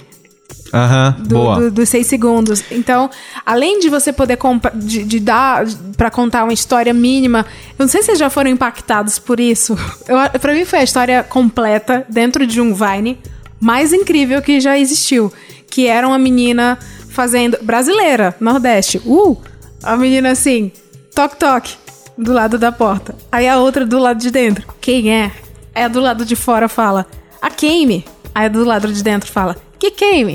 Aham, 0.73 1.17
do- 1.21 1.29
boa. 1.35 1.61
do- 1.61 1.71
dos 1.71 1.89
seis 1.89 2.07
segundos. 2.07 2.63
Então, 2.71 3.11
além 3.45 3.81
de 3.81 3.89
você 3.89 4.13
poder 4.13 4.39
de, 4.77 5.03
de 5.05 5.19
dar 5.21 5.65
pra 5.97 6.11
contar 6.11 6.45
uma 6.45 6.53
história 6.53 6.95
mínima, 6.95 7.45
eu 7.79 7.85
não 7.85 7.89
sei 7.89 8.01
se 8.03 8.07
vocês 8.07 8.19
já 8.19 8.31
foram 8.31 8.51
impactados 8.51 9.19
por 9.19 9.41
isso. 9.41 9.77
Pra 10.41 10.55
mim 10.55 10.65
foi 10.65 10.79
a 10.81 10.85
história 10.85 11.23
completa 11.25 12.07
dentro 12.09 12.47
de 12.47 12.61
um 12.61 12.73
Vine 12.75 13.19
mais 13.59 13.93
incrível 13.93 14.41
que 14.41 14.61
já 14.61 14.79
existiu, 14.79 15.33
que 15.69 15.87
era 15.87 16.07
uma 16.07 16.19
menina 16.19 16.79
fazendo 17.09 17.59
brasileira, 17.63 18.35
Nordeste. 18.41 18.99
Uh, 19.05 19.37
a 19.83 19.97
menina 19.97 20.31
assim, 20.31 20.71
toque 21.15 21.37
toque 21.37 21.75
do 22.23 22.33
lado 22.33 22.59
da 22.59 22.71
porta. 22.73 23.15
Aí 23.33 23.49
a 23.49 23.59
outra 23.59 23.85
do 23.87 23.99
lado 23.99 24.19
de 24.21 24.31
dentro. 24.31 24.67
Quem 24.81 25.13
é? 25.13 25.31
Aí 25.75 25.85
a 25.85 25.89
do 25.89 26.01
lado 26.01 26.25
de 26.25 26.37
fora 26.37 26.69
fala: 26.69 27.07
"A 27.41 27.51
Kame". 27.51 28.05
Aí 28.35 28.47
a 28.47 28.49
do 28.49 28.65
lado 28.65 28.93
de 28.93 29.03
dentro 29.03 29.31
fala: 29.31 29.57
"Que 29.79 29.91
Kame?" 29.91 30.35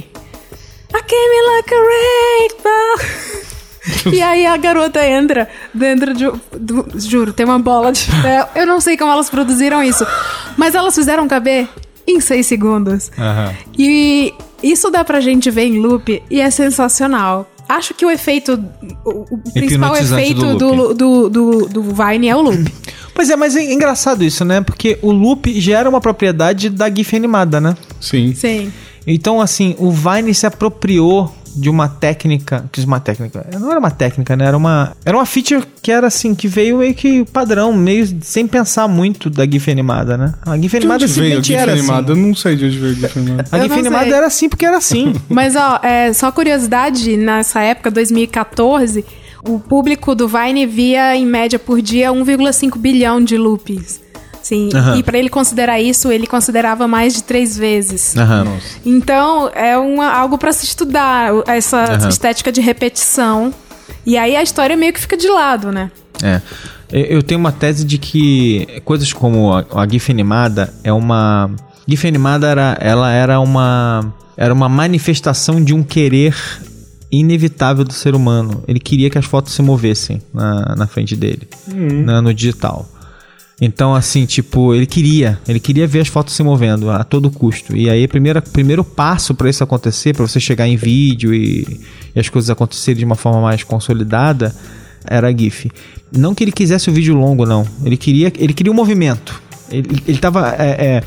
I 0.94 1.02
came 1.04 1.42
like 1.56 1.74
a 1.74 2.70
rainbow. 2.70 4.14
e 4.14 4.22
aí 4.22 4.46
a 4.46 4.56
garota 4.58 5.06
entra 5.06 5.50
dentro 5.74 6.14
de. 6.14 6.26
do- 6.58 6.88
juro, 7.00 7.34
tem 7.34 7.46
uma 7.46 7.60
bola 7.60 7.92
de 7.92 8.02
ferro. 8.22 8.48
Eu 8.56 8.66
não 8.66 8.80
sei 8.82 8.98
como 8.98 9.12
elas 9.12 9.30
produziram 9.30 9.84
isso. 9.84 10.06
Mas 10.58 10.74
elas 10.74 10.96
fizeram 10.96 11.28
caber 11.28 11.68
em 12.08 12.20
seis 12.22 12.48
segundos. 12.48 13.12
Aham. 13.18 13.54
E 13.78 14.34
isso 14.64 14.90
dá 14.90 15.04
pra 15.04 15.20
gente 15.20 15.52
ver 15.52 15.64
em 15.66 15.80
loop 15.80 16.24
e 16.30 16.40
é 16.40 16.50
sensacional. 16.50 17.50
Acho 17.68 17.94
que 17.94 18.06
o 18.06 18.12
efeito. 18.12 18.64
O, 19.04 19.36
o 19.36 19.52
principal 19.52 19.96
efeito 19.96 20.56
do 20.56 20.58
do, 20.58 20.94
do, 20.94 21.30
do, 21.30 21.68
do 21.68 21.84
Vine 21.84 22.28
é 22.28 22.36
o 22.36 22.42
loop. 22.42 22.72
Pois 23.16 23.30
é, 23.30 23.36
mas 23.38 23.56
é 23.56 23.72
engraçado 23.72 24.26
isso, 24.26 24.44
né? 24.44 24.60
Porque 24.60 25.00
o 25.02 25.10
loop 25.10 25.58
gera 25.62 25.88
uma 25.88 26.02
propriedade 26.02 26.70
da 26.70 26.94
GIF 26.94 27.16
animada, 27.16 27.62
né? 27.62 27.74
Sim. 28.02 28.36
Sim. 28.36 28.74
Então, 29.08 29.40
assim, 29.40 29.74
o 29.80 29.90
Vine 29.90 30.34
se 30.34 30.46
apropriou 30.46 31.34
de 31.56 31.70
uma 31.70 31.88
técnica. 31.88 32.66
Que 32.72 32.84
uma 32.84 33.00
técnica. 33.00 33.46
Não 33.60 33.72
era 33.72 33.80
uma 33.80 33.92
técnica, 33.92 34.36
né? 34.36 34.46
Era 34.46 34.58
uma. 34.58 34.96
Era 35.06 35.18
uma 35.18 35.26
feature 35.26 35.64
que 35.82 35.92
era 35.92 36.08
assim, 36.08 36.36
que 36.36 36.48
veio 36.48 36.78
meio 36.80 36.94
que 36.94 37.26
padrão, 37.26 37.74
meio 37.74 38.06
sem 38.22 38.48
pensar 38.48 38.88
muito 38.88 39.30
da 39.30 39.46
GIF 39.46 39.72
animada, 39.72 40.18
né? 40.18 40.34
A 40.46 40.58
GIF 40.58 40.76
animada 40.76 41.04
onde 41.04 41.14
veio 41.14 41.40
a 41.40 41.44
simplesmente 41.44 41.48
GIF 41.48 41.60
era 41.60 41.72
animada? 41.72 42.12
Eu 42.12 42.14
assim. 42.14 42.28
não 42.28 42.36
sei 42.36 42.56
de 42.56 42.66
onde 42.66 42.78
veio 42.78 42.92
a 42.92 42.96
GIF 42.96 43.18
animada. 43.20 43.50
A 43.52 43.58
Eu 43.58 43.64
GIF 43.64 43.80
animada 43.80 44.06
sei. 44.06 44.14
era 44.14 44.28
assim 44.28 44.50
porque 44.50 44.66
era 44.66 44.78
assim. 44.78 45.16
Mas, 45.30 45.56
ó, 45.56 45.80
é, 45.82 46.12
só 46.14 46.32
curiosidade, 46.32 47.16
nessa 47.18 47.62
época, 47.62 47.90
2014, 47.90 49.06
o 49.48 49.60
público 49.60 50.14
do 50.14 50.28
Vine 50.28 50.66
via, 50.66 51.16
em 51.16 51.26
média, 51.26 51.58
por 51.58 51.82
dia, 51.82 52.12
1,5 52.12 52.78
bilhão 52.78 53.24
de 53.24 53.38
loops. 53.38 54.05
Sim, 54.46 54.70
Aham. 54.76 54.98
e 54.98 55.02
pra 55.02 55.18
ele 55.18 55.28
considerar 55.28 55.80
isso, 55.82 56.12
ele 56.12 56.28
considerava 56.28 56.88
mais 56.88 57.16
de 57.16 57.24
três 57.24 57.58
vezes. 57.58 58.16
Aham. 58.16 58.46
Então, 58.86 59.50
é 59.56 59.76
uma, 59.76 60.08
algo 60.12 60.38
pra 60.38 60.54
se 60.54 60.66
estudar, 60.66 61.32
essa 61.48 61.80
Aham. 61.96 62.10
estética 62.10 62.52
de 62.52 62.62
repetição. 62.62 63.52
E 64.06 64.16
aí 64.20 64.36
a 64.36 64.44
história 64.44 64.78
meio 64.78 64.94
que 64.94 65.00
fica 65.00 65.18
de 65.18 65.28
lado, 65.28 65.72
né? 65.72 65.90
É. 66.22 66.40
Eu 66.92 67.24
tenho 67.24 67.40
uma 67.40 67.52
tese 67.52 67.84
de 67.84 67.98
que 67.98 68.68
coisas 68.86 69.12
como 69.12 69.52
a, 69.52 69.66
a 69.82 69.88
GIF 69.88 70.12
animada 70.12 70.72
é 70.84 70.94
uma. 70.94 71.50
GIF 71.88 72.08
animada 72.08 72.48
era, 72.48 72.78
ela 72.80 73.12
era 73.12 73.40
uma. 73.40 74.14
Era 74.38 74.54
uma 74.54 74.70
manifestação 74.70 75.60
de 75.64 75.74
um 75.74 75.82
querer 75.82 76.36
inevitável 77.12 77.84
do 77.84 77.94
ser 77.94 78.14
humano. 78.14 78.64
Ele 78.68 78.80
queria 78.80 79.10
que 79.10 79.18
as 79.18 79.26
fotos 79.26 79.54
se 79.54 79.62
movessem 79.64 80.22
na, 80.34 80.76
na 80.76 80.88
frente 80.88 81.16
dele, 81.16 81.48
na- 82.06 82.22
no 82.22 82.32
digital. 82.34 82.88
Então, 83.60 83.96
assim, 83.96 84.26
tipo, 84.26 84.74
ele 84.74 84.86
queria, 84.86 85.40
ele 85.48 85.62
queria 85.62 85.88
ver 85.88 86.02
as 86.02 86.10
fotos 86.10 86.34
se 86.34 86.44
movendo 86.44 86.90
a 86.90 87.04
todo 87.06 87.32
custo. 87.32 87.76
E 87.76 87.90
aí, 87.90 88.04
o 88.04 88.10
primeiro, 88.10 88.84
passo 88.84 89.34
para 89.34 89.50
isso 89.50 89.64
acontecer, 89.64 90.14
para 90.14 90.28
você 90.28 90.40
chegar 90.40 90.68
em 90.68 90.76
vídeo 90.76 91.34
e, 91.34 91.80
e 92.14 92.20
as 92.20 92.28
coisas 92.28 92.50
acontecerem 92.50 93.00
de 93.00 93.06
uma 93.06 93.16
forma 93.16 93.42
mais 93.42 93.64
consolidada, 93.64 94.54
era 95.08 95.32
GIF. 95.32 95.72
Não 96.12 96.36
que 96.36 96.44
ele 96.44 96.52
quisesse 96.52 96.90
o 96.90 96.94
vídeo 96.94 97.16
longo, 97.16 97.46
não. 97.46 97.66
Ele 97.84 97.96
queria, 97.96 98.32
ele 98.38 98.54
queria 98.54 98.72
o 98.72 98.76
movimento. 98.76 99.42
Ele, 99.72 100.02
ele 100.06 100.18
tava, 100.18 100.54
é, 100.58 100.86
é, 100.86 101.04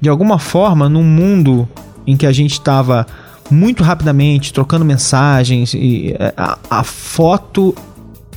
de 0.00 0.08
alguma 0.08 0.40
forma, 0.40 0.88
num 0.88 1.04
mundo 1.04 1.68
em 2.04 2.16
que 2.16 2.26
a 2.26 2.32
gente 2.32 2.52
estava 2.52 3.06
muito 3.48 3.84
rapidamente 3.84 4.52
trocando 4.52 4.84
mensagens 4.84 5.72
e 5.72 6.14
a, 6.36 6.58
a 6.68 6.82
foto 6.82 7.74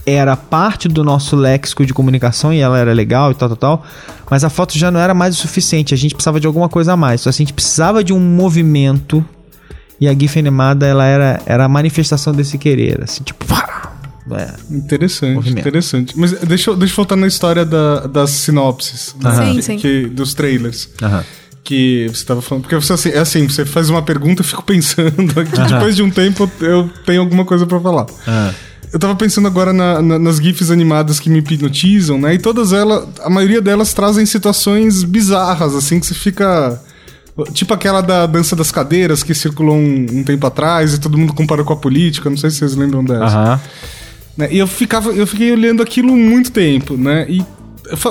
era 0.06 0.36
parte 0.36 0.88
do 0.88 1.04
nosso 1.04 1.36
léxico 1.36 1.86
de 1.86 1.94
comunicação 1.94 2.52
e 2.54 2.60
ela 2.60 2.78
era 2.78 2.94
legal 2.94 3.32
e 3.32 3.36
tal, 3.36 3.50
tal, 3.50 3.58
tal. 3.58 3.86
Mas 4.30 4.44
a 4.44 4.50
foto 4.50 4.78
já 4.78 4.90
não 4.92 5.00
era 5.00 5.14
mais 5.14 5.36
o 5.36 5.38
suficiente. 5.38 5.94
A 5.94 5.98
gente 5.98 6.16
precisava 6.16 6.40
de 6.40 6.48
alguma 6.48 6.68
coisa 6.70 6.94
a 6.94 6.98
mais. 6.98 7.22
Então, 7.22 7.30
assim, 7.30 7.44
a 7.44 7.46
gente 7.46 7.54
precisava 7.54 8.04
de 8.04 8.14
um 8.14 8.20
movimento. 8.20 9.24
E 10.02 10.08
a 10.08 10.14
GIF 10.14 10.40
animada, 10.40 10.86
ela 10.88 11.04
era, 11.06 11.42
era 11.46 11.66
a 11.66 11.70
manifestação 11.70 12.34
desse 12.34 12.58
querer. 12.58 13.04
Assim, 13.04 13.22
tipo. 13.24 13.46
pá! 13.46 13.68
É. 14.32 14.54
Interessante, 14.72 15.34
Movimento. 15.36 15.60
interessante. 15.60 16.14
Mas 16.18 16.32
deixa, 16.34 16.70
eu- 16.70 16.76
deixa 16.78 16.94
eu 16.94 16.96
voltar 16.98 17.16
na 17.16 17.26
história 17.26 17.66
da- 17.66 18.06
das 18.06 18.30
sinopses. 18.30 19.16
né? 19.22 19.30
Aham. 19.30 19.54
Sim, 19.56 19.62
sim. 19.62 19.78
que- 19.78 20.06
dos 20.06 20.34
trailers. 20.36 20.88
Aham. 21.02 21.24
Que 21.64 22.08
você 22.14 22.24
tava 22.26 22.42
falando. 22.42 22.62
Porque 22.64 22.76
você, 22.76 22.94
assim, 22.94 23.10
é 23.10 23.18
assim, 23.20 23.48
você 23.50 23.66
faz 23.66 23.90
uma 23.90 24.02
pergunta, 24.04 24.42
eu 24.42 24.46
fico 24.46 24.62
pensando. 24.64 25.40
Aqui, 25.40 25.60
Depois 25.74 25.96
de 25.96 26.04
um 26.04 26.10
tempo, 26.12 26.50
eu 26.62 26.90
tenho 27.06 27.22
alguma 27.22 27.44
coisa 27.44 27.66
pra 27.66 27.80
falar. 27.80 28.06
Ah. 28.28 28.52
Eu 28.92 28.98
tava 29.00 29.16
pensando 29.16 29.48
agora 29.48 29.72
na- 29.72 30.02
na- 30.02 30.18
nas 30.20 30.38
GIFs 30.38 30.72
animadas 30.72 31.20
que 31.20 31.30
me 31.30 31.40
hipnotizam, 31.40 32.18
né? 32.20 32.34
E 32.34 32.40
todas 32.40 32.74
elas, 32.74 33.08
a 33.24 33.30
maioria 33.30 33.62
delas 33.62 33.94
trazem 33.94 34.26
situações 34.26 35.04
bizarras, 35.04 35.76
assim, 35.76 36.00
que 36.00 36.06
você 36.08 36.14
fica. 36.16 36.82
Tipo 37.54 37.74
aquela 37.74 38.02
da 38.02 38.26
dança 38.26 38.54
das 38.56 38.70
cadeiras 38.70 39.24
que 39.24 39.34
circulou 39.34 39.76
um, 39.76 40.06
um 40.12 40.24
tempo 40.24 40.46
atrás 40.46 40.94
e 40.94 41.00
todo 41.00 41.18
mundo 41.18 41.34
comparou 41.34 41.64
com 41.64 41.72
a 41.72 41.76
política, 41.78 42.30
não 42.30 42.36
sei 42.36 42.50
se 42.50 42.58
vocês 42.58 42.76
lembram 42.76 43.02
dessa. 43.04 43.62
Né? 44.36 44.50
E 44.52 44.58
eu 44.58 44.68
ficava, 44.68 45.12
eu 45.12 45.26
fiquei 45.26 45.50
olhando 45.52 45.82
aquilo 45.82 46.14
muito 46.18 46.52
tempo, 46.52 46.98
né? 46.98 47.26
E 47.30 47.46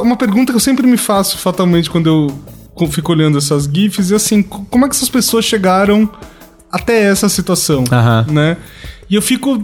uma 0.01 0.17
pergunta 0.17 0.51
que 0.53 0.57
eu 0.57 0.61
sempre 0.61 0.87
me 0.87 0.97
faço 0.97 1.37
fatalmente 1.39 1.91
quando 1.91 2.07
eu 2.07 2.39
co- 2.75 2.87
fico 2.87 3.13
olhando 3.13 3.37
essas 3.37 3.65
GIFs 3.65 4.11
é 4.13 4.15
assim, 4.15 4.43
co- 4.43 4.65
como 4.71 4.87
é 4.87 4.89
que 4.89 4.95
essas 4.95 5.11
pessoas 5.11 5.45
chegaram 5.45 6.09
até 6.73 7.03
essa 7.03 7.29
situação, 7.29 7.85
Aham. 7.93 8.27
né? 8.31 8.57
E 9.11 9.15
eu 9.15 9.21
fico 9.23 9.63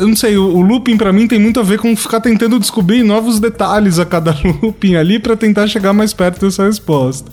eu 0.00 0.06
não 0.08 0.16
sei, 0.16 0.36
o, 0.36 0.44
o 0.44 0.60
looping 0.62 0.96
pra 0.96 1.12
mim 1.12 1.26
tem 1.26 1.38
muito 1.38 1.58
a 1.60 1.62
ver 1.62 1.78
com 1.78 1.94
ficar 1.96 2.20
tentando 2.20 2.58
descobrir 2.58 3.02
novos 3.02 3.38
detalhes 3.40 3.98
a 3.98 4.04
cada 4.06 4.34
looping 4.62 4.94
ali 4.96 5.18
pra 5.18 5.36
tentar 5.36 5.66
chegar 5.66 5.92
mais 5.92 6.12
perto 6.12 6.44
dessa 6.46 6.64
resposta. 6.64 7.30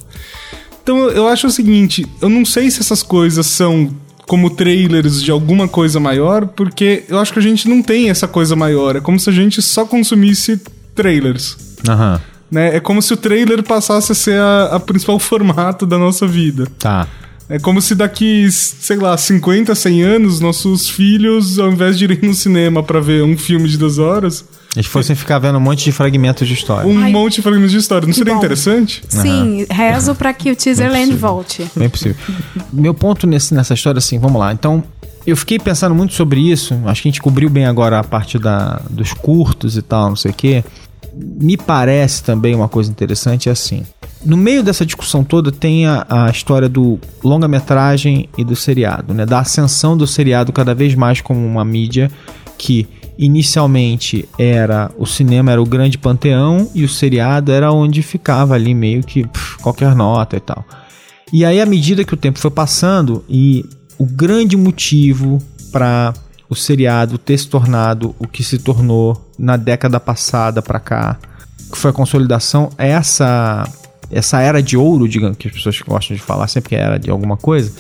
Então 0.84 0.97
eu- 0.97 1.10
eu 1.12 1.28
acho 1.28 1.47
o 1.47 1.52
seguinte, 1.52 2.06
eu 2.21 2.30
não 2.30 2.44
sei 2.46 2.69
se 2.71 2.79
essas 2.79 3.04
coisas 3.04 3.46
são 3.46 3.90
como 4.27 4.50
trailers 4.52 5.21
de 5.23 5.31
alguma 5.31 5.67
coisa 5.67 6.00
maior, 6.00 6.48
porque 6.48 7.04
eu 7.10 7.17
acho 7.19 7.33
que 7.33 7.40
a 7.40 7.42
gente 7.42 7.67
não 7.67 7.81
tem 7.81 8.10
essa 8.12 8.27
coisa 8.27 8.56
maior. 8.56 8.96
É 8.96 9.00
como 9.02 9.19
se 9.19 9.29
a 9.29 9.33
gente 9.33 9.60
só 9.62 9.85
consumisse 9.85 10.62
trailers. 10.94 11.58
Aham. 11.87 12.21
Né? 12.52 12.75
É 12.75 12.79
como 12.79 13.02
se 13.02 13.13
o 13.13 13.17
trailer 13.17 13.62
passasse 13.63 14.12
a 14.12 14.15
ser 14.15 14.40
a, 14.40 14.65
a 14.75 14.79
principal 14.79 15.17
formato 15.19 15.85
da 15.85 15.98
nossa 15.98 16.27
vida. 16.27 16.67
Tá. 16.77 17.08
É 17.50 17.58
como 17.58 17.81
se 17.81 17.95
daqui, 17.95 18.47
sei 18.52 18.97
lá, 18.97 19.17
50, 19.17 19.73
100 19.73 20.04
anos, 20.04 20.39
nossos 20.39 20.87
filhos, 20.87 21.58
ao 21.58 21.71
invés 21.71 21.97
de 21.97 22.04
irem 22.04 22.19
no 22.21 22.33
cinema 22.35 22.83
pra 22.83 23.00
ver 23.00 23.23
um 23.23 23.35
filme 23.35 23.67
de 23.67 23.75
duas 23.75 23.97
horas, 23.97 24.45
Eles 24.75 24.85
fossem 24.85 25.15
ficar 25.15 25.39
vendo 25.39 25.58
um 25.58 25.62
monte 25.62 25.83
de 25.83 25.91
fragmentos 25.91 26.47
de 26.47 26.54
história. 26.54 26.87
um 26.87 27.00
Ai, 27.00 27.12
monte 27.12 27.37
de 27.37 27.41
fragmentos 27.41 27.71
de 27.71 27.77
história. 27.79 28.06
Não 28.06 28.13
seria 28.13 28.33
bom. 28.33 28.39
interessante? 28.39 29.02
Sim, 29.10 29.65
rezo 29.67 30.13
pra 30.13 30.31
que 30.31 30.52
o 30.52 30.56
Teaserland 30.56 31.12
volte. 31.15 31.65
Bem 31.75 31.89
possível. 31.89 32.15
Meu 32.71 32.93
ponto 32.93 33.25
nesse, 33.25 33.52
nessa 33.56 33.73
história, 33.73 33.97
assim, 33.97 34.19
vamos 34.19 34.39
lá. 34.39 34.54
Então, 34.54 34.83
eu 35.25 35.35
fiquei 35.35 35.58
pensando 35.58 35.95
muito 35.95 36.13
sobre 36.13 36.39
isso. 36.52 36.75
Acho 36.85 37.02
que 37.02 37.08
a 37.08 37.12
gente 37.12 37.21
cobriu 37.21 37.50
bem 37.50 37.65
agora 37.65 37.97
a 37.97 38.04
parte 38.04 38.37
da, 38.37 38.79
dos 38.91 39.12
curtos 39.12 39.75
e 39.75 39.81
tal, 39.81 40.10
não 40.10 40.15
sei 40.15 40.29
o 40.29 40.33
quê. 40.35 40.63
Me 41.15 41.58
parece 41.58 42.23
também 42.23 42.54
uma 42.54 42.69
coisa 42.69 42.91
interessante 42.91 43.50
é 43.50 43.52
assim. 43.52 43.83
No 44.24 44.36
meio 44.36 44.62
dessa 44.62 44.86
discussão 44.86 45.24
toda 45.24 45.52
tem 45.52 45.86
a, 45.86 46.06
a 46.10 46.30
história 46.30 46.67
do 46.67 47.00
longa-metragem 47.24 48.30
e 48.38 48.44
do 48.44 48.56
seriado, 48.56 49.13
né? 49.13 49.26
Da 49.26 49.40
ascensão 49.40 49.96
do 49.96 50.06
seriado 50.06 50.52
cada 50.52 50.76
vez 50.76 50.94
mais 50.94 51.22
como 51.22 51.46
uma 51.46 51.63
mídia 51.63 52.12
que 52.58 52.88
inicialmente 53.17 54.28
era 54.38 54.92
o 54.98 55.06
cinema 55.06 55.52
era 55.52 55.62
o 55.62 55.65
grande 55.65 55.98
panteão 55.98 56.70
e 56.74 56.84
o 56.84 56.90
seriado 56.90 57.52
era 57.52 57.72
onde 57.72 58.02
ficava 58.02 58.56
ali 58.56 58.74
meio 58.74 59.04
que 59.04 59.26
pff, 59.26 59.58
qualquer 59.60 59.96
nota 59.96 60.38
e 60.38 60.40
tal. 60.40 60.65
E 61.32 61.46
aí, 61.46 61.62
à 61.62 61.65
medida 61.65 62.04
que 62.04 62.13
o 62.13 62.17
tempo 62.17 62.40
foi 62.40 62.50
passando, 62.50 63.24
e 63.30 63.63
o 64.00 64.06
grande 64.06 64.58
motivo 64.58 65.38
para 65.72 66.13
o 66.50 66.56
seriado 66.56 67.17
ter 67.20 67.38
se 67.38 67.48
tornado 67.48 68.15
o 68.17 68.28
que 68.28 68.44
se 68.44 68.58
tornou 68.58 69.30
na 69.38 69.56
década 69.56 70.00
passada 70.00 70.62
para 70.62 70.80
cá, 70.80 71.17
que 71.72 71.78
foi 71.78 71.92
a 71.92 71.94
consolidação, 71.94 72.70
é 72.78 72.90
essa 72.90 73.70
essa 74.12 74.39
era 74.41 74.62
de 74.62 74.75
ouro, 74.77 75.07
digamos, 75.07 75.37
que 75.37 75.47
as 75.47 75.53
pessoas 75.53 75.79
gostam 75.81 76.15
de 76.15 76.21
falar 76.21 76.47
sempre 76.47 76.69
que 76.69 76.75
é 76.75 76.79
era 76.79 76.97
de 76.99 77.10
alguma 77.10 77.37
coisa, 77.37 77.71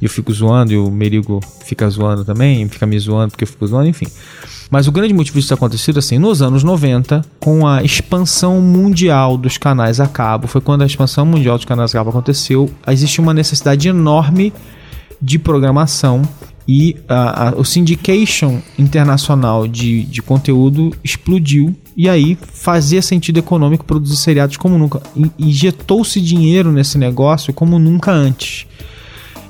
e 0.00 0.04
eu 0.04 0.10
fico 0.10 0.32
zoando, 0.32 0.72
e 0.72 0.76
o 0.76 0.90
Merigo 0.90 1.40
fica 1.64 1.88
zoando 1.88 2.24
também, 2.24 2.68
fica 2.68 2.84
me 2.86 2.98
zoando 2.98 3.30
porque 3.30 3.44
eu 3.44 3.48
fico 3.48 3.66
zoando, 3.66 3.88
enfim. 3.88 4.06
Mas 4.70 4.86
o 4.86 4.92
grande 4.92 5.14
motivo 5.14 5.36
disso 5.38 5.48
ter 5.48 5.54
acontecido 5.54 5.98
assim, 5.98 6.18
nos 6.18 6.42
anos 6.42 6.62
90, 6.64 7.24
com 7.40 7.66
a 7.66 7.82
expansão 7.82 8.60
mundial 8.60 9.38
dos 9.38 9.56
canais 9.56 10.00
a 10.00 10.06
cabo, 10.08 10.46
foi 10.48 10.60
quando 10.60 10.82
a 10.82 10.86
expansão 10.86 11.24
mundial 11.24 11.56
dos 11.56 11.64
canais 11.64 11.90
a 11.94 11.98
cabo 11.98 12.10
aconteceu, 12.10 12.70
existe 12.88 13.20
uma 13.20 13.32
necessidade 13.32 13.88
enorme 13.88 14.52
de 15.22 15.38
programação 15.38 16.20
e 16.68 16.96
a- 17.08 17.54
o 17.56 17.64
syndication 17.64 18.60
internacional 18.78 19.66
de, 19.68 20.02
de 20.04 20.20
conteúdo 20.20 20.92
explodiu 21.02 21.74
e 21.96 22.08
aí 22.08 22.36
fazia 22.52 23.00
sentido 23.00 23.38
econômico 23.38 23.84
produzir 23.84 24.16
seriados 24.16 24.56
como 24.58 24.76
nunca. 24.76 25.00
Injetou-se 25.38 26.20
dinheiro 26.20 26.70
nesse 26.70 26.98
negócio 26.98 27.54
como 27.54 27.78
nunca 27.78 28.12
antes. 28.12 28.66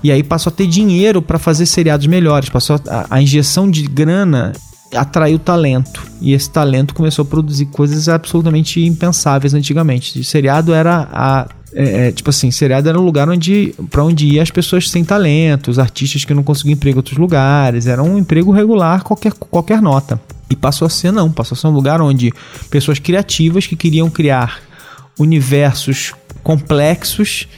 E 0.03 0.13
aí 0.13 0.23
passou 0.23 0.53
a 0.53 0.55
ter 0.55 0.69
dinheiro 0.69 1.21
para 1.21 1.39
fazer 1.39 1.67
seriados 1.67 2.07
melhores. 2.07 2.49
Passou 2.49 2.79
a, 2.89 3.07
a 3.11 3.21
injeção 3.21 3.69
de 3.69 3.83
grana 3.83 4.53
atraiu 4.95 5.41
talento. 5.41 6.07
E 6.21 6.33
esse 6.33 6.49
talento 6.49 6.95
começou 6.95 7.25
a 7.25 7.27
produzir 7.27 7.67
coisas 7.67 8.09
absolutamente 8.09 8.81
impensáveis 8.81 9.53
antigamente. 9.53 10.21
O 10.21 10.25
seriado 10.25 10.73
era 10.73 11.09
a. 11.13 11.49
é, 11.75 12.09
é, 12.09 12.13
tipo 12.13 12.31
assim, 12.31 12.53
seriado 12.53 12.89
era 12.89 13.01
um 13.01 13.05
lugar 13.05 13.29
onde 13.29 13.75
para 13.91 14.05
onde 14.05 14.27
ia 14.29 14.43
as 14.43 14.53
pessoas 14.53 14.89
sem 14.89 15.05
talento, 15.05 15.69
os 15.69 15.81
artistas 15.81 16.25
que 16.25 16.33
não 16.33 16.45
conseguiam 16.45 16.75
emprego 16.75 16.97
em 16.97 17.01
outros 17.01 17.19
lugares. 17.19 17.89
Era 17.89 18.05
um 18.05 18.17
emprego 18.17 18.53
regular, 18.53 19.03
qualquer, 19.03 19.33
qualquer 19.33 19.83
nota. 19.83 20.21
E 20.49 20.57
passou 20.57 20.87
a 20.87 20.89
ser, 20.89 21.13
não. 21.13 21.31
Passou 21.31 21.57
a 21.57 21.59
ser 21.59 21.67
um 21.67 21.73
lugar 21.73 22.01
onde 22.01 22.33
pessoas 22.71 22.99
criativas 22.99 23.67
que 23.67 23.77
queriam 23.77 24.09
criar 24.09 24.61
universos 25.19 26.13
complexos 26.43 27.49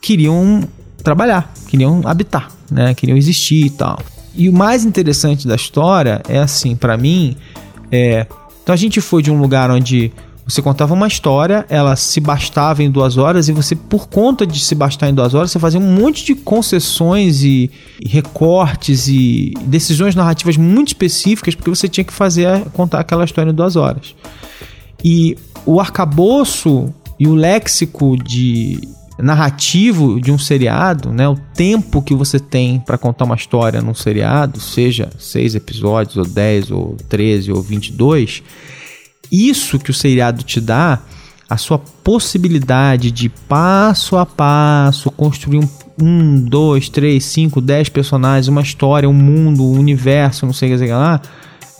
queriam 0.00 0.62
trabalhar, 1.02 1.52
queriam 1.68 2.02
habitar, 2.04 2.48
né? 2.70 2.94
Queriam 2.94 3.16
existir 3.16 3.66
e 3.66 3.70
tal. 3.70 4.00
E 4.34 4.48
o 4.48 4.52
mais 4.52 4.84
interessante 4.84 5.48
da 5.48 5.56
história 5.56 6.22
é 6.28 6.38
assim, 6.38 6.76
pra 6.76 6.96
mim, 6.96 7.36
é, 7.90 8.26
então 8.62 8.72
a 8.72 8.76
gente 8.76 9.00
foi 9.00 9.22
de 9.22 9.30
um 9.30 9.38
lugar 9.38 9.70
onde 9.70 10.12
você 10.46 10.62
contava 10.62 10.94
uma 10.94 11.08
história, 11.08 11.66
ela 11.68 11.96
se 11.96 12.20
bastava 12.20 12.80
em 12.80 12.88
duas 12.88 13.16
horas 13.16 13.48
e 13.48 13.52
você, 13.52 13.74
por 13.74 14.06
conta 14.06 14.46
de 14.46 14.60
se 14.60 14.76
bastar 14.76 15.08
em 15.08 15.14
duas 15.14 15.34
horas, 15.34 15.50
você 15.50 15.58
fazia 15.58 15.80
um 15.80 15.92
monte 15.92 16.24
de 16.24 16.36
concessões 16.36 17.42
e, 17.42 17.68
recortes 18.06 19.08
e 19.08 19.54
decisões 19.62 20.14
narrativas 20.14 20.56
muito 20.56 20.88
específicas 20.88 21.56
porque 21.56 21.68
você 21.68 21.88
tinha 21.88 22.04
que 22.04 22.12
fazer 22.12 22.64
contar 22.72 23.00
aquela 23.00 23.24
história 23.24 23.50
em 23.50 23.54
duas 23.54 23.74
horas. 23.74 24.14
E 25.02 25.36
o 25.64 25.80
arcabouço 25.80 26.94
e 27.18 27.26
o 27.26 27.34
léxico 27.34 28.16
de 28.16 28.80
narrativo 29.18 30.20
de 30.20 30.30
um 30.30 30.38
seriado, 30.38 31.10
né, 31.10 31.26
o 31.28 31.36
tempo 31.54 32.00
que 32.02 32.14
você 32.14 32.38
tem 32.38 32.78
para 32.78 32.96
contar 32.96 33.24
uma 33.24 33.34
história 33.34 33.80
num 33.82 33.94
seriado, 33.94 34.60
seja 34.60 35.10
seis 35.18 35.56
episódios, 35.56 36.16
ou 36.16 36.24
10, 36.24 36.70
ou 36.70 36.96
13, 37.08 37.50
ou 37.50 37.60
22, 37.62 38.42
isso 39.30 39.78
que 39.78 39.90
o 39.90 39.94
seriado 39.94 40.42
te 40.42 40.60
dá, 40.60 41.00
a 41.48 41.56
sua 41.56 41.78
possibilidade 41.78 43.10
de 43.10 43.28
passo 43.28 44.16
a 44.16 44.26
passo 44.26 45.10
construir 45.10 45.58
um, 45.58 45.68
um 46.00 46.40
dois, 46.40 46.88
três, 46.88 47.24
cinco, 47.24 47.60
dez 47.60 47.88
personagens, 47.88 48.48
uma 48.48 48.62
história, 48.62 49.08
um 49.08 49.12
mundo, 49.12 49.64
um 49.64 49.78
universo, 49.78 50.44
não 50.44 50.52
sei 50.52 50.74
o 50.74 50.78
que 50.78 50.86
lá, 50.86 51.20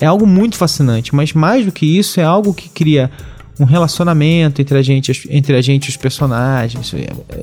é 0.00 0.06
algo 0.06 0.26
muito 0.26 0.56
fascinante. 0.56 1.14
Mas 1.14 1.32
mais 1.32 1.64
do 1.66 1.72
que 1.72 1.86
isso, 1.86 2.20
é 2.20 2.24
algo 2.24 2.54
que 2.54 2.68
cria 2.68 3.10
um 3.58 3.64
relacionamento 3.64 4.60
entre 4.60 4.76
a 4.78 4.82
gente, 4.82 5.26
entre 5.30 5.56
a 5.56 5.60
gente 5.60 5.86
e 5.86 5.88
os 5.88 5.96
personagens. 5.96 6.92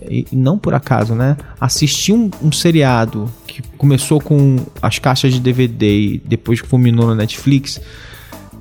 E, 0.10 0.28
e 0.32 0.36
não 0.36 0.58
por 0.58 0.74
acaso, 0.74 1.16
né? 1.16 1.36
Assistir 1.60 2.14
um, 2.14 2.30
um 2.42 2.52
seriado 2.52 3.30
que 3.48 3.62
começou 3.78 4.22
com 4.22 4.58
as 4.82 5.00
caixas 5.00 5.34
de 5.34 5.40
DVD 5.40 6.00
e 6.00 6.22
depois 6.26 6.62
culminou 6.62 7.08
na 7.08 7.16
Netflix 7.16 7.82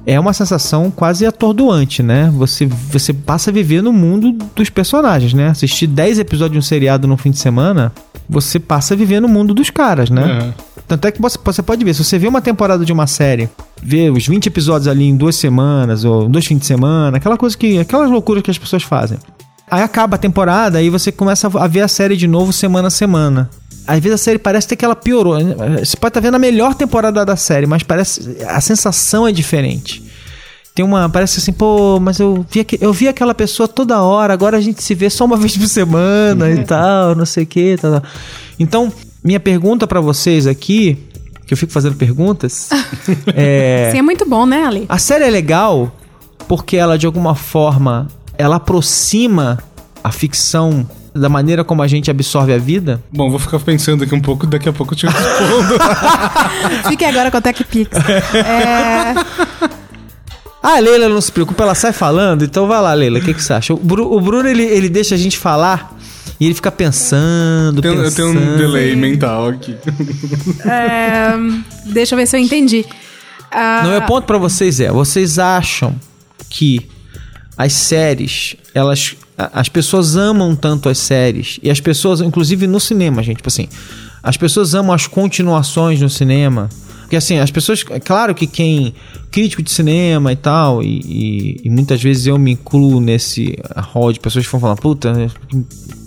é 0.06 0.18
uma 0.18 0.32
sensação 0.32 0.90
quase 0.90 1.24
atordoante, 1.24 2.02
né? 2.02 2.30
Você, 2.34 2.66
você 2.66 3.12
passa 3.12 3.50
a 3.50 3.52
viver 3.52 3.82
no 3.82 3.92
mundo 3.92 4.32
dos 4.54 4.68
personagens, 4.68 5.32
né? 5.32 5.48
Assistir 5.48 5.86
10 5.86 6.18
episódios 6.18 6.52
de 6.52 6.58
um 6.58 6.62
seriado 6.62 7.06
no 7.06 7.16
fim 7.16 7.30
de 7.30 7.38
semana, 7.38 7.92
você 8.28 8.58
passa 8.58 8.94
a 8.94 8.96
viver 8.96 9.20
no 9.20 9.28
mundo 9.28 9.54
dos 9.54 9.70
caras, 9.70 10.10
né? 10.10 10.52
Tanto 10.88 11.06
é 11.06 11.12
que 11.12 11.22
você, 11.22 11.62
pode 11.62 11.84
ver, 11.84 11.94
se 11.94 12.04
você 12.04 12.18
vê 12.18 12.26
uma 12.26 12.42
temporada 12.42 12.84
de 12.84 12.92
uma 12.92 13.06
série, 13.06 13.48
vê 13.82 14.10
os 14.10 14.26
20 14.26 14.46
episódios 14.46 14.88
ali 14.88 15.04
em 15.04 15.16
duas 15.16 15.36
semanas, 15.36 16.04
ou 16.04 16.28
dois 16.28 16.44
fins 16.44 16.58
de 16.58 16.66
semana, 16.66 17.16
aquela 17.16 17.36
coisa 17.36 17.56
que. 17.56 17.78
aquelas 17.78 18.10
loucuras 18.10 18.42
que 18.42 18.50
as 18.50 18.58
pessoas 18.58 18.82
fazem. 18.82 19.18
Aí 19.70 19.82
acaba 19.82 20.16
a 20.16 20.18
temporada, 20.18 20.78
aí 20.78 20.90
você 20.90 21.10
começa 21.10 21.48
a 21.58 21.66
ver 21.66 21.80
a 21.80 21.88
série 21.88 22.16
de 22.16 22.26
novo 22.26 22.52
semana 22.52 22.88
a 22.88 22.90
semana. 22.90 23.48
Às 23.86 23.98
vezes 24.00 24.20
a 24.20 24.24
série 24.24 24.38
parece 24.38 24.66
até 24.66 24.76
que 24.76 24.84
ela 24.84 24.94
piorou. 24.94 25.36
Você 25.78 25.96
pode 25.96 26.10
estar 26.10 26.20
vendo 26.20 26.34
a 26.34 26.38
melhor 26.38 26.74
temporada 26.74 27.24
da 27.24 27.36
série, 27.36 27.66
mas 27.66 27.82
parece. 27.82 28.38
A 28.46 28.60
sensação 28.60 29.26
é 29.26 29.32
diferente. 29.32 30.02
Tem 30.74 30.84
uma. 30.84 31.08
Parece 31.08 31.40
assim, 31.40 31.52
pô, 31.52 32.00
mas 32.00 32.18
eu 32.18 32.44
vi, 32.48 32.66
eu 32.80 32.92
vi 32.92 33.08
aquela 33.08 33.34
pessoa 33.34 33.68
toda 33.68 34.00
hora, 34.00 34.32
agora 34.32 34.56
a 34.56 34.60
gente 34.60 34.82
se 34.82 34.94
vê 34.94 35.10
só 35.10 35.24
uma 35.24 35.36
vez 35.38 35.56
por 35.56 35.66
semana 35.66 36.50
e 36.50 36.64
tal, 36.64 37.14
não 37.14 37.26
sei 37.26 37.44
o 37.44 37.46
que. 37.46 37.76
Tal, 37.76 38.00
tal. 38.00 38.10
Então, 38.58 38.92
minha 39.22 39.40
pergunta 39.40 39.86
pra 39.86 40.00
vocês 40.00 40.46
aqui, 40.46 40.98
que 41.46 41.52
eu 41.52 41.58
fico 41.58 41.72
fazendo 41.72 41.96
perguntas, 41.96 42.70
é. 43.34 43.90
Sim, 43.92 43.98
é 43.98 44.02
muito 44.02 44.26
bom, 44.26 44.46
né, 44.46 44.64
Ali? 44.64 44.86
A 44.88 44.98
série 44.98 45.24
é 45.24 45.30
legal 45.30 45.94
porque 46.48 46.76
ela, 46.76 46.96
de 46.96 47.04
alguma 47.04 47.34
forma, 47.34 48.08
ela 48.38 48.56
aproxima 48.56 49.58
a 50.02 50.10
ficção 50.10 50.88
da 51.14 51.28
maneira 51.28 51.62
como 51.64 51.82
a 51.82 51.86
gente 51.86 52.10
absorve 52.10 52.52
a 52.52 52.58
vida. 52.58 53.02
Bom, 53.12 53.30
vou 53.30 53.38
ficar 53.38 53.58
pensando 53.60 54.04
aqui 54.04 54.14
um 54.14 54.20
pouco, 54.20 54.46
daqui 54.46 54.68
a 54.68 54.72
pouco 54.72 54.94
eu 54.94 54.98
te 54.98 55.06
respondo. 55.06 55.78
Fique 56.88 57.04
agora 57.04 57.30
com 57.30 57.38
o 57.38 57.40
TechPix. 57.42 57.90
É, 58.34 59.14
Ah, 60.62 60.76
a 60.76 60.78
Leila 60.78 61.08
não 61.08 61.20
se 61.20 61.32
preocupa, 61.32 61.64
ela 61.64 61.74
sai 61.74 61.92
falando, 61.92 62.44
então 62.44 62.68
vai 62.68 62.80
lá, 62.80 62.94
Leila, 62.94 63.18
o 63.18 63.22
que, 63.22 63.34
que 63.34 63.42
você 63.42 63.52
acha? 63.52 63.74
O, 63.74 63.76
Bru- 63.76 64.12
o 64.16 64.20
Bruno, 64.20 64.48
ele, 64.48 64.62
ele 64.62 64.88
deixa 64.88 65.16
a 65.16 65.18
gente 65.18 65.36
falar 65.36 65.96
e 66.38 66.46
ele 66.46 66.54
fica 66.54 66.70
pensando, 66.70 67.84
eu 67.84 67.96
pensando. 68.04 68.14
tenho 68.38 68.52
um 68.54 68.56
delay 68.56 68.94
mental 68.94 69.48
aqui. 69.48 69.76
é, 70.64 71.32
deixa 71.86 72.14
eu 72.14 72.16
ver 72.18 72.26
se 72.26 72.36
eu 72.36 72.40
entendi. 72.40 72.84
Ah, 73.50 73.80
Não, 73.82 73.90
meu 73.90 74.02
ponto 74.02 74.24
pra 74.24 74.38
vocês 74.38 74.78
é, 74.80 74.90
vocês 74.90 75.38
acham 75.38 75.94
que 76.48 76.88
as 77.58 77.72
séries, 77.72 78.54
elas 78.72 79.16
a- 79.20 79.21
as 79.36 79.68
pessoas 79.68 80.16
amam 80.16 80.54
tanto 80.54 80.88
as 80.88 80.98
séries 80.98 81.58
e 81.62 81.70
as 81.70 81.80
pessoas, 81.80 82.20
inclusive 82.20 82.66
no 82.66 82.78
cinema, 82.78 83.22
gente, 83.22 83.38
tipo 83.38 83.48
assim, 83.48 83.68
as 84.22 84.36
pessoas 84.36 84.74
amam 84.74 84.92
as 84.94 85.06
continuações 85.06 86.00
no 86.00 86.08
cinema. 86.08 86.68
Porque 87.02 87.16
assim, 87.16 87.38
as 87.38 87.50
pessoas, 87.50 87.84
é 87.90 88.00
claro 88.00 88.34
que 88.34 88.46
quem 88.46 88.94
crítico 89.30 89.62
de 89.62 89.70
cinema 89.70 90.32
e 90.32 90.36
tal, 90.36 90.82
e, 90.82 91.00
e- 91.00 91.60
e 91.64 91.70
muitas 91.70 92.02
vezes 92.02 92.26
eu 92.26 92.38
me 92.38 92.52
incluo 92.52 93.00
nesse 93.00 93.58
hall 93.76 94.10
de 94.12 94.18
pessoas 94.20 94.46
que 94.46 94.50
vão 94.52 94.60
falar, 94.60 94.76
puta, 94.76 95.12
né, 95.12 95.30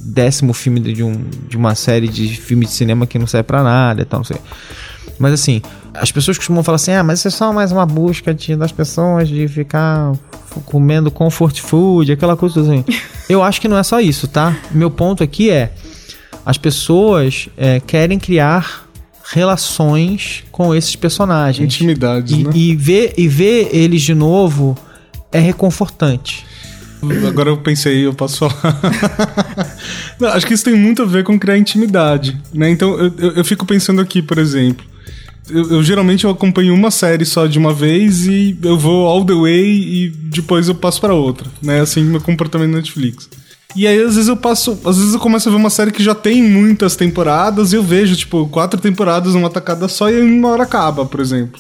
décimo 0.04 0.54
filme 0.54 0.80
de, 0.80 1.04
um, 1.04 1.14
de 1.48 1.58
uma 1.58 1.76
série 1.76 2.08
de 2.08 2.28
filme 2.30 2.66
de 2.66 2.72
cinema 2.72 3.06
que 3.06 3.20
não 3.20 3.28
serve 3.28 3.44
pra 3.44 3.62
nada 3.64 4.02
e 4.02 4.06
tal, 4.06 4.20
não 4.22 4.26
sei. 4.26 4.38
Mas 5.20 5.34
assim, 5.34 5.62
as 6.00 6.12
pessoas 6.12 6.38
costumam 6.38 6.64
falar 6.64 6.78
assim: 6.78 6.92
ah, 6.92 7.04
mas 7.04 7.20
isso 7.20 7.28
é 7.28 7.32
só 7.32 7.52
mais 7.54 7.72
uma 7.72 7.86
busca 7.86 8.34
de, 8.34 8.56
das 8.56 8.72
pessoas 8.72 9.28
de 9.28 9.48
ficar 9.48 10.14
comendo 10.66 11.12
comfort 11.12 11.60
food, 11.60 12.12
aquela 12.12 12.36
coisa 12.36 12.62
assim. 12.62 12.84
Eu 13.30 13.42
acho 13.44 13.60
que 13.60 13.68
não 13.68 13.78
é 13.78 13.84
só 13.84 14.00
isso, 14.00 14.28
tá? 14.28 14.56
Meu 14.72 14.90
ponto 14.92 15.24
aqui 15.24 15.50
é: 15.50 15.72
as 16.46 16.58
pessoas 16.58 17.50
é, 17.58 17.80
querem 17.80 18.20
criar 18.20 18.86
relações 19.32 20.44
com 20.52 20.74
esses 20.76 20.96
personagens. 20.96 21.74
Intimidades, 21.74 22.32
E, 22.38 22.44
né? 22.44 22.52
e 22.54 22.76
ver, 22.76 23.14
e 23.18 23.28
ver 23.28 23.70
eles 23.74 24.02
de 24.02 24.14
novo 24.14 24.78
é 25.32 25.40
reconfortante. 25.40 26.46
Agora 27.28 27.50
eu 27.50 27.58
pensei, 27.58 28.06
eu 28.06 28.14
posso 28.14 28.48
falar. 28.48 28.80
Não, 30.20 30.30
acho 30.30 30.46
que 30.48 30.54
isso 30.54 30.64
tem 30.64 30.76
muito 30.76 31.04
a 31.04 31.06
ver 31.06 31.24
com 31.24 31.38
criar 31.38 31.58
intimidade, 31.58 32.40
né? 32.54 32.70
Então 32.70 32.98
eu, 32.98 33.14
eu, 33.18 33.32
eu 33.34 33.46
fico 33.46 33.66
pensando 33.66 34.02
aqui, 34.02 34.22
por 34.22 34.38
exemplo. 34.38 34.86
Eu, 35.50 35.72
eu 35.72 35.84
geralmente 35.84 36.26
eu 36.26 36.30
acompanho 36.32 36.74
uma 36.74 36.90
série 36.90 37.26
só 37.26 37.46
de 37.46 37.60
uma 37.60 37.74
vez 37.74 38.26
e 38.26 38.58
eu 38.64 38.78
vou 38.78 39.08
all 39.08 39.24
the 39.24 39.34
way 39.34 39.66
e 39.66 40.10
depois 40.10 40.68
eu 40.68 40.76
passo 40.76 41.00
pra 41.00 41.14
outra, 41.14 41.48
né? 41.62 41.82
Assim, 41.82 42.04
meu 42.04 42.22
comportamento 42.22 42.72
na 42.72 42.78
Netflix. 42.78 43.30
E 43.76 43.86
aí, 43.86 44.02
às 44.02 44.16
vezes, 44.16 44.30
eu 44.30 44.38
passo. 44.38 44.80
Às 44.86 44.98
vezes 44.98 45.14
eu 45.14 45.20
começo 45.20 45.50
a 45.50 45.52
ver 45.52 45.58
uma 45.58 45.70
série 45.70 45.92
que 45.92 46.02
já 46.02 46.16
tem 46.16 46.42
muitas 46.42 46.96
temporadas 46.96 47.74
e 47.74 47.76
eu 47.76 47.84
vejo, 47.84 48.16
tipo, 48.16 48.48
quatro 48.48 48.80
temporadas 48.80 49.34
numa 49.34 49.50
tacada 49.50 49.90
só 49.90 50.10
e 50.10 50.18
em 50.18 50.40
uma 50.40 50.50
hora 50.50 50.64
acaba, 50.64 51.06
por 51.06 51.20
exemplo. 51.20 51.60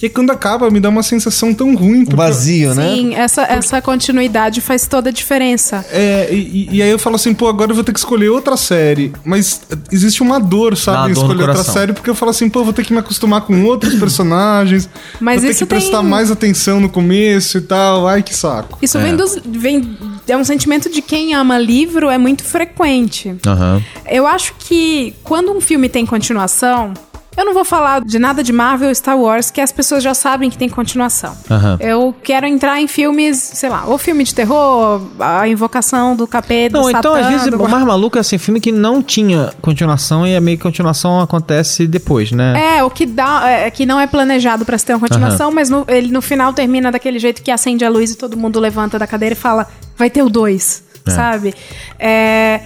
E 0.00 0.08
quando 0.08 0.30
acaba, 0.30 0.70
me 0.70 0.78
dá 0.80 0.88
uma 0.88 1.02
sensação 1.02 1.52
tão 1.52 1.74
ruim. 1.74 2.04
Porque- 2.04 2.16
vazio, 2.16 2.74
né? 2.74 2.94
Sim, 2.94 3.14
essa, 3.14 3.42
essa 3.42 3.82
continuidade 3.82 4.60
faz 4.60 4.86
toda 4.86 5.10
a 5.10 5.12
diferença. 5.12 5.84
É, 5.90 6.28
e, 6.32 6.68
e 6.72 6.82
aí 6.82 6.88
eu 6.90 6.98
falo 6.98 7.16
assim, 7.16 7.34
pô, 7.34 7.48
agora 7.48 7.70
eu 7.70 7.74
vou 7.74 7.82
ter 7.84 7.92
que 7.92 7.98
escolher 7.98 8.28
outra 8.28 8.56
série. 8.56 9.12
Mas 9.24 9.60
existe 9.90 10.22
uma 10.22 10.38
dor, 10.38 10.76
sabe, 10.76 11.10
em 11.10 11.14
dor 11.14 11.24
no 11.24 11.30
escolher 11.32 11.48
outra 11.48 11.64
série, 11.64 11.92
porque 11.92 12.08
eu 12.08 12.14
falo 12.14 12.30
assim, 12.30 12.48
pô, 12.48 12.60
eu 12.60 12.64
vou 12.64 12.72
ter 12.72 12.84
que 12.84 12.92
me 12.92 12.98
acostumar 13.00 13.40
com 13.42 13.64
outros 13.64 13.94
personagens. 13.98 14.88
Mas 15.20 15.42
vou 15.42 15.50
ter 15.50 15.56
que 15.56 15.66
prestar 15.66 16.00
tem- 16.00 16.06
mais 16.08 16.30
atenção 16.30 16.80
no 16.80 16.88
começo 16.88 17.58
e 17.58 17.60
tal. 17.62 18.06
Ai, 18.06 18.22
que 18.22 18.34
saco. 18.34 18.78
Isso 18.80 18.98
vem 18.98 19.16
dos. 19.16 19.38
Vem, 19.44 19.96
é 20.28 20.36
um 20.36 20.44
sentimento 20.44 20.90
de 20.90 21.02
quem 21.02 21.34
ama 21.34 21.58
livro, 21.58 22.08
é 22.08 22.18
muito 22.18 22.44
frequente. 22.44 23.34
Aham. 23.46 23.82
Eu 24.06 24.26
acho 24.26 24.54
que 24.58 25.14
quando 25.24 25.50
um 25.52 25.60
filme 25.60 25.88
tem 25.88 26.06
continuação. 26.06 26.92
Eu 27.38 27.44
não 27.44 27.54
vou 27.54 27.64
falar 27.64 28.04
de 28.04 28.18
nada 28.18 28.42
de 28.42 28.52
Marvel 28.52 28.88
ou 28.88 28.94
Star 28.96 29.16
Wars, 29.16 29.48
que 29.48 29.60
as 29.60 29.70
pessoas 29.70 30.02
já 30.02 30.12
sabem 30.12 30.50
que 30.50 30.58
tem 30.58 30.68
continuação. 30.68 31.36
Aham. 31.48 31.76
Eu 31.78 32.12
quero 32.20 32.48
entrar 32.48 32.80
em 32.80 32.88
filmes, 32.88 33.38
sei 33.38 33.68
lá, 33.68 33.84
ou 33.86 33.96
filme 33.96 34.24
de 34.24 34.34
terror, 34.34 35.00
a 35.20 35.46
invocação 35.46 36.16
do 36.16 36.26
capeta, 36.26 36.76
Não, 36.76 36.82
do 36.82 36.90
então 36.90 37.14
Satã, 37.14 37.24
às 37.24 37.32
vezes 37.32 37.48
do... 37.48 37.62
o 37.62 37.68
mais 37.68 37.84
maluco 37.84 38.18
é 38.18 38.22
assim, 38.22 38.38
filme 38.38 38.60
que 38.60 38.72
não 38.72 39.00
tinha 39.00 39.52
continuação 39.62 40.26
e 40.26 40.34
a 40.34 40.40
meio 40.40 40.56
que 40.56 40.64
continuação 40.64 41.20
acontece 41.20 41.86
depois, 41.86 42.32
né? 42.32 42.78
É, 42.78 42.82
o 42.82 42.90
que 42.90 43.06
dá, 43.06 43.48
é, 43.48 43.70
que 43.70 43.86
não 43.86 44.00
é 44.00 44.08
planejado 44.08 44.64
pra 44.64 44.76
se 44.76 44.84
ter 44.84 44.94
uma 44.94 45.00
continuação, 45.00 45.52
mas 45.52 45.70
no, 45.70 45.84
ele 45.86 46.10
no 46.10 46.20
final 46.20 46.52
termina 46.52 46.90
daquele 46.90 47.20
jeito 47.20 47.40
que 47.40 47.52
acende 47.52 47.84
a 47.84 47.88
luz 47.88 48.10
e 48.10 48.16
todo 48.16 48.36
mundo 48.36 48.58
levanta 48.58 48.98
da 48.98 49.06
cadeira 49.06 49.34
e 49.34 49.38
fala, 49.38 49.68
vai 49.96 50.10
ter 50.10 50.24
o 50.24 50.28
dois, 50.28 50.82
sabe? 51.06 51.54
É, 52.00 52.62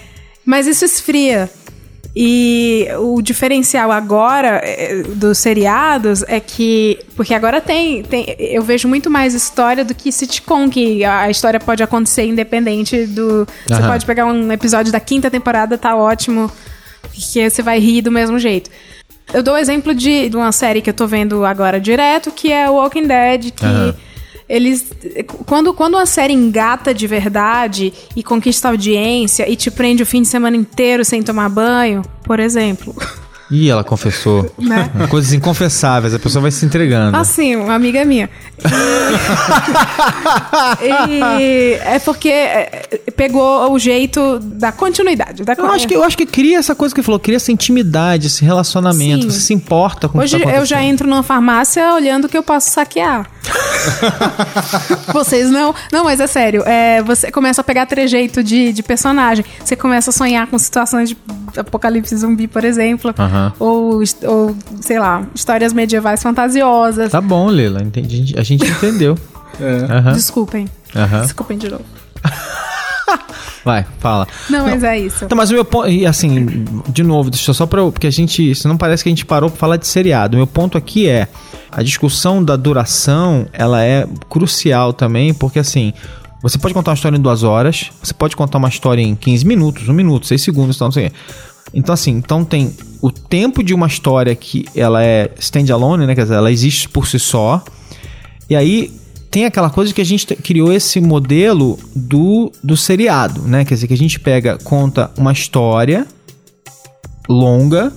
mas 0.47 0.67
isso 0.67 0.83
esfria. 0.83 1.51
E 2.15 2.89
o 2.99 3.23
diferencial 3.23 3.91
agora 3.91 4.61
é, 4.63 5.03
dos 5.03 5.39
seriados 5.39 6.23
é 6.25 6.39
que. 6.41 6.99
Porque 7.17 7.33
agora 7.33 7.59
tem, 7.59 8.03
tem. 8.03 8.37
Eu 8.39 8.63
vejo 8.63 8.87
muito 8.87 9.09
mais 9.09 9.33
história 9.33 9.83
do 9.83 9.95
que 9.95 10.13
sitcom, 10.13 10.69
que 10.69 11.03
a 11.05 11.31
história 11.31 11.59
pode 11.59 11.83
acontecer 11.83 12.27
independente 12.27 13.07
do. 13.07 13.47
Você 13.67 13.73
Aham. 13.75 13.89
pode 13.89 14.05
pegar 14.05 14.27
um 14.27 14.53
episódio 14.53 14.93
da 14.93 15.01
quinta 15.01 15.31
temporada, 15.31 15.79
tá 15.79 15.97
ótimo, 15.97 16.53
que 17.13 17.49
você 17.49 17.63
vai 17.63 17.79
rir 17.79 18.03
do 18.03 18.13
mesmo 18.13 18.39
jeito. 18.39 18.71
Eu 19.33 19.43
dou 19.43 19.55
o 19.55 19.59
exemplo 19.59 19.95
de, 19.95 20.29
de 20.29 20.37
uma 20.37 20.53
série 20.53 20.83
que 20.83 20.91
eu 20.91 20.95
tô 20.95 21.07
vendo 21.07 21.47
agora 21.47 21.81
direto, 21.81 22.31
que 22.31 22.53
é 22.53 22.69
o 22.69 22.75
Walking 22.75 23.07
Dead, 23.07 23.53
que 23.53 23.65
Aham. 23.65 23.95
Eles. 24.49 24.93
Quando, 25.47 25.73
quando 25.75 25.95
uma 25.95 26.07
série 26.07 26.33
engata 26.33 26.93
de 26.93 27.07
verdade 27.07 27.93
e 28.17 28.23
conquista 28.23 28.69
audiência 28.69 29.49
e 29.49 29.57
te 29.57 29.71
prende 29.71 30.03
o 30.03 30.07
fim 30.07 30.23
de 30.23 30.29
semana 30.29 30.57
inteiro 30.57 31.05
sem 31.05 31.23
tomar 31.23 31.49
banho, 31.49 32.03
por 32.25 32.41
exemplo. 32.41 32.95
Ih, 33.53 33.69
ela 33.69 33.85
confessou. 33.85 34.51
Né? 34.59 34.91
Coisas 35.11 35.35
inconfessáveis, 35.35 36.15
a 36.15 36.19
pessoa 36.19 36.41
vai 36.41 36.51
se 36.51 36.65
entregando. 36.65 37.15
Assim, 37.17 37.55
uma 37.55 37.75
amiga 37.75 38.03
minha. 38.03 38.31
E, 40.83 41.75
é 41.85 41.99
porque 41.99 42.31
é, 42.31 42.89
pegou 43.15 43.71
o 43.71 43.79
jeito 43.79 44.39
da 44.39 44.73
continuidade. 44.73 45.45
Da 45.45 45.53
Eu 45.53 45.67
acho, 45.67 45.87
que, 45.87 45.95
eu 45.95 46.03
acho 46.03 46.17
que 46.17 46.25
cria 46.25 46.59
essa 46.59 46.75
coisa 46.75 46.95
que 46.95 47.01
ele 47.01 47.05
falou, 47.05 47.21
cria 47.21 47.37
essa 47.37 47.53
intimidade, 47.53 48.29
esse 48.29 48.45
relacionamento, 48.45 49.25
Sim. 49.25 49.31
você 49.31 49.41
se 49.41 49.55
importa 49.55 50.09
com 50.09 50.19
o 50.19 50.23
Hoje 50.23 50.39
que 50.39 50.45
tá 50.45 50.53
eu 50.53 50.65
já 50.65 50.83
entro 50.83 51.07
numa 51.07 51.23
farmácia 51.23 51.93
olhando 51.95 52.25
o 52.25 52.29
que 52.29 52.39
eu 52.39 52.43
posso 52.43 52.71
saquear. 52.71 53.29
Vocês 55.13 55.51
não. 55.51 55.75
Não, 55.93 56.05
mas 56.05 56.21
é 56.21 56.27
sério. 56.27 56.63
É, 56.65 57.03
você 57.03 57.31
começa 57.31 57.61
a 57.61 57.65
pegar 57.65 57.87
trejeito 57.87 58.43
de, 58.43 58.73
de 58.73 58.83
personagem. 58.83 59.45
Você 59.63 59.77
começa 59.77 60.11
a 60.11 60.13
sonhar 60.13 60.47
com 60.47 60.59
situações 60.59 61.11
de 61.11 61.17
apocalipse 61.57 62.17
zumbi, 62.17 62.47
por 62.47 62.65
exemplo. 62.65 63.13
Ou, 63.59 64.03
ou, 64.25 64.57
sei 64.81 64.99
lá, 64.99 65.27
histórias 65.35 65.73
medievais 65.73 66.23
fantasiosas. 66.23 67.11
Tá 67.13 67.21
bom, 67.21 67.51
Lila, 67.51 67.83
entendi, 67.83 68.35
a 68.39 68.43
gente 68.43 68.67
entendeu. 68.67 69.17
É. 69.61 69.85
Aham, 69.93 70.13
Desculpem. 70.15 70.67
aham. 70.97 71.21
Desculpem 71.21 71.59
de 71.59 71.69
novo. 71.71 71.85
Vai, 73.65 73.87
fala. 74.01 74.27
Não, 74.51 74.65
mas 74.65 74.83
é 74.83 74.99
isso. 74.99 75.25
Então, 75.25 75.37
mas 75.37 75.51
o 75.51 75.55
meu 75.55 75.65
ponto, 75.65 75.89
e 75.89 76.05
assim, 76.07 76.65
de 76.89 77.03
novo, 77.05 77.31
deixa 77.31 77.51
eu 77.51 77.55
só 77.55 77.65
pra. 77.67 77.81
eu- 77.81 77.93
Porque 77.93 78.07
a 78.07 78.11
gente. 78.11 78.55
Senão 78.55 78.77
parece 78.77 79.03
que 79.05 79.09
a 79.09 79.13
gente 79.13 79.25
parou 79.27 79.51
pra 79.51 79.59
falar 79.59 79.77
de 79.77 79.87
seriado. 79.87 80.35
O 80.37 80.39
meu 80.39 80.47
ponto 80.47 80.77
aqui 80.77 81.07
é. 81.09 81.29
A 81.71 81.83
discussão 81.83 82.43
da 82.43 82.57
duração, 82.57 83.47
ela 83.53 83.83
é 83.85 84.07
crucial 84.29 84.93
também, 84.93 85.33
porque 85.33 85.59
assim. 85.59 85.93
Você 86.43 86.59
pode 86.59 86.75
contar 86.75 86.91
uma 86.91 86.95
história 86.97 87.17
em 87.17 87.21
duas 87.21 87.45
horas, 87.45 87.93
você 88.03 88.13
pode 88.13 88.35
contar 88.35 88.59
uma 88.59 88.69
história 88.69 89.01
em 89.01 89.15
15 89.15 89.47
minutos, 89.47 89.89
um 89.89 89.93
minuto, 89.93 90.27
seis 90.27 90.43
segundos, 90.43 90.75
então 90.75 90.89
não 90.89 90.93
sei. 90.93 91.13
Então, 91.75 91.93
assim, 91.93 92.13
então 92.13 92.45
tem 92.45 92.75
o 93.01 93.11
tempo 93.11 93.63
de 93.63 93.75
uma 93.75 93.87
história 93.87 94.35
que 94.35 94.65
ela 94.75 95.05
é 95.05 95.31
standalone, 95.39 96.07
né? 96.07 96.15
Quer 96.15 96.23
dizer, 96.23 96.35
ela 96.35 96.53
existe 96.53 96.89
por 96.89 97.07
si 97.07 97.19
só. 97.19 97.63
E 98.49 98.55
aí 98.55 98.93
tem 99.31 99.47
aquela 99.47 99.71
coisa 99.71 99.95
que 99.95 100.01
a 100.01 100.05
gente 100.05 100.27
criou 100.37 100.73
esse 100.73 101.01
modelo 101.01 101.79
do, 101.97 102.53
do 102.63 102.77
seriado, 102.77 103.43
né? 103.43 103.65
Quer 103.65 103.75
dizer, 103.75 103.87
que 103.89 103.95
a 103.95 103.99
gente 103.99 104.21
pega, 104.21 104.59
conta 104.63 105.11
uma 105.17 105.33
história 105.33 106.07
longa 107.29 107.93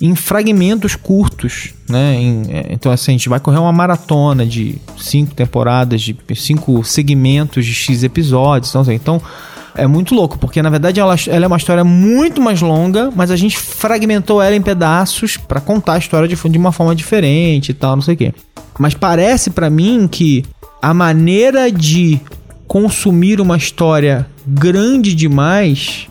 em 0.00 0.14
fragmentos 0.14 0.96
curtos, 0.96 1.72
né? 1.88 2.14
Em- 2.14 2.42
é, 2.50 2.66
então, 2.70 2.92
assim, 2.92 3.12
a 3.12 3.14
gente 3.14 3.28
vai 3.28 3.40
correr 3.40 3.58
uma 3.58 3.72
maratona 3.72 4.46
de 4.46 4.78
cinco 4.98 5.34
temporadas, 5.34 6.02
de 6.02 6.16
cinco 6.36 6.84
segmentos 6.84 7.64
de 7.66 7.74
X 7.74 8.02
episódios. 8.02 8.70
Então, 8.70 8.82
assim, 8.82 8.94
então 8.94 9.20
é 9.74 9.86
muito 9.86 10.14
louco, 10.14 10.38
porque 10.38 10.62
na 10.62 10.70
verdade 10.70 11.00
ela, 11.00 11.14
ela 11.28 11.44
é 11.44 11.46
uma 11.46 11.56
história 11.56 11.84
muito 11.84 12.40
mais 12.40 12.60
longa, 12.60 13.10
mas 13.14 13.30
a 13.30 13.36
gente 13.36 13.58
fragmentou 13.58 14.42
ela 14.42 14.54
em 14.54 14.62
pedaços 14.62 15.36
pra 15.36 15.60
contar 15.60 15.94
a 15.94 15.98
história 15.98 16.28
de, 16.28 16.36
de 16.36 16.58
uma 16.58 16.72
forma 16.72 16.94
diferente 16.94 17.70
e 17.70 17.74
tal, 17.74 17.96
não 17.96 18.02
sei 18.02 18.14
o 18.14 18.16
quê. 18.16 18.34
Mas 18.78 18.94
parece 18.94 19.50
pra 19.50 19.68
mim 19.68 20.08
que 20.10 20.44
a 20.80 20.94
maneira 20.94 21.70
de 21.70 22.20
consumir 22.66 23.40
uma 23.40 23.56
história 23.56 24.26
grande 24.46 25.14
demais 25.14 26.08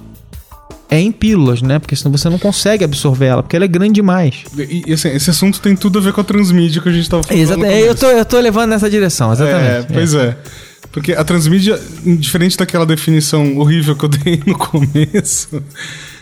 é 0.90 1.00
em 1.00 1.12
pílulas, 1.12 1.62
né? 1.62 1.78
Porque 1.78 1.96
senão 1.96 2.12
você 2.12 2.30
não 2.30 2.40
consegue 2.40 2.84
absorver 2.84 3.28
ela, 3.28 3.44
porque 3.44 3.56
ela 3.56 3.66
é 3.66 3.68
grande 3.68 3.94
demais. 3.94 4.44
E, 4.58 4.84
e, 4.88 4.94
assim, 4.94 5.10
esse 5.10 5.30
assunto 5.30 5.62
tem 5.62 5.76
tudo 5.76 6.00
a 6.00 6.02
ver 6.02 6.14
com 6.14 6.22
a 6.22 6.24
transmídia 6.24 6.82
que 6.82 6.90
a 6.90 6.92
gente 6.92 7.08
tava 7.10 7.24
falando. 7.24 7.42
Exato, 7.42 7.60
no 7.60 7.66
é, 7.66 7.82
eu, 7.82 7.96
tô, 7.96 8.08
eu 8.08 8.26
tô 8.26 8.40
levando 8.40 8.72
nessa 8.72 8.90
direção, 8.90 9.30
É, 9.30 9.34
exatamente. 9.34 9.94
pois 9.94 10.14
é. 10.16 10.36
Porque 10.92 11.14
a 11.14 11.24
transmídia, 11.24 11.80
diferente 12.18 12.58
daquela 12.58 12.86
definição 12.86 13.58
horrível 13.58 13.96
que 13.96 14.06
eu 14.06 14.10
dei 14.10 14.42
no 14.46 14.58
começo, 14.58 15.62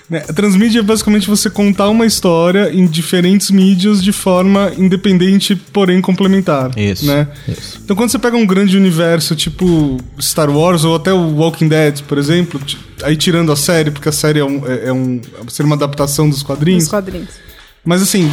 né, 0.10 0.24
a 0.28 0.34
transmídia 0.34 0.80
é 0.80 0.84
basicamente 0.84 1.28
você 1.28 1.50
contar 1.50 1.90
uma 1.90 2.06
história 2.06 2.70
em 2.74 2.86
diferentes 2.86 3.50
mídias 3.52 4.02
de 4.04 4.12
forma 4.12 4.72
independente, 4.78 5.56
porém 5.56 6.02
complementar. 6.02 6.72
Isso, 6.78 7.06
Né? 7.06 7.28
isso. 7.48 7.80
Então 7.84 7.96
quando 7.96 8.10
você 8.10 8.20
pega 8.20 8.36
um 8.38 8.46
grande 8.46 8.76
universo 8.78 9.36
tipo 9.36 9.98
Star 10.20 10.50
Wars 10.50 10.84
ou 10.84 10.96
até 10.96 11.14
o 11.14 11.36
Walking 11.36 11.68
Dead, 11.68 12.02
por 12.04 12.18
exemplo, 12.18 12.60
aí 13.04 13.16
tirando 13.16 13.52
a 13.52 13.56
série, 13.56 13.92
porque 13.92 14.10
a 14.10 14.14
série 14.14 14.40
é, 14.40 14.46
um, 14.46 14.68
é, 14.68 14.88
é 14.88 14.94
um, 14.94 15.22
ser 15.48 15.64
uma 15.64 15.76
adaptação 15.76 16.30
dos 16.30 16.44
quadrinhos. 16.44 16.84
Os 16.84 16.90
quadrinhos. 16.90 17.47
Mas 17.88 18.02
assim, 18.02 18.30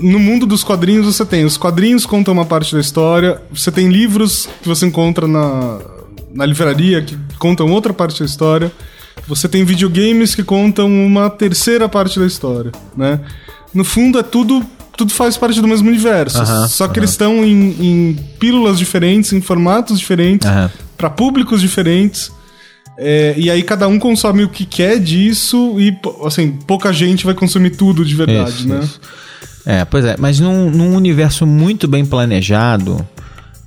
no 0.00 0.18
mundo 0.18 0.44
dos 0.44 0.64
quadrinhos 0.64 1.06
você 1.06 1.24
tem. 1.24 1.44
Os 1.44 1.56
quadrinhos 1.56 2.04
contam 2.04 2.34
uma 2.34 2.44
parte 2.44 2.74
da 2.74 2.80
história, 2.80 3.40
você 3.52 3.70
tem 3.70 3.88
livros 3.88 4.48
que 4.60 4.68
você 4.68 4.84
encontra 4.84 5.28
na, 5.28 5.78
na 6.34 6.44
livraria 6.44 7.00
que 7.00 7.16
contam 7.38 7.70
outra 7.70 7.94
parte 7.94 8.18
da 8.18 8.26
história, 8.26 8.72
você 9.28 9.48
tem 9.48 9.64
videogames 9.64 10.34
que 10.34 10.42
contam 10.42 10.88
uma 10.88 11.30
terceira 11.30 11.88
parte 11.88 12.18
da 12.18 12.26
história, 12.26 12.72
né? 12.96 13.20
No 13.72 13.84
fundo 13.84 14.18
é 14.18 14.24
tudo 14.24 14.66
tudo 14.96 15.12
faz 15.12 15.36
parte 15.36 15.60
do 15.60 15.68
mesmo 15.68 15.88
universo, 15.88 16.38
só 16.68 16.88
que 16.88 16.98
eles 16.98 17.10
estão 17.10 17.44
em, 17.44 17.76
em 17.78 18.18
pílulas 18.40 18.76
diferentes, 18.76 19.32
em 19.32 19.40
formatos 19.40 20.00
diferentes, 20.00 20.48
para 20.96 21.10
públicos 21.10 21.60
diferentes. 21.60 22.32
É, 22.98 23.34
e 23.36 23.50
aí 23.50 23.62
cada 23.62 23.86
um 23.88 23.98
consome 23.98 24.42
o 24.42 24.48
que 24.48 24.64
quer 24.64 24.98
disso 24.98 25.76
e, 25.78 25.96
assim, 26.24 26.52
pouca 26.52 26.92
gente 26.92 27.24
vai 27.24 27.34
consumir 27.34 27.70
tudo 27.70 28.04
de 28.04 28.14
verdade, 28.14 28.50
Isso, 28.50 28.68
né? 28.68 28.80
isso. 28.82 29.00
É, 29.66 29.84
pois 29.84 30.04
é, 30.04 30.16
mas 30.18 30.38
num, 30.38 30.70
num 30.70 30.94
universo 30.94 31.44
muito 31.44 31.88
bem 31.88 32.06
planejado, 32.06 33.06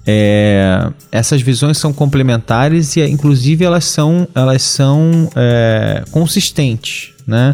é, 0.08 0.90
essas 1.12 1.42
visões 1.42 1.78
são 1.78 1.92
complementares 1.94 2.96
e, 2.96 3.02
inclusive, 3.02 3.66
elas 3.66 3.86
são, 3.86 4.28
elas 4.34 4.64
são 4.64 5.30
é, 5.36 6.04
consistentes, 6.10 7.12
né? 7.28 7.54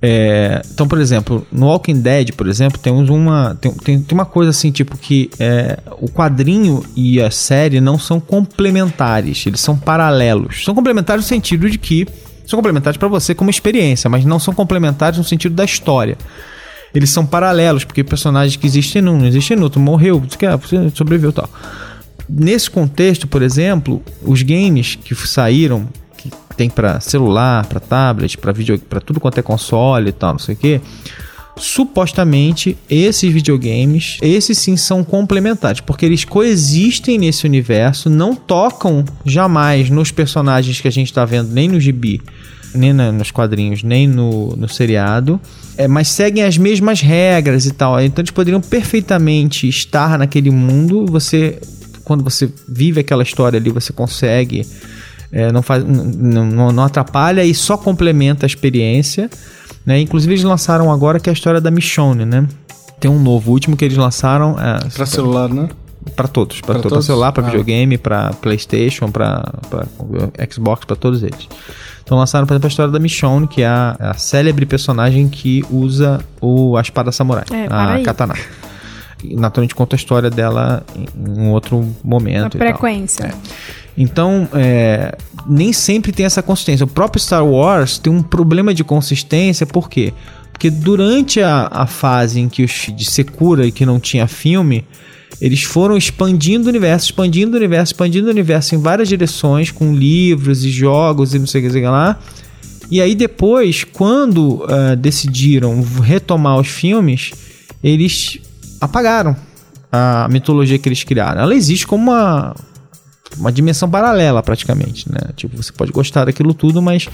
É, 0.00 0.60
então, 0.72 0.86
por 0.86 1.00
exemplo, 1.00 1.46
no 1.50 1.66
Walking 1.66 2.00
Dead, 2.00 2.32
por 2.32 2.46
exemplo, 2.46 2.78
temos 2.78 3.08
uma 3.08 3.54
tem, 3.54 3.72
tem, 3.72 4.02
tem 4.02 4.14
uma 4.16 4.26
coisa 4.26 4.50
assim, 4.50 4.70
tipo 4.70 4.96
que 4.96 5.30
é, 5.38 5.78
o 5.98 6.08
quadrinho 6.08 6.84
e 6.94 7.20
a 7.20 7.30
série 7.30 7.80
não 7.80 7.98
são 7.98 8.20
complementares, 8.20 9.46
eles 9.46 9.60
são 9.60 9.76
paralelos. 9.76 10.64
São 10.64 10.74
complementares 10.74 11.24
no 11.24 11.28
sentido 11.28 11.68
de 11.70 11.78
que 11.78 12.06
são 12.46 12.58
complementares 12.58 12.96
para 12.96 13.08
você 13.08 13.34
como 13.34 13.50
experiência, 13.50 14.08
mas 14.08 14.24
não 14.24 14.38
são 14.38 14.54
complementares 14.54 15.18
no 15.18 15.24
sentido 15.24 15.54
da 15.54 15.64
história. 15.64 16.16
Eles 16.94 17.10
são 17.10 17.26
paralelos, 17.26 17.84
porque 17.84 18.04
personagens 18.04 18.56
que 18.56 18.66
existem 18.66 19.02
num, 19.02 19.18
não 19.18 19.26
existem 19.26 19.56
no 19.56 19.64
outro, 19.64 19.80
morreu, 19.80 20.20
você 20.20 20.90
sobreviveu 20.94 21.32
tal. 21.32 21.48
Nesse 22.28 22.70
contexto, 22.70 23.26
por 23.26 23.42
exemplo, 23.42 24.02
os 24.22 24.42
games 24.42 24.96
que 24.96 25.14
saíram, 25.14 25.88
que 26.26 26.56
tem 26.56 26.68
para 26.68 27.00
celular, 27.00 27.66
para 27.66 27.80
tablet, 27.80 28.36
para 28.38 28.52
vídeo, 28.52 28.78
para 28.78 29.00
tudo 29.00 29.20
quanto 29.20 29.38
é 29.38 29.42
console 29.42 30.08
e 30.08 30.12
tal, 30.12 30.32
não 30.32 30.38
sei 30.38 30.54
o 30.54 30.58
que, 30.58 30.80
supostamente 31.56 32.76
esses 32.88 33.32
videogames, 33.32 34.18
esses 34.20 34.58
sim 34.58 34.76
são 34.76 35.02
complementares, 35.02 35.80
porque 35.80 36.04
eles 36.04 36.24
coexistem 36.24 37.18
nesse 37.18 37.46
universo, 37.46 38.10
não 38.10 38.34
tocam 38.34 39.04
jamais 39.24 39.88
nos 39.88 40.10
personagens 40.10 40.80
que 40.80 40.88
a 40.88 40.92
gente 40.92 41.08
está 41.08 41.24
vendo, 41.24 41.50
nem 41.50 41.68
no 41.68 41.80
gibi, 41.80 42.20
nem 42.74 42.92
na, 42.92 43.10
nos 43.10 43.30
quadrinhos, 43.30 43.82
nem 43.82 44.06
no, 44.06 44.54
no 44.56 44.68
seriado, 44.68 45.40
é, 45.76 45.88
mas 45.88 46.08
seguem 46.08 46.44
as 46.44 46.58
mesmas 46.58 47.00
regras 47.00 47.64
e 47.66 47.72
tal. 47.72 48.00
Então 48.00 48.22
eles 48.22 48.30
poderiam 48.30 48.60
perfeitamente 48.60 49.68
estar 49.68 50.18
naquele 50.18 50.50
mundo. 50.50 51.06
Você, 51.06 51.58
quando 52.04 52.22
você 52.22 52.50
vive 52.68 53.00
aquela 53.00 53.22
história 53.22 53.58
ali, 53.58 53.70
você 53.70 53.92
consegue. 53.92 54.66
É, 55.32 55.50
não, 55.52 55.62
faz, 55.62 55.84
não, 55.84 56.70
não 56.72 56.84
atrapalha 56.84 57.44
e 57.44 57.54
só 57.54 57.76
complementa 57.76 58.46
a 58.46 58.48
experiência. 58.48 59.28
Né? 59.84 60.00
Inclusive 60.00 60.32
eles 60.34 60.44
lançaram 60.44 60.90
agora 60.92 61.18
que 61.20 61.28
é 61.28 61.32
a 61.32 61.34
história 61.34 61.60
da 61.60 61.70
Michonne, 61.70 62.24
né? 62.24 62.46
Tem 62.98 63.10
um 63.10 63.18
novo, 63.20 63.50
o 63.50 63.52
último 63.54 63.76
que 63.76 63.84
eles 63.84 63.96
lançaram. 63.96 64.56
É, 64.58 64.88
Pra 64.94 65.06
celular, 65.06 65.48
né? 65.48 65.68
Para 66.14 66.28
todos, 66.28 66.60
para 66.60 66.74
Pra 66.74 66.82
todo 66.82 66.90
todos? 66.90 67.06
celular, 67.06 67.32
para 67.32 67.42
Ah. 67.42 67.46
videogame, 67.46 67.98
para 67.98 68.32
PlayStation, 68.34 69.10
para 69.10 69.42
Xbox, 70.50 70.84
para 70.84 70.96
todos 70.96 71.22
eles. 71.22 71.48
Então 72.02 72.16
lançaram, 72.16 72.46
por 72.46 72.54
exemplo, 72.54 72.66
a 72.66 72.70
história 72.70 72.92
da 72.92 72.98
Michonne, 73.00 73.48
que 73.48 73.62
é 73.62 73.66
a, 73.66 73.96
a 73.98 74.14
célebre 74.14 74.64
personagem 74.64 75.28
que 75.28 75.64
usa 75.70 76.20
o, 76.40 76.76
a 76.76 76.80
espada 76.80 77.10
samurai, 77.10 77.44
É, 77.52 77.66
a 77.68 77.94
aí. 77.94 78.02
katana. 78.04 78.34
E, 79.24 79.34
naturalmente 79.34 79.74
conta 79.74 79.96
a 79.96 79.98
história 79.98 80.30
dela 80.30 80.84
em 80.94 81.06
em 81.28 81.40
um 81.40 81.50
outro 81.50 81.84
momento. 82.04 82.56
tal. 82.56 82.60
frequência. 82.68 83.34
Então, 83.96 84.48
é, 84.52 85.16
nem 85.48 85.72
sempre 85.72 86.12
tem 86.12 86.26
essa 86.26 86.42
consistência. 86.42 86.84
O 86.84 86.88
próprio 86.88 87.20
Star 87.20 87.44
Wars 87.46 87.98
tem 87.98 88.12
um 88.12 88.22
problema 88.22 88.74
de 88.74 88.84
consistência, 88.84 89.64
por 89.66 89.88
quê? 89.88 90.12
Porque 90.52 90.70
durante 90.70 91.40
a, 91.40 91.68
a 91.70 91.86
fase 91.86 92.40
em 92.40 92.48
que 92.48 92.62
os, 92.62 92.88
de 92.94 93.04
Secura 93.04 93.66
e 93.66 93.72
que 93.72 93.86
não 93.86 93.98
tinha 93.98 94.26
filme, 94.26 94.84
eles 95.40 95.62
foram 95.62 95.96
expandindo 95.96 96.66
o 96.66 96.68
universo, 96.68 97.06
expandindo 97.06 97.52
o 97.52 97.56
universo, 97.56 97.92
expandindo 97.92 98.26
o 98.26 98.30
universo 98.30 98.74
em 98.74 98.78
várias 98.78 99.08
direções, 99.08 99.70
com 99.70 99.94
livros 99.94 100.64
e 100.64 100.70
jogos 100.70 101.34
e 101.34 101.38
não 101.38 101.46
sei 101.46 101.66
o 101.66 101.70
que, 101.70 101.80
lá. 101.80 102.18
E 102.90 103.00
aí 103.00 103.14
depois, 103.14 103.84
quando 103.84 104.64
ah, 104.68 104.94
decidiram 104.94 105.82
retomar 106.02 106.58
os 106.58 106.68
filmes, 106.68 107.32
eles 107.82 108.38
apagaram 108.80 109.36
a 109.90 110.28
mitologia 110.30 110.78
que 110.78 110.88
eles 110.88 111.02
criaram. 111.04 111.42
Ela 111.42 111.54
existe 111.54 111.86
como 111.86 112.10
uma, 112.10 112.54
uma 113.36 113.50
dimensão 113.50 113.88
paralela 113.88 114.42
praticamente, 114.42 115.10
né? 115.10 115.30
Tipo, 115.34 115.56
você 115.56 115.72
pode 115.72 115.92
gostar 115.92 116.26
daquilo 116.26 116.54
tudo, 116.54 116.80
mas 116.80 117.08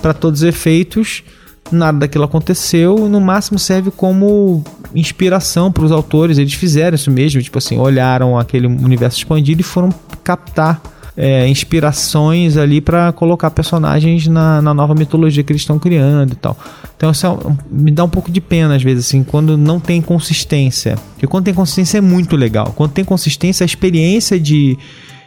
para 0.00 0.14
todos 0.14 0.40
os 0.40 0.48
efeitos, 0.48 1.22
nada 1.70 1.98
daquilo 1.98 2.24
aconteceu, 2.24 3.08
no 3.08 3.20
máximo 3.20 3.58
serve 3.58 3.90
como 3.90 4.64
inspiração 4.94 5.70
para 5.70 5.84
os 5.84 5.92
autores. 5.92 6.38
Eles 6.38 6.54
fizeram 6.54 6.94
isso 6.94 7.10
mesmo, 7.10 7.42
tipo 7.42 7.58
assim, 7.58 7.78
olharam 7.78 8.38
aquele 8.38 8.66
universo 8.66 9.18
expandido 9.18 9.60
e 9.60 9.64
foram 9.64 9.90
captar 10.24 10.80
é, 11.16 11.46
inspirações 11.48 12.56
ali 12.56 12.80
para 12.80 13.12
colocar 13.12 13.50
personagens 13.50 14.26
na, 14.26 14.62
na 14.62 14.72
nova 14.72 14.94
mitologia 14.94 15.42
que 15.42 15.52
eles 15.52 15.62
estão 15.62 15.78
criando 15.78 16.32
e 16.32 16.36
tal. 16.36 16.56
Então 16.96 17.10
isso 17.10 17.26
é 17.26 17.30
me 17.70 17.90
dá 17.90 18.04
um 18.04 18.08
pouco 18.08 18.30
de 18.30 18.40
pena 18.40 18.76
às 18.76 18.82
vezes 18.82 19.06
assim 19.06 19.22
quando 19.22 19.56
não 19.56 19.78
tem 19.78 20.00
consistência. 20.00 20.96
Porque 21.12 21.26
quando 21.26 21.44
tem 21.44 21.54
consistência 21.54 21.98
é 21.98 22.00
muito 22.00 22.36
legal. 22.36 22.72
Quando 22.76 22.92
tem 22.92 23.04
consistência 23.04 23.64
a 23.64 23.66
experiência 23.66 24.38
de 24.38 24.78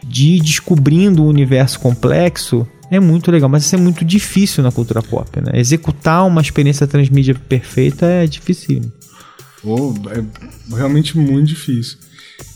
de 0.06 0.34
ir 0.36 0.40
descobrindo 0.40 1.22
o 1.22 1.26
universo 1.28 1.78
complexo 1.80 2.66
é 2.90 3.00
muito 3.00 3.30
legal, 3.30 3.48
mas 3.48 3.64
isso 3.64 3.74
é 3.74 3.78
muito 3.78 4.04
difícil 4.04 4.62
na 4.62 4.70
cultura 4.70 5.02
pop, 5.02 5.40
né? 5.40 5.52
Executar 5.58 6.26
uma 6.26 6.40
experiência 6.40 6.86
transmídia 6.86 7.34
perfeita 7.34 8.06
é 8.06 8.26
difícil. 8.26 8.82
Pô, 9.62 9.94
é 10.10 10.22
realmente 10.76 11.16
muito 11.18 11.48
difícil. 11.48 11.98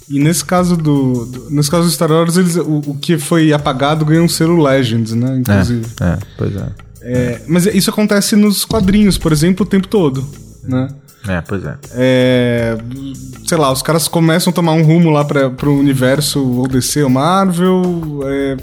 E 0.08 0.18
nesse 0.18 0.44
caso 0.44 0.76
do, 0.76 1.26
do- 1.26 1.50
nesse 1.50 1.70
caso 1.70 1.84
do 1.86 1.90
Star 1.90 2.10
Wars, 2.10 2.36
eles, 2.36 2.56
o, 2.56 2.82
o 2.86 2.98
que 2.98 3.18
foi 3.18 3.52
apagado 3.52 4.04
ganhou 4.04 4.24
um 4.24 4.28
selo 4.28 4.62
Legends, 4.62 5.12
né? 5.14 5.38
Inclusive. 5.38 5.86
É, 6.00 6.18
pois 6.36 6.54
é. 6.56 6.68
É, 7.00 7.42
mas 7.46 7.66
isso 7.66 7.90
acontece 7.90 8.34
nos 8.36 8.64
quadrinhos, 8.64 9.16
por 9.18 9.32
exemplo, 9.32 9.64
o 9.64 9.68
tempo 9.68 9.86
todo, 9.88 10.26
né? 10.64 10.88
É, 11.26 11.40
pois 11.40 11.64
é. 11.64 11.74
É, 11.94 12.78
sei 13.46 13.58
lá, 13.58 13.72
os 13.72 13.82
caras 13.82 14.06
começam 14.08 14.50
a 14.50 14.54
tomar 14.54 14.72
um 14.72 14.82
rumo 14.82 15.10
lá 15.10 15.24
para 15.24 15.50
pro 15.50 15.72
universo 15.78 16.42
ou 16.42 16.68
DC 16.68 17.02
ou 17.02 17.10
Marvel, 17.10 18.20
é, 18.24 18.56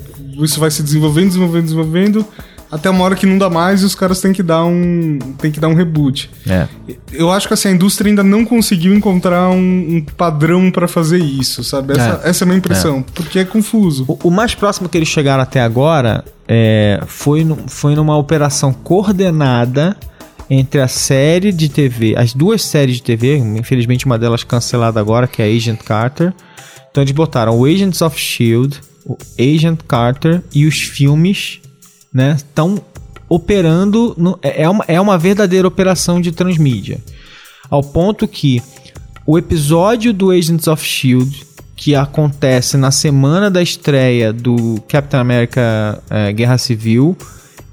isso 0.43 0.59
vai 0.59 0.71
se 0.71 0.81
desenvolvendo, 0.83 1.27
desenvolvendo, 1.27 1.63
desenvolvendo, 1.63 2.25
até 2.71 2.89
uma 2.89 3.03
hora 3.03 3.15
que 3.15 3.25
não 3.25 3.37
dá 3.37 3.49
mais 3.49 3.81
e 3.81 3.85
os 3.85 3.93
caras 3.93 4.19
têm 4.19 4.33
que 4.33 4.41
dar 4.43 4.65
um, 4.65 5.19
têm 5.37 5.51
que 5.51 5.59
dar 5.59 5.67
um 5.67 5.75
reboot. 5.75 6.29
É. 6.47 6.67
Eu 7.11 7.31
acho 7.31 7.47
que 7.47 7.53
assim, 7.53 7.69
a 7.69 7.71
indústria 7.71 8.09
ainda 8.09 8.23
não 8.23 8.43
conseguiu 8.43 8.93
encontrar 8.95 9.49
um, 9.49 9.57
um 9.97 10.05
padrão 10.17 10.71
pra 10.71 10.87
fazer 10.87 11.19
isso, 11.19 11.63
sabe? 11.63 11.93
Essa 11.93 12.21
É. 12.23 12.29
essa 12.29 12.43
é 12.43 12.45
a 12.45 12.47
minha 12.47 12.57
impressão, 12.57 13.01
porque 13.13 13.39
é 13.39 13.45
confuso. 13.45 14.03
O, 14.07 14.27
o 14.27 14.31
mais 14.31 14.55
próximo 14.55 14.89
que 14.89 14.97
eles 14.97 15.07
chegaram 15.07 15.43
até 15.43 15.61
agora 15.61 16.25
é, 16.47 16.99
foi, 17.05 17.43
no- 17.43 17.59
foi 17.67 17.95
numa 17.95 18.17
operação 18.17 18.73
coordenada 18.73 19.95
entre 20.49 20.79
a 20.81 20.87
série 20.87 21.51
de 21.51 21.69
TV, 21.69 22.15
as 22.17 22.33
duas 22.33 22.61
séries 22.63 22.97
de 22.97 23.03
TV, 23.03 23.37
infelizmente 23.37 24.05
uma 24.05 24.17
delas 24.17 24.43
cancelada 24.43 24.99
agora, 24.99 25.27
que 25.27 25.41
é 25.41 25.45
Agent 25.45 25.79
Carter. 25.83 26.33
Então 26.91 27.03
eles 27.03 27.13
botaram 27.13 27.57
o 27.59 27.65
Agents 27.65 28.01
of 28.01 28.19
Shield, 28.19 28.79
o 29.05 29.17
Agent 29.39 29.79
Carter 29.87 30.41
e 30.53 30.65
os 30.65 30.79
filmes, 30.81 31.59
né? 32.13 32.33
Estão 32.37 32.81
operando. 33.27 34.13
no- 34.17 34.37
é, 34.41 34.63
é 34.63 34.69
uma, 34.69 34.85
é 34.87 35.01
uma 35.01 35.17
verdadeira 35.17 35.67
operação 35.67 36.21
de 36.21 36.31
transmídia. 36.31 36.99
Ao 37.69 37.81
ponto 37.83 38.27
que 38.27 38.61
o 39.25 39.37
episódio 39.37 40.13
do 40.13 40.29
Agents 40.31 40.67
of 40.67 40.83
Shield, 40.85 41.43
que 41.75 41.95
acontece 41.95 42.77
na 42.77 42.91
semana 42.91 43.49
da 43.51 43.61
estreia 43.61 44.31
do 44.31 44.79
Capitão 44.87 45.19
América 45.19 46.01
eh, 46.09 46.31
Guerra 46.31 46.57
Civil, 46.57 47.17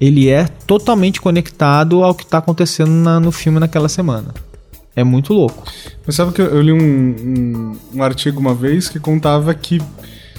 ele 0.05 0.29
é 0.29 0.45
totalmente 0.67 1.21
conectado 1.21 2.03
ao 2.03 2.13
que 2.13 2.23
está 2.23 2.37
acontecendo 2.39 2.91
na- 2.91 3.19
no 3.19 3.31
filme 3.31 3.59
naquela 3.59 3.87
semana. 3.87 4.33
É 4.95 5.03
muito 5.03 5.33
louco. 5.33 5.63
Mas 6.05 6.15
sabe 6.15 6.33
que 6.33 6.41
eu, 6.41 6.61
li 6.61 6.71
um, 6.71 6.77
um, 6.77 7.77
um 7.95 8.03
artigo 8.03 8.39
uma 8.39 8.53
vez 8.53 8.89
que 8.89 8.99
contava 8.99 9.53
que 9.53 9.81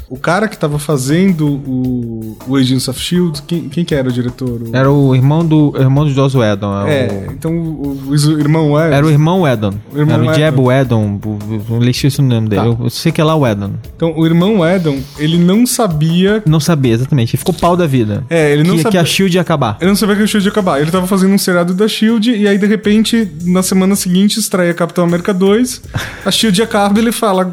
o 0.09 0.19
cara 0.19 0.47
que 0.49 0.57
tava 0.59 0.79
fazendo 0.79 1.47
o, 1.49 2.37
o 2.47 2.57
Agents 2.57 2.89
of 2.89 2.99
S.H.I.E.L.D., 3.01 3.43
quem, 3.47 3.69
quem 3.69 3.85
que 3.85 3.95
era 3.95 4.09
o 4.09 4.13
diretor? 4.13 4.61
O- 4.63 4.71
Era 4.77 4.91
o 4.91 5.15
irmão 5.15 5.45
do 5.45 5.75
irmão 5.79 6.05
do 6.05 6.11
Joss 6.11 6.37
Whedon. 6.37 6.87
é 6.87 7.07
É, 7.07 7.27
o- 7.29 7.33
então 7.33 7.53
o, 7.57 7.99
o- 8.09 8.11
o 8.11 8.41
irmão 8.41 8.79
é. 8.81 8.93
Era 8.93 9.07
o 9.07 9.11
irmão 9.11 9.43
Whedon. 9.43 9.73
O 9.93 9.99
irmão 9.99 10.15
Era 10.15 10.23
o 10.25 10.27
Whedon. 10.29 10.39
Jeb 10.39 10.61
Whedon. 10.61 11.21
o- 11.25 11.29
o- 11.75 11.83
Eu 11.85 11.91
esqueci 11.91 12.21
o 12.21 12.23
nome 12.23 12.49
dele. 12.49 12.63
Tá. 12.77 12.83
Eu, 12.85 12.91
sei 12.91 13.11
que 13.13 13.21
é 13.21 13.25
lá 13.25 13.35
o 13.35 13.41
Whedon. 13.41 13.73
Então 13.97 14.13
o 14.17 14.27
irmão 14.27 14.65
Edon, 14.67 14.99
ele 15.19 15.39
não 15.39 15.67
sabia. 15.67 16.43
Não 16.47 16.61
sabia 16.61 16.93
exatamente. 16.95 17.31
Ele 17.35 17.39
ficou 17.39 17.55
pau 17.55 17.77
da 17.77 17.87
vida. 17.87 18.25
É, 18.31 18.53
ele 18.53 18.63
não 18.63 18.77
que, 18.77 18.83
sabia. 18.83 19.01
que 19.01 19.05
a 19.05 19.05
Shield 19.05 19.37
ia 19.37 19.41
acabar. 19.41 19.77
Ele 19.81 19.89
não 19.91 19.97
sabia 19.97 20.17
que 20.17 20.23
a 20.23 20.27
Shield 20.27 20.47
ia 20.47 20.51
acabar. 20.53 20.81
Ele 20.81 20.91
tava 20.91 21.07
fazendo 21.07 21.33
um 21.33 21.39
seriado 21.39 21.73
da 21.75 21.89
Shield 21.89 22.31
e 22.31 22.47
aí, 22.47 22.59
de 22.59 22.67
repente, 22.67 23.31
na 23.45 23.63
semana 23.63 23.97
seguinte, 23.97 24.39
estreia 24.39 24.73
Capitão 24.75 25.05
América 25.05 25.33
2. 25.35 25.83
A 26.25 26.31
Shield 26.31 26.63
acaba 26.63 26.99
e 26.99 27.03
ele 27.03 27.13
fala: 27.13 27.51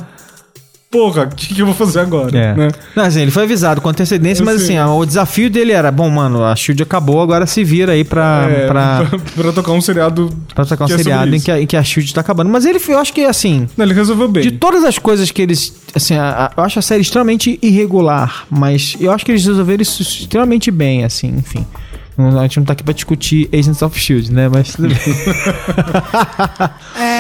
Porra, 0.92 1.24
o 1.24 1.28
que, 1.36 1.56
que 1.56 1.62
eu 1.62 1.66
vou 1.66 1.74
fazer 1.74 2.02
agora? 2.02 2.38
É. 2.38 2.54
Né? 2.54 2.68
Não, 2.94 3.06
assim, 3.06 3.22
ele 3.22 3.32
foi 3.32 3.44
avisado 3.44 3.80
com 3.80 3.88
antecedência, 3.88 4.42
Eu 4.42 4.46
mas 4.46 4.62
sei. 4.64 4.78
assim, 4.78 4.90
o 4.92 5.06
desafio 5.06 5.50
dele 5.50 5.72
era: 5.72 5.90
bom, 5.90 6.10
mano, 6.10 6.44
a 6.44 6.54
Shield 6.54 6.84
acabou, 6.84 7.22
agora 7.22 7.48
se 7.48 7.64
vira 7.64 7.94
aí 7.94 8.04
pra, 8.04 8.46
É, 8.52 8.68
pra, 8.68 9.06
pra, 9.10 9.20
pra 9.44 9.52
tocar 9.54 9.72
um 9.72 9.80
seriado. 9.80 10.30
pra 10.54 10.66
tocar 10.66 10.84
um 10.84 10.88
que 10.88 10.94
é 10.94 10.98
seriado 10.98 11.32
em 11.32 11.36
isso. 11.38 11.46
que, 11.46 11.52
a, 11.52 11.62
em 11.62 11.66
que 11.66 11.78
a 11.78 11.84
Shield 11.84 12.14
tá 12.14 12.20
acabando. 12.20 12.50
Mas 12.50 12.66
ele, 12.66 12.78
eu 12.90 13.00
acho 13.00 13.14
que, 13.14 13.24
assim, 13.24 13.70
Não, 13.78 13.86
ele 13.86 13.94
resolveu 13.94 14.28
bem. 14.28 14.44
de 14.44 14.52
todas 14.52 14.84
as 14.84 15.00
coisas 15.00 15.32
que 15.32 15.42
eles. 15.42 15.74
Assim, 15.96 16.16
a- 16.16 16.48
a- 16.48 16.52
eu 16.60 16.64
acho 16.66 16.78
a 16.78 16.82
série 16.82 17.02
extremamente 17.02 17.58
irregular, 17.62 18.46
mas 18.50 18.98
eu 19.00 19.12
acho 19.14 19.24
que 19.26 19.32
eles 19.32 19.46
resolveram 19.46 19.82
isso 19.82 20.02
extremamente 20.02 20.70
bem, 20.72 21.06
assim, 21.06 21.34
enfim. 21.38 21.66
A 22.18 22.42
gente 22.44 22.58
não 22.60 22.66
tá 22.66 22.74
aqui 22.74 22.84
pra 22.84 22.94
discutir 22.94 23.50
Agents 23.54 23.82
of 23.82 23.98
Shield, 23.98 24.32
né? 24.32 24.48
Mas 24.50 24.74
tudo 24.76 24.90
bem. 24.90 24.98
É, 27.00 27.11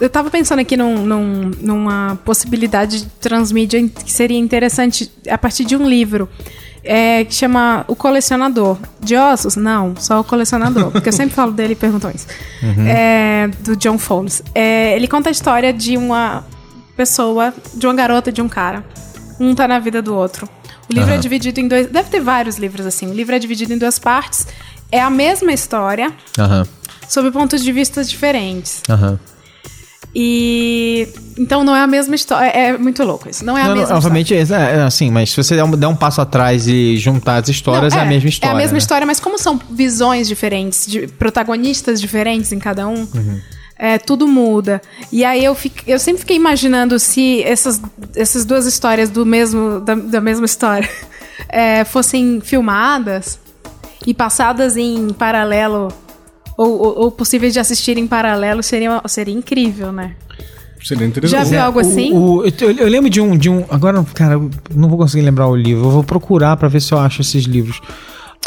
eu 0.00 0.08
tava 0.08 0.30
pensando 0.30 0.58
aqui 0.60 0.76
num- 0.76 1.04
num- 1.04 1.50
numa 1.60 2.18
possibilidade 2.24 3.00
de 3.02 3.06
transmídia 3.20 3.86
que 3.88 4.10
seria 4.12 4.38
interessante 4.38 5.10
a 5.28 5.36
partir 5.38 5.64
de 5.64 5.76
um 5.76 5.88
livro. 5.88 6.28
é, 6.82 7.26
que 7.26 7.34
chama 7.34 7.84
O 7.88 7.94
Colecionador. 7.94 8.78
De 9.00 9.14
ossos? 9.14 9.54
Não, 9.54 9.94
só 9.98 10.18
o 10.20 10.24
colecionador. 10.24 10.90
Porque 10.92 11.10
eu 11.10 11.12
sempre 11.12 11.34
falo 11.34 11.52
dele 11.52 11.74
e 11.74 11.76
perguntam 11.76 12.10
isso. 12.10 12.26
É, 12.88 13.48
do 13.60 13.76
John 13.76 13.98
Fowles. 13.98 14.42
É, 14.54 14.96
ele 14.96 15.06
conta 15.06 15.28
a 15.28 15.32
história 15.32 15.74
de 15.74 15.98
uma 15.98 16.42
pessoa, 16.96 17.52
de 17.74 17.86
uma 17.86 17.92
garota 17.94 18.30
e 18.30 18.32
de 18.32 18.40
um 18.40 18.48
cara. 18.48 18.82
Um 19.38 19.54
tá 19.54 19.68
na 19.68 19.78
vida 19.78 20.00
do 20.00 20.14
outro. 20.14 20.48
O 20.90 20.94
livro 20.94 21.10
é 21.10 21.12
Aham. 21.12 21.20
dividido 21.20 21.60
em 21.60 21.68
dois. 21.68 21.86
Deve 21.88 22.08
ter 22.08 22.20
vários 22.20 22.56
livros 22.56 22.86
assim. 22.86 23.10
O 23.10 23.12
livro 23.14 23.34
é 23.34 23.38
dividido 23.38 23.74
em 23.74 23.78
duas 23.78 23.98
partes. 23.98 24.46
É 24.90 25.02
a 25.02 25.10
mesma 25.10 25.52
história, 25.52 26.10
Aham, 26.38 26.66
sob 27.08 27.30
pontos 27.30 27.62
de 27.62 27.70
vista 27.72 28.02
diferentes. 28.02 28.82
aham. 28.88 29.18
E. 30.14 31.08
Então 31.38 31.62
não 31.64 31.74
é 31.74 31.80
a 31.80 31.86
mesma 31.86 32.14
história. 32.14 32.48
É 32.48 32.76
muito 32.76 33.02
louco 33.04 33.28
isso. 33.28 33.44
Não 33.44 33.56
é 33.56 33.62
a 33.62 33.64
Não, 33.64 33.70
não, 33.70 33.80
mesma 33.80 33.96
obviamente, 33.96 34.34
é, 34.34 34.40
é 34.40 34.82
assim, 34.82 35.10
mas 35.10 35.30
se 35.30 35.36
você 35.36 35.54
der 35.54 35.64
um, 35.64 35.70
der 35.70 35.86
um 35.86 35.96
passo 35.96 36.20
atrás 36.20 36.66
e 36.66 36.96
juntar 36.96 37.42
as 37.42 37.48
histórias, 37.48 37.92
Não, 37.94 38.00
é, 38.00 38.04
a 38.04 38.06
mesma 38.06 38.28
história. 38.28 38.52
É 38.52 38.54
a 38.54 38.56
mesma 38.58 38.72
né? 38.72 38.78
história, 38.78 39.06
mas 39.06 39.20
como 39.20 39.38
são 39.38 39.58
visões 39.70 40.26
diferentes, 40.28 40.86
de 40.86 41.06
protagonistas 41.06 42.00
diferentes 42.00 42.52
em 42.52 42.58
cada 42.58 42.86
um, 42.88 43.06
Uhum. 43.14 43.40
é, 43.78 43.98
tudo 43.98 44.26
muda. 44.26 44.82
E 45.12 45.24
aí 45.24 45.44
eu, 45.44 45.54
fico, 45.54 45.76
eu 45.86 45.98
sempre 45.98 46.20
fiquei 46.20 46.36
imaginando 46.36 46.98
se 46.98 47.42
essas, 47.44 47.80
essas 48.14 48.44
duas 48.44 48.66
histórias 48.66 49.08
do 49.08 49.24
mesmo, 49.24 49.80
da, 49.80 49.94
da 49.94 50.20
mesma 50.20 50.44
história 50.44 50.88
é, 51.48 51.84
fossem 51.84 52.40
filmadas 52.42 53.38
e 54.06 54.12
passadas 54.12 54.76
em 54.76 55.08
paralelo. 55.10 55.88
Ou, 56.62 56.68
ou, 56.82 56.98
ou 57.04 57.10
possíveis 57.10 57.52
de 57.54 57.58
assistir 57.58 57.96
em 57.96 58.06
paralelo, 58.06 58.62
seria, 58.62 59.00
seria 59.08 59.34
incrível, 59.34 59.90
né? 59.92 60.14
Seria 60.82 61.06
interessante. 61.06 61.38
Já 61.42 61.44
viu 61.50 61.60
algo 61.62 61.78
O- 61.78 61.80
assim? 61.80 62.12
o- 62.12 62.44
eu, 62.44 62.70
eu 62.72 62.88
lembro 62.88 63.08
de 63.08 63.20
um, 63.20 63.36
de 63.36 63.48
um. 63.48 63.64
Agora, 63.70 64.04
cara, 64.14 64.34
eu 64.34 64.50
não 64.74 64.88
vou 64.88 64.98
conseguir 64.98 65.22
lembrar 65.24 65.46
o 65.48 65.56
livro. 65.56 65.86
Eu 65.86 65.90
vou 65.90 66.04
procurar 66.04 66.56
pra 66.58 66.68
ver 66.68 66.80
se 66.82 66.92
eu 66.92 66.98
acho 66.98 67.22
esses 67.22 67.44
livros. 67.44 67.80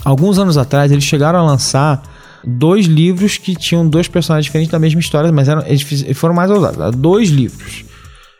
Alguns 0.05 0.37
anos 0.37 0.57
atrás, 0.57 0.91
eles 0.91 1.03
chegaram 1.03 1.39
a 1.39 1.43
lançar 1.43 2.03
dois 2.45 2.85
livros 2.85 3.37
que 3.37 3.55
tinham 3.55 3.87
dois 3.87 4.07
personagens 4.07 4.45
diferentes 4.45 4.71
da 4.71 4.77
mesma 4.79 4.99
história, 4.99 5.31
mas 5.31 5.47
eram, 5.47 5.63
eles 5.65 5.81
fiz- 5.81 6.05
foram 6.17 6.35
mais 6.35 6.51
ousados. 6.51 6.95
Dois 6.95 7.29
livros 7.29 7.85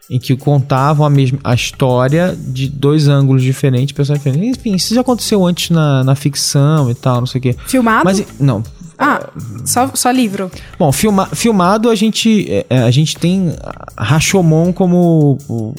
em 0.10 0.20
que 0.20 0.36
contavam 0.36 1.06
a 1.06 1.10
mesma 1.10 1.40
a 1.44 1.54
história 1.56 2.36
de 2.38 2.68
dois 2.68 3.08
ângulos 3.08 3.42
diferentes, 3.42 3.92
personagens 3.94 4.24
diferentes. 4.24 4.60
Enfim, 4.60 4.76
isso 4.76 4.94
já 4.94 5.02
aconteceu 5.02 5.44
antes 5.46 5.70
na, 5.70 6.04
na 6.04 6.14
ficção 6.16 6.92
e 6.92 6.94
tal, 6.96 7.20
não 7.22 7.26
sei 7.28 7.40
o 7.40 7.42
quê. 7.42 7.56
Filmado? 7.68 8.04
Mas, 8.06 8.24
não, 8.40 8.62
Ah, 9.04 9.30
só, 9.66 9.92
só 9.94 10.10
livro. 10.12 10.50
Bom, 10.80 10.92
filma- 10.92 11.28
filmado 11.28 11.90
a 11.90 11.96
gente 11.96 12.50
é, 12.50 12.66
é, 12.70 12.80
a 12.84 12.92
gente 12.92 13.18
tem 13.18 13.54
Rashomon 13.98 14.72
como 14.72 15.38
o, 15.50 15.76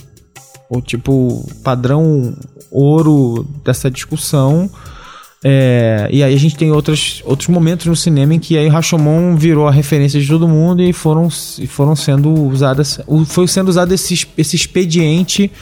o 0.68 0.80
tipo 0.82 1.48
padrão 1.62 2.34
ouro 2.70 3.46
dessa 3.64 3.90
discussão. 3.90 4.68
É, 5.46 6.08
e 6.10 6.22
aí 6.22 6.34
a 6.34 6.38
gente 6.38 6.56
tem 6.56 6.72
outros, 6.72 7.22
outros 7.26 7.48
momentos 7.50 7.84
no 7.86 7.94
cinema 7.94 8.32
em 8.34 8.38
que 8.38 8.56
aí 8.56 8.66
Rashomon 8.66 9.36
virou 9.36 9.68
a 9.68 9.70
referência 9.70 10.18
de 10.18 10.26
todo 10.26 10.48
mundo 10.48 10.82
e 10.82 10.90
foram, 10.92 11.28
foram 11.68 11.94
sendo 11.94 12.32
usadas 12.32 12.98
o- 13.06 13.26
foi 13.26 13.46
sendo 13.46 13.68
usado 13.68 13.92
esse, 13.92 14.14
es- 14.14 14.26
esse 14.38 14.56
expediente 14.56 15.52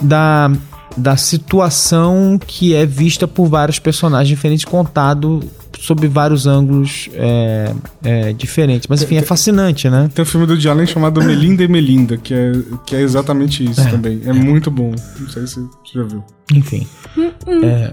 da, 0.00 0.50
da 0.96 1.16
situação 1.18 2.38
que 2.46 2.74
é 2.74 2.86
vista 2.86 3.28
por 3.28 3.48
vários 3.48 3.78
personagens 3.78 4.28
diferentes 4.28 4.64
contado 4.64 5.40
sob 5.82 6.06
vários 6.06 6.46
ângulos 6.46 7.10
é, 7.14 7.74
é, 8.04 8.32
diferentes 8.32 8.86
mas 8.86 9.02
enfim 9.02 9.16
é 9.16 9.22
fascinante 9.22 9.90
né 9.90 10.08
Tem 10.14 10.22
um 10.22 10.26
filme 10.26 10.46
do 10.46 10.52
Woody 10.52 10.68
Allen 10.68 10.86
chamado 10.86 11.20
Melinda 11.20 11.64
e 11.64 11.68
Melinda, 11.68 12.16
que 12.16 12.32
é, 12.32 12.52
que 12.86 12.94
é 12.94 13.00
exatamente 13.00 13.64
isso 13.68 13.82
também. 13.90 14.20
É, 14.24 14.32
muito 14.32 14.70
bom. 14.70 14.94
Não 15.18 15.28
sei 15.28 15.46
se 15.46 15.56
você 15.56 15.98
já 15.98 16.04
viu. 16.04 16.22
enfim 16.54 16.86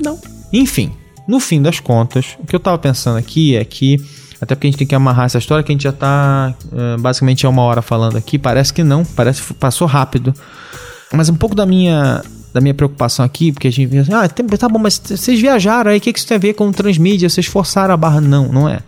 Não. 0.04 0.20
Enfim, 0.54 0.92
no 1.28 1.40
fim 1.40 1.62
das 1.62 1.80
contas, 1.80 2.38
o 2.40 2.46
que 2.46 2.56
eu 2.56 2.60
tava 2.60 2.78
pensando 2.78 3.18
aqui 3.18 3.56
é 3.56 3.66
que, 3.66 3.98
até 4.40 4.54
porque 4.54 4.68
a 4.68 4.70
gente 4.70 4.78
tem 4.78 4.88
que 4.88 4.96
amarrar 4.96 5.26
essa 5.26 5.40
história, 5.40 5.64
que 5.64 5.72
a 5.72 5.74
gente 5.74 5.84
já 5.84 5.92
tá 5.92 6.54
basicamente 7.00 7.46
há 7.46 7.50
uma 7.50 7.64
hora 7.64 7.82
falando 7.82 8.18
aqui, 8.18 8.38
parece 8.38 8.72
que 8.72 8.84
não, 8.84 9.04
parece 9.04 9.42
que 9.42 9.54
passou 9.56 9.88
rápido. 9.88 10.34
Mas 11.12 11.28
um 11.28 11.36
pouco 11.36 11.56
da 11.56 11.66
minha, 11.66 12.22
da 12.54 12.60
minha 12.62 12.74
preocupação 12.74 13.24
aqui, 13.24 13.52
porque 13.52 13.68
a 13.68 13.72
gente 13.72 13.90
pensa, 13.90 14.24
ah, 14.24 14.28
tem- 14.28 14.46
tá 14.46 14.68
bom, 14.68 14.80
mas 14.80 15.00
vocês 15.04 15.40
viajaram 15.40 15.92
aí, 15.92 15.98
o 15.98 16.02
que, 16.02 16.12
que 16.12 16.20
isso 16.20 16.28
tem 16.28 16.36
a 16.36 16.40
ver 16.40 16.54
com 16.54 16.72
transmídia? 16.72 17.30
Vocês 17.30 17.46
forçaram 17.46 17.94
a 17.94 17.98
barra? 17.98 18.20
Não, 18.22 18.52
não 18.52 18.68
é. 18.68 18.80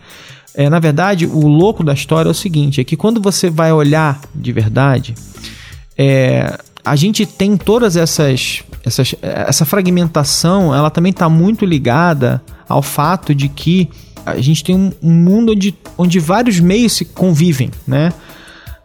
É, 0.53 0.70
na 0.70 0.80
verdade, 0.80 1.26
o 1.26 1.47
louco 1.47 1.84
da 1.84 1.93
história 1.93 2.28
é 2.28 2.32
o 2.32 2.36
seguinte: 2.36 2.82
é 2.82 2.84
que 2.84 2.97
quando 2.97 3.22
você 3.22 3.49
vai 3.49 3.72
olhar 3.72 4.20
de 4.36 4.51
verdade, 4.51 5.16
é, 5.97 6.57
a 6.84 6.95
gente 6.95 7.26
tem 7.26 7.55
todas 7.55 7.95
essas, 7.95 8.64
essas 8.84 9.16
essa 9.22 9.66
fragmentação 9.66 10.74
ela 10.76 10.89
também 10.89 11.12
está 11.12 11.30
muito 11.30 11.66
ligada 11.66 12.41
ao 12.68 12.82
fato 12.82 13.34
de 13.36 13.47
que 13.47 13.89
a 14.26 14.39
gente 14.39 14.64
tem 14.64 14.76
um, 14.76 14.91
um 15.01 15.12
mundo 15.12 15.51
onde, 15.51 15.76
onde 15.97 16.20
vários 16.20 16.59
meios 16.59 16.93
se 16.93 17.05
convivem 17.05 17.72
né 17.88 18.14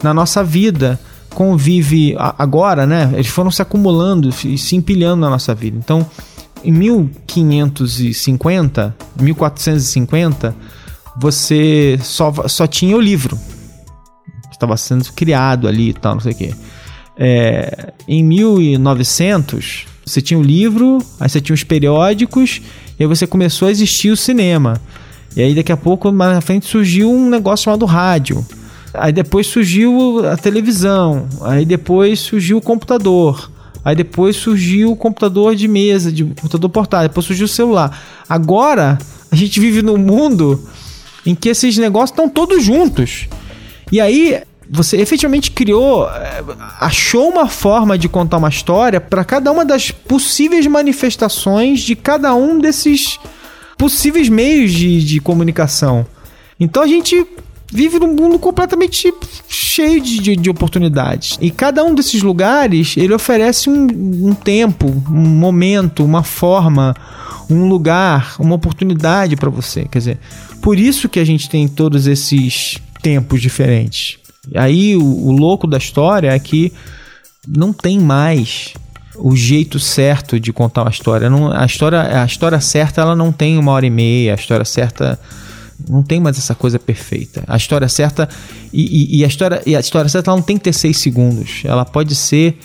na 0.03 0.13
nossa 0.15 0.43
vida 0.43 0.99
convive 1.37 2.17
agora 2.19 2.87
né 2.87 3.11
eles 3.13 3.27
foram 3.27 3.51
se 3.51 3.61
acumulando 3.61 4.31
e 4.45 4.57
se 4.57 4.75
empilhando 4.75 5.21
na 5.21 5.29
nossa 5.29 5.55
vida 5.55 5.77
então 5.77 6.07
em 6.65 6.73
1550 6.73 8.97
1450 9.21 10.57
você 11.19 11.99
só, 12.03 12.33
só 12.49 12.67
tinha 12.67 12.97
o 12.97 13.01
livro 13.01 13.39
estava 14.57 14.77
sendo 14.77 15.05
criado 15.13 15.69
ali 15.69 15.91
e 15.91 15.93
tal, 15.93 16.15
não 16.15 16.21
sei 16.21 16.33
o 16.33 16.35
quê. 16.35 16.55
É, 17.17 17.93
em 18.09 18.25
1900, 18.25 19.87
você 20.05 20.21
tinha 20.21 20.39
o 20.39 20.43
livro, 20.43 20.99
aí 21.21 21.29
você 21.29 21.41
tinha 21.41 21.55
os 21.55 21.63
periódicos, 21.63 22.61
e 22.99 23.03
aí 23.03 23.07
você 23.07 23.27
começou 23.27 23.69
a 23.69 23.71
existir 23.71 24.11
o 24.11 24.17
cinema. 24.17 24.81
E 25.37 25.43
aí 25.43 25.55
daqui 25.55 25.71
a 25.71 25.77
pouco, 25.77 26.11
mais 26.11 26.35
na 26.35 26.41
frente, 26.41 26.67
surgiu 26.67 27.11
um 27.11 27.29
negócio 27.29 27.65
chamado 27.65 27.85
rádio. 27.85 28.45
Aí 28.99 29.13
depois 29.13 29.47
surgiu 29.47 30.27
a 30.27 30.37
televisão, 30.37 31.29
aí 31.43 31.65
depois 31.65 32.21
surgiu 32.21 32.59
o 32.59 32.63
computador. 32.63 33.51
Aí 33.85 33.95
depois 33.95 34.37
surgiu 34.37 34.91
o 34.91 34.97
computador 34.97 35.55
de 35.55 35.69
mesa, 35.69 36.11
de 36.11 36.25
computador 36.25 36.71
portátil, 36.71 37.09
depois 37.09 37.25
surgiu 37.25 37.45
o 37.45 37.49
celular. 37.49 37.97
Agora, 38.29 38.99
a 39.31 39.37
gente 39.37 39.61
vive 39.61 39.81
num 39.81 39.97
mundo 39.97 40.61
em 41.25 41.35
que 41.35 41.49
esses 41.49 41.77
negócios 41.79 42.11
estão 42.11 42.29
todos 42.29 42.65
juntos. 42.65 43.29
E 43.93 44.01
aí 44.01 44.43
você 44.69 44.97
efetivamente 44.97 45.53
criou, 45.53 46.09
eh, 46.09 46.43
achou 46.81 47.29
uma 47.29 47.47
forma 47.47 47.97
de 47.97 48.09
contar 48.09 48.39
uma 48.39 48.49
história 48.49 49.01
para 49.01 49.25
cada 49.25 49.53
uma 49.53 49.65
das 49.65 49.91
possíveis 49.91 50.67
manifestações 50.67 51.81
de 51.81 51.95
cada 51.95 52.35
um 52.35 52.59
desses 52.59 53.21
possíveis 53.79 54.29
meios 54.29 54.73
de, 54.73 55.05
de 55.05 55.21
comunicação. 55.21 56.05
Então 56.59 56.83
a 56.83 56.87
gente 56.87 57.25
vive 57.71 57.99
num 57.99 58.15
mundo 58.15 58.39
completamente 58.39 59.13
cheio 59.49 60.01
de, 60.01 60.19
de, 60.21 60.37
de 60.37 60.51
oportunidades. 60.51 61.39
E 61.41 61.51
cada 61.51 61.85
um 61.85 61.95
desses 61.95 62.23
lugares, 62.23 62.97
ele 62.97 63.13
oferece 63.13 63.69
um, 63.69 63.87
um 64.29 64.35
tempo, 64.35 64.87
um 65.09 65.27
momento, 65.27 66.05
uma 66.05 66.23
forma, 66.23 66.95
um 67.51 67.69
lugar, 67.69 68.37
uma 68.39 68.55
oportunidade 68.55 69.37
para 69.37 69.51
você. 69.51 69.87
Quer 69.91 69.99
dizer, 69.99 70.19
por 70.63 70.79
isso 70.79 71.09
que 71.09 71.21
a 71.21 71.25
gente 71.25 71.49
tem 71.49 71.67
todos 71.67 72.07
esses 72.07 72.79
tempos 73.03 73.41
diferentes. 73.41 74.19
Aí 74.55 74.97
o, 74.97 75.03
o 75.03 75.33
louco 75.33 75.67
da 75.67 75.79
história 75.79 76.31
é 76.31 76.39
que 76.39 76.73
não 77.47 77.73
tem 77.73 77.99
mais 77.99 78.75
o 79.19 79.35
jeito 79.35 79.79
certo 79.79 80.39
de 80.39 80.53
contar 80.53 80.83
uma 80.83 80.91
história. 80.91 81.31
Não, 81.31 81.51
a 81.51 81.65
história. 81.65 82.23
A 82.23 82.27
história 82.27 82.61
certa 82.61 83.01
ela 83.01 83.17
não 83.17 83.33
tem 83.33 83.59
uma 83.59 83.73
hora 83.73 83.87
e 83.87 83.91
meia. 83.91 84.33
A 84.33 84.37
história 84.37 84.65
certa 84.65 85.19
não 85.89 86.03
tem 86.03 86.21
mais 86.21 86.39
essa 86.39 86.55
coisa 86.55 86.79
perfeita. 86.79 87.43
A 87.47 87.57
história 87.57 87.89
certa 87.89 88.29
e, 88.73 89.17
e- 89.17 89.19
e 89.21 89.25
a 89.25 89.29
história 89.29 89.63
e 89.67 89.75
a 89.77 89.81
história 89.81 90.09
certa 90.09 90.31
ela 90.31 90.37
não 90.39 90.45
tem 90.45 90.57
que 90.59 90.65
ter 90.65 90.73
seis 90.73 90.99
segundos. 90.99 91.63
Ela 91.65 91.85
pode 91.85 92.15
ser 92.15 92.59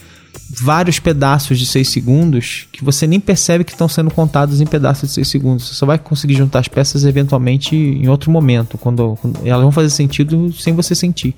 vários 0.62 1.00
pedaços 1.00 1.58
de 1.60 1.66
seis 1.66 1.90
segundos 1.90 2.68
que 2.72 2.84
você 2.84 3.06
nem 3.08 3.20
percebe 3.20 3.64
que 3.64 3.72
estão 3.72 3.88
sendo 3.88 4.12
contados 4.12 4.60
em 4.62 4.66
pedaços 4.66 5.10
de 5.10 5.16
seis 5.16 5.28
segundos. 5.28 5.68
Você 5.68 5.74
só 5.76 5.86
vai 5.86 5.98
conseguir 5.98 6.36
juntar 6.36 6.60
as 6.60 6.68
peças 6.68 7.04
eventualmente 7.06 7.76
em 7.76 8.08
outro 8.10 8.30
momento, 8.32 8.78
quando, 8.78 9.18
quando 9.22 9.40
elas 9.46 9.62
vão 9.62 9.72
fazer 9.72 9.90
sentido 9.90 10.52
sem 10.54 10.74
você 10.74 10.94
sentir. 10.96 11.36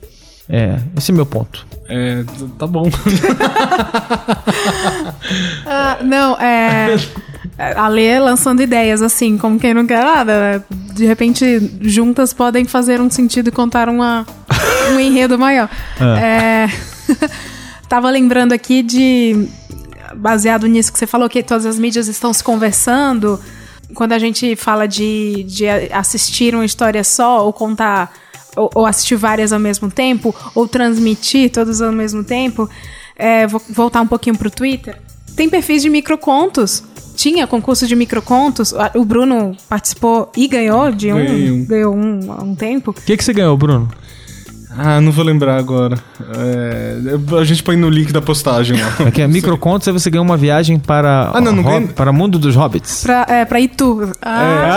É, 0.50 0.78
esse 0.98 1.12
é 1.12 1.14
meu 1.16 1.26
ponto. 1.26 1.66
É, 1.88 2.24
tá 2.60 2.68
bom. 2.68 2.90
Ah, 5.66 6.00
não, 6.04 6.36
é. 6.40 6.96
A 7.58 7.88
Lê 7.88 8.20
lançando 8.20 8.64
ideias, 8.64 9.02
assim, 9.02 9.38
como 9.38 9.60
quem 9.60 9.74
não 9.74 9.86
quer 9.86 10.04
nada. 10.04 10.40
né? 10.40 10.64
De 10.94 11.06
repente, 11.06 11.72
juntas 11.82 12.34
podem 12.34 12.66
fazer 12.66 13.00
um 13.00 13.10
sentido 13.10 13.50
e 13.50 13.52
contar 13.52 13.90
uma, 13.90 14.26
um 14.92 15.00
enredo 15.00 15.38
maior. 15.38 15.70
É. 16.20 16.68
Tava 17.88 18.10
lembrando 18.10 18.54
aqui 18.54 18.82
de. 18.82 19.48
Baseado 20.16 20.68
nisso 20.68 20.92
que 20.94 21.00
você 21.00 21.08
falou, 21.08 21.28
que 21.28 21.42
todas 21.42 21.66
as 21.66 21.78
mídias 21.78 22.08
estão 22.08 22.34
se 22.34 22.44
conversando. 22.44 23.40
Quando 23.94 24.14
a 24.14 24.20
gente 24.20 24.56
fala 24.56 24.88
de, 24.88 25.44
de 25.44 25.68
assistir 25.92 26.56
uma 26.56 26.66
história 26.66 27.04
só, 27.04 27.46
ou 27.46 27.54
contar. 27.54 28.12
Ou, 28.56 28.70
ou 28.76 28.86
assistir 28.86 29.16
várias 29.16 29.52
ao 29.52 29.60
mesmo 29.60 29.90
tempo, 29.90 30.34
ou 30.54 30.68
transmitir 30.68 31.52
todas 31.52 31.82
ao 31.82 31.92
mesmo 31.92 32.24
tempo. 32.24 32.70
É, 33.16 33.46
vou 33.46 33.62
voltar 33.70 34.02
um 34.02 34.08
pouquinho 34.08 34.38
pro 34.38 34.50
Twitter. 34.50 35.00
Tem 35.36 35.50
perfis 35.50 35.82
de 35.82 35.90
microcontos 35.90 36.84
tinha 37.16 37.46
concurso 37.46 37.86
de 37.86 37.96
microcontos. 37.96 38.74
A- 38.74 38.92
O 38.96 39.06
Bruno 39.06 39.56
participou 39.70 40.32
e 40.36 40.48
ganhou 40.48 40.92
de 40.92 41.14
um. 41.14 41.16
Ganhei 41.16 41.52
um. 41.52 41.66
Ganhou 41.66 41.96
um 41.96 42.32
há 42.32 42.44
um 42.44 42.56
tempo. 42.56 42.90
O 42.90 42.94
que, 42.94 43.16
que 43.16 43.24
você 43.24 43.32
ganhou, 43.32 43.56
Bruno? 43.56 43.88
Ah, 44.78 45.00
não 45.02 45.12
vou 45.12 45.24
lembrar 45.24 45.58
agora. 45.58 45.98
É, 46.36 46.98
a 47.40 47.44
gente 47.44 47.62
põe 47.64 47.76
no 47.76 47.90
link 47.90 48.12
da 48.12 48.22
postagem 48.22 48.78
lá. 48.82 48.94
É 49.08 49.12
que 49.12 49.22
é 49.22 49.28
microcontos, 49.28 49.88
aí 49.88 49.94
você 49.94 50.10
ganhou 50.10 50.26
uma 50.26 50.38
viagem 50.38 50.80
para 50.80 51.32
Ah, 51.34 51.40
não, 51.42 51.52
não 51.52 51.64
ganhei- 51.64 51.88
para 51.88 52.12
o 52.12 52.14
mundo 52.14 52.38
dos 52.40 52.56
hobbits. 52.56 53.04
Pra, 53.04 53.26
é, 53.30 53.46
pra 53.46 53.60
Itu. 53.60 54.12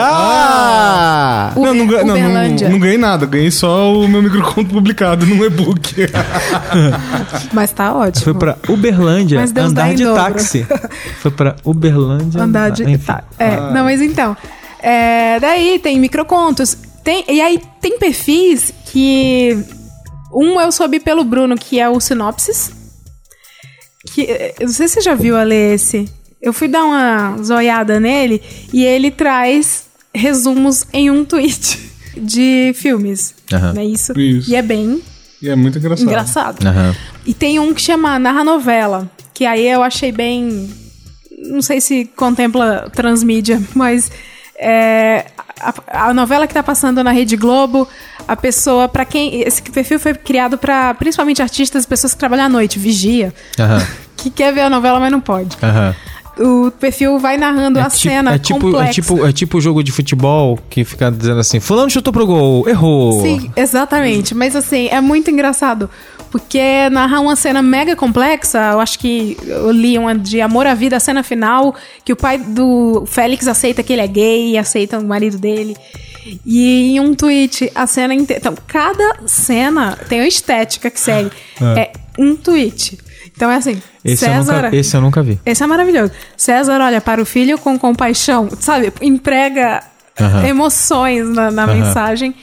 Ah! 0.08 1.52
Uber- 1.56 1.74
não, 1.74 1.74
não, 1.74 1.86
não, 1.86 2.04
não, 2.04 2.14
Uberlândia. 2.14 2.68
não 2.68 2.78
ganhei 2.78 2.98
nada. 2.98 3.26
Ganhei 3.26 3.50
só 3.50 3.92
o 3.92 4.08
meu 4.08 4.22
microconto 4.22 4.70
publicado 4.70 5.24
num 5.26 5.44
e-book. 5.44 5.94
Mas 7.52 7.72
tá 7.72 7.94
ótimo. 7.94 8.24
Foi 8.24 8.34
pra 8.34 8.56
Uberlândia 8.68 9.40
Mas 9.40 9.52
Deus 9.52 9.72
dá 9.72 9.82
andar 9.84 9.92
em 9.92 9.96
de 9.96 10.04
dobro. 10.04 10.22
táxi. 10.22 10.66
Foi 11.20 11.30
pra 11.30 11.56
Uberlândia 11.64 12.42
Andar 12.42 12.70
de. 12.70 12.98
Tá, 12.98 13.22
é, 13.38 13.56
não, 13.72 13.84
mas 13.84 14.00
então. 14.00 14.36
é, 14.82 15.38
daí 15.40 15.78
tem 15.78 15.98
microcontos. 15.98 16.76
Tem, 17.04 17.24
e 17.28 17.40
aí 17.40 17.60
tem 17.80 17.98
perfis 17.98 18.72
que. 18.86 19.64
Um 20.36 20.60
eu 20.60 20.70
soube 20.70 21.00
pelo 21.00 21.24
Bruno, 21.24 21.56
que 21.56 21.80
é 21.80 21.88
o 21.88 21.98
Sinopsis. 21.98 22.70
Que, 24.12 24.22
eh, 24.22 24.54
eu 24.60 24.66
não 24.66 24.72
sei 24.74 24.86
se 24.86 24.94
você 24.94 25.00
já 25.00 25.14
viu 25.14 25.36
a 25.36 25.42
ler 25.42 25.74
esse. 25.74 26.06
Eu 26.42 26.52
fui 26.52 26.68
dar 26.68 26.84
uma 26.84 27.36
zoiada 27.42 27.98
nele 27.98 28.42
e 28.72 28.84
ele 28.84 29.10
traz 29.10 29.86
resumos 30.14 30.84
em 30.92 31.10
um 31.10 31.24
tweet 31.24 31.78
de 32.16 32.72
filmes. 32.74 33.34
Aham. 33.52 33.72
Não 33.72 33.80
é 33.82 33.84
isso? 33.86 34.18
Isso. 34.18 34.50
E 34.50 34.54
é 34.56 34.62
bem 34.62 35.02
E 35.40 35.48
é 35.48 35.56
muito 35.56 35.78
engraçado. 35.78 36.06
engraçado. 36.06 36.66
Aham. 36.66 36.94
E 37.24 37.32
tem 37.34 37.58
um 37.58 37.72
que 37.72 37.80
chama 37.80 38.18
Narra 38.18 38.44
Novela, 38.44 39.10
que 39.32 39.46
aí 39.46 39.66
eu 39.66 39.82
achei 39.82 40.12
bem. 40.12 40.70
Não 41.48 41.62
sei 41.62 41.80
se 41.80 42.04
contempla 42.16 42.90
transmídia, 42.94 43.60
mas 43.74 44.10
é, 44.58 45.26
a, 45.60 46.08
a 46.08 46.14
novela 46.14 46.46
que 46.46 46.54
tá 46.54 46.62
passando 46.62 47.02
na 47.02 47.10
Rede 47.10 47.36
Globo, 47.36 47.88
a 48.26 48.36
pessoa, 48.36 48.88
para 48.88 49.04
quem. 49.04 49.42
Esse 49.42 49.62
perfil 49.62 49.98
foi 49.98 50.14
criado 50.14 50.58
para 50.58 50.94
principalmente 50.94 51.42
artistas 51.42 51.84
e 51.84 51.86
pessoas 51.86 52.12
que 52.12 52.18
trabalham 52.18 52.46
à 52.46 52.48
noite, 52.48 52.78
vigia, 52.78 53.32
Aham. 53.58 53.86
que 54.16 54.30
quer 54.30 54.52
ver 54.52 54.62
a 54.62 54.70
novela, 54.70 55.00
mas 55.00 55.10
não 55.10 55.20
pode. 55.20 55.56
Aham. 55.62 55.94
O 56.38 56.70
perfil 56.70 57.18
vai 57.18 57.38
narrando 57.38 57.80
a 57.80 57.84
tipo, 57.84 57.96
cena 57.96 58.34
é 58.34 58.38
tipo, 58.38 58.60
complexa. 58.60 58.90
é 58.90 58.92
tipo 58.92 59.26
é 59.26 59.32
tipo 59.32 59.56
o 59.56 59.60
jogo 59.60 59.82
de 59.82 59.90
futebol 59.90 60.58
que 60.68 60.84
fica 60.84 61.10
dizendo 61.10 61.40
assim: 61.40 61.60
Fulano 61.60 61.88
chutou 61.88 62.12
pro 62.12 62.26
gol, 62.26 62.68
errou. 62.68 63.22
Sim, 63.22 63.50
exatamente. 63.56 64.34
Mas 64.34 64.54
assim, 64.54 64.86
é 64.88 65.00
muito 65.00 65.30
engraçado. 65.30 65.88
Porque 66.30 66.88
narra 66.90 67.20
uma 67.20 67.36
cena 67.36 67.62
mega 67.62 67.96
complexa. 67.96 68.58
Eu 68.72 68.80
acho 68.80 68.98
que 68.98 69.36
eu 69.46 69.70
li 69.70 69.98
uma 69.98 70.14
de 70.14 70.40
Amor 70.40 70.66
à 70.66 70.74
Vida, 70.74 70.96
a 70.96 71.00
cena 71.00 71.22
final, 71.22 71.74
que 72.04 72.12
o 72.12 72.16
pai 72.16 72.38
do 72.38 73.04
Félix 73.06 73.46
aceita 73.48 73.82
que 73.82 73.92
ele 73.92 74.02
é 74.02 74.06
gay 74.06 74.50
e 74.52 74.58
aceita 74.58 74.98
o 74.98 75.04
marido 75.04 75.38
dele. 75.38 75.76
E 76.44 76.96
em 76.96 77.00
um 77.00 77.14
tweet, 77.14 77.70
a 77.74 77.86
cena 77.86 78.14
inteira. 78.14 78.40
Então, 78.40 78.54
cada 78.66 79.20
cena 79.26 79.96
tem 80.08 80.20
uma 80.20 80.28
estética 80.28 80.90
que 80.90 80.98
segue. 80.98 81.30
É, 81.76 81.92
um 82.18 82.34
tweet. 82.36 82.98
Então 83.36 83.50
é 83.50 83.56
assim, 83.56 83.80
Esse, 84.02 84.24
eu 84.24 84.30
César. 84.30 84.62
nunca, 84.62 84.76
esse 84.76 84.96
eu 84.96 85.00
nunca 85.02 85.22
vi. 85.22 85.38
Esse 85.44 85.62
é 85.62 85.66
maravilhoso. 85.66 86.10
César 86.36 86.80
olha 86.80 87.02
para 87.02 87.20
o 87.20 87.26
filho 87.26 87.58
com 87.58 87.78
compaixão, 87.78 88.48
sabe? 88.58 88.92
Emprega 89.02 89.82
emoções 90.48 91.28
na, 91.28 91.50
na 91.50 91.66
mensagem 91.66 92.34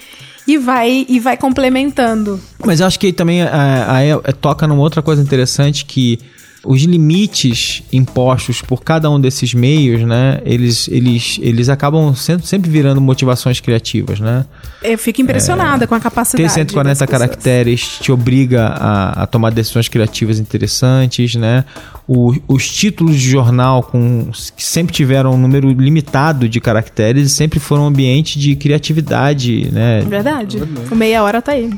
e 0.47 0.57
vai 0.57 1.05
e 1.07 1.19
vai 1.19 1.37
complementando. 1.37 2.39
Mas 2.65 2.79
eu 2.79 2.87
acho 2.87 2.99
que 2.99 3.11
também 3.13 3.41
é, 3.41 3.45
é- 3.45 4.19
é- 4.23 4.31
toca 4.33 4.67
numa 4.67 4.81
outra 4.81 5.01
coisa 5.01 5.21
interessante 5.21 5.85
que 5.85 6.19
os 6.65 6.81
limites 6.83 7.83
impostos 7.91 8.61
por 8.61 8.83
cada 8.83 9.09
um 9.09 9.19
desses 9.19 9.53
meios, 9.53 10.01
né? 10.03 10.39
Eles, 10.45 10.87
eles, 10.87 11.37
eles 11.41 11.67
acabam 11.67 12.15
sempre, 12.15 12.47
sempre 12.47 12.69
virando 12.71 13.01
motivações 13.01 13.59
criativas, 13.59 14.19
né? 14.19 14.45
Eu 14.81 14.97
fico 14.97 15.21
impressionada 15.21 15.85
com 15.85 15.93
a 15.93 15.99
Ter 15.99 16.03
capacidade. 16.03 16.51
140 16.53 16.89
das 16.89 16.99
pessoas. 16.99 17.19
caracteres 17.29 17.81
te 17.99 18.11
obriga 18.11 18.67
a, 18.67 19.23
a 19.23 19.27
tomar 19.27 19.51
decisões 19.51 19.89
criativas 19.89 20.39
interessantes, 20.39 21.35
né? 21.35 21.65
O- 22.07 22.33
os 22.47 22.69
títulos 22.69 23.15
de 23.19 23.29
jornal 23.29 23.83
com, 23.83 24.29
que 24.55 24.63
sempre 24.63 24.93
tiveram 24.93 25.33
um 25.33 25.37
número 25.37 25.69
limitado 25.71 26.47
de 26.47 26.61
caracteres 26.61 27.27
e 27.27 27.29
sempre 27.29 27.59
foram 27.59 27.83
um 27.83 27.87
ambiente 27.87 28.39
de 28.39 28.55
criatividade, 28.55 29.69
né? 29.71 30.01
Verdade. 30.07 30.57
O 30.91 30.95
meia 30.95 31.23
hora 31.23 31.41
tá 31.41 31.51
aí. 31.53 31.69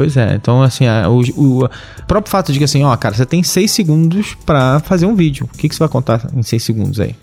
Pois 0.00 0.16
é, 0.16 0.34
então 0.34 0.62
assim, 0.62 0.86
a- 0.86 1.10
o, 1.10 1.20
o- 1.36 1.64
o 1.66 1.68
próprio 2.08 2.30
fato 2.30 2.54
de 2.54 2.58
que 2.58 2.64
assim, 2.64 2.82
ó, 2.82 2.96
cara, 2.96 3.14
você 3.14 3.26
tem 3.26 3.42
seis 3.42 3.70
segundos 3.70 4.34
pra 4.46 4.80
fazer 4.80 5.04
um 5.04 5.14
vídeo. 5.14 5.46
O 5.52 5.58
que, 5.58 5.68
que 5.68 5.74
você 5.74 5.78
vai 5.80 5.90
contar 5.90 6.26
em 6.34 6.42
seis 6.42 6.62
segundos 6.62 6.98
aí? 6.98 7.14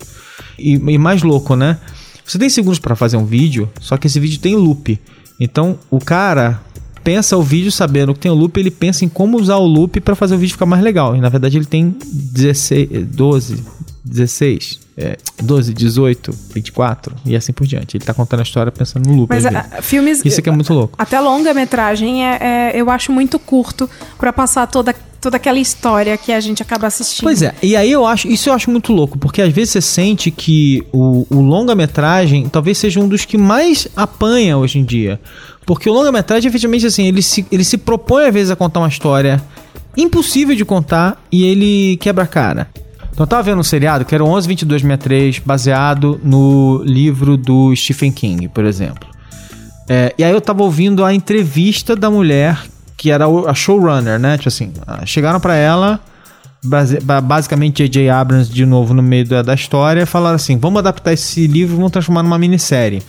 E, 0.56 0.74
e 0.74 0.96
mais 0.96 1.24
louco, 1.24 1.56
né? 1.56 1.76
Você 2.24 2.38
tem 2.38 2.48
segundos 2.48 2.78
pra 2.78 2.94
fazer 2.94 3.16
um 3.16 3.24
vídeo, 3.24 3.68
só 3.80 3.96
que 3.96 4.06
esse 4.06 4.20
vídeo 4.20 4.38
tem 4.38 4.54
loop. 4.54 4.96
Então 5.40 5.76
o 5.90 5.98
cara 5.98 6.60
pensa 7.02 7.36
o 7.36 7.42
vídeo 7.42 7.72
sabendo 7.72 8.14
que 8.14 8.20
tem 8.20 8.30
o 8.30 8.34
loop, 8.34 8.56
ele 8.60 8.70
pensa 8.70 9.04
em 9.04 9.08
como 9.08 9.36
usar 9.40 9.56
o 9.56 9.66
loop 9.66 9.98
pra 10.00 10.14
fazer 10.14 10.36
o 10.36 10.38
vídeo 10.38 10.52
ficar 10.52 10.66
mais 10.66 10.80
legal. 10.80 11.16
E 11.16 11.20
na 11.20 11.28
verdade 11.28 11.56
ele 11.58 11.66
tem 11.66 11.96
16, 12.32 13.06
12, 13.08 13.64
16, 14.04 14.80
é, 14.96 15.16
12, 15.42 15.72
18, 15.74 16.32
24 16.54 17.14
e 17.24 17.36
assim 17.36 17.52
por 17.52 17.66
diante. 17.66 17.96
Ele 17.96 18.04
tá 18.04 18.14
contando 18.14 18.40
a 18.40 18.42
história 18.42 18.70
pensando 18.72 19.08
no 19.08 19.14
loop. 19.16 19.28
Mas 19.30 19.44
a- 19.46 19.82
filmes. 19.82 20.22
Isso 20.24 20.40
aqui 20.40 20.48
é 20.48 20.52
muito 20.52 20.72
louco. 20.72 20.94
Até 20.98 21.20
longa-metragem 21.20 22.24
é, 22.26 22.38
é- 22.40 22.72
eu 22.80 22.90
acho 22.90 23.12
muito 23.12 23.38
curto 23.38 23.88
pra 24.18 24.32
passar 24.32 24.66
toda, 24.66 24.94
toda 25.20 25.36
aquela 25.36 25.58
história 25.58 26.16
que 26.16 26.32
a 26.32 26.40
gente 26.40 26.62
acaba 26.62 26.86
assistindo. 26.86 27.24
Pois 27.24 27.42
é, 27.42 27.54
e 27.62 27.76
aí 27.76 27.90
eu 27.92 28.06
acho, 28.06 28.28
isso 28.28 28.48
eu 28.48 28.52
acho 28.54 28.70
muito 28.70 28.92
louco, 28.92 29.18
porque 29.18 29.42
às 29.42 29.52
vezes 29.52 29.70
você 29.72 29.80
sente 29.80 30.30
que 30.30 30.82
o, 30.92 31.26
o 31.30 31.40
longa-metragem 31.40 32.48
talvez 32.48 32.78
seja 32.78 32.98
um 33.00 33.08
dos 33.08 33.24
que 33.24 33.36
mais 33.38 33.86
apanha 33.96 34.56
hoje 34.58 34.78
em 34.78 34.84
dia. 34.84 35.20
Porque 35.66 35.88
o 35.90 35.92
longa-metragem, 35.92 36.48
efetivamente, 36.48 36.86
assim, 36.86 37.06
ele 37.06 37.20
se, 37.20 37.44
ele 37.52 37.62
se 37.62 37.76
propõe 37.76 38.24
às 38.26 38.32
vezes 38.32 38.50
a 38.50 38.56
contar 38.56 38.80
uma 38.80 38.88
história 38.88 39.38
impossível 39.96 40.54
de 40.56 40.64
contar 40.64 41.22
e 41.30 41.44
ele 41.44 41.96
quebra 41.98 42.24
a 42.24 42.26
cara. 42.26 42.68
Então 43.18 43.24
eu 43.24 43.28
tava 43.28 43.42
vendo 43.42 43.58
um 43.58 43.64
seriado 43.64 44.04
que 44.04 44.14
era 44.14 44.22
o 44.22 44.28
112263, 44.28 45.40
baseado 45.40 46.20
no 46.22 46.80
livro 46.84 47.36
do 47.36 47.74
Stephen 47.74 48.12
King, 48.12 48.46
por 48.46 48.64
exemplo. 48.64 49.08
É, 49.88 50.14
e 50.16 50.22
aí 50.22 50.30
eu 50.30 50.40
tava 50.40 50.62
ouvindo 50.62 51.04
a 51.04 51.12
entrevista 51.12 51.96
da 51.96 52.08
mulher 52.08 52.62
que 52.96 53.10
era 53.10 53.26
a 53.26 53.54
showrunner, 53.54 54.20
né? 54.20 54.36
Tipo 54.38 54.48
assim, 54.48 54.72
ah, 54.86 55.04
chegaram 55.04 55.40
pra 55.40 55.56
ela, 55.56 55.98
base- 56.64 57.00
ba- 57.00 57.20
basicamente 57.20 57.78
J.J. 57.78 58.08
Abrams 58.08 58.52
de 58.54 58.64
novo 58.64 58.94
no 58.94 59.02
meio 59.02 59.26
da, 59.26 59.42
da 59.42 59.54
história, 59.54 60.06
falaram 60.06 60.36
assim: 60.36 60.56
vamos 60.56 60.78
adaptar 60.78 61.12
esse 61.12 61.44
livro 61.48 61.74
e 61.74 61.76
vamos 61.76 61.90
transformar 61.90 62.22
numa 62.22 62.38
minissérie. 62.38 63.02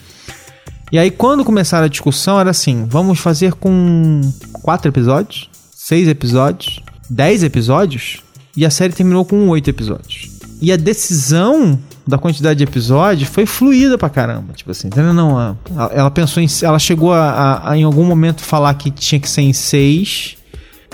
E 0.91 0.97
aí, 0.97 1.11
quando 1.11 1.45
começaram 1.45 1.85
a 1.85 1.87
discussão, 1.87 2.39
era 2.39 2.49
assim: 2.49 2.83
vamos 2.89 3.19
fazer 3.19 3.53
com 3.53 4.21
quatro 4.53 4.89
episódios, 4.89 5.47
seis 5.71 6.07
episódios, 6.07 6.79
dez 7.07 7.43
episódios, 7.43 8.23
e 8.55 8.65
a 8.65 8.69
série 8.69 8.93
terminou 8.93 9.23
com 9.25 9.47
oito 9.49 9.69
episódios. 9.69 10.29
E 10.61 10.71
a 10.71 10.75
decisão 10.75 11.79
da 12.05 12.17
quantidade 12.17 12.57
de 12.57 12.63
episódios 12.63 13.29
foi 13.29 13.45
fluida 13.45 13.97
pra 13.97 14.09
caramba. 14.09 14.53
Tipo 14.53 14.71
assim, 14.71 14.87
entendeu? 14.87 15.13
Não, 15.13 15.37
a- 15.37 15.55
a- 15.77 15.89
ela 15.93 16.11
pensou 16.11 16.41
em. 16.43 16.47
Ela 16.61 16.79
chegou 16.79 17.13
a, 17.13 17.29
a- 17.29 17.71
a, 17.71 17.77
em 17.77 17.83
algum 17.83 18.03
momento 18.03 18.41
falar 18.41 18.73
que 18.73 18.89
tinha 18.91 19.19
que 19.19 19.29
ser 19.29 19.41
em 19.41 19.53
seis, 19.53 20.35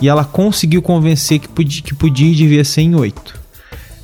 e 0.01 0.07
ela 0.09 0.23
conseguiu 0.25 0.81
convencer 0.81 1.39
que 1.39 1.47
podia, 1.47 1.81
que 1.81 1.95
podia 1.95 2.27
e 2.31 2.35
devia 2.35 2.63
ser 2.63 2.81
em 2.81 2.95
oito 2.95 3.33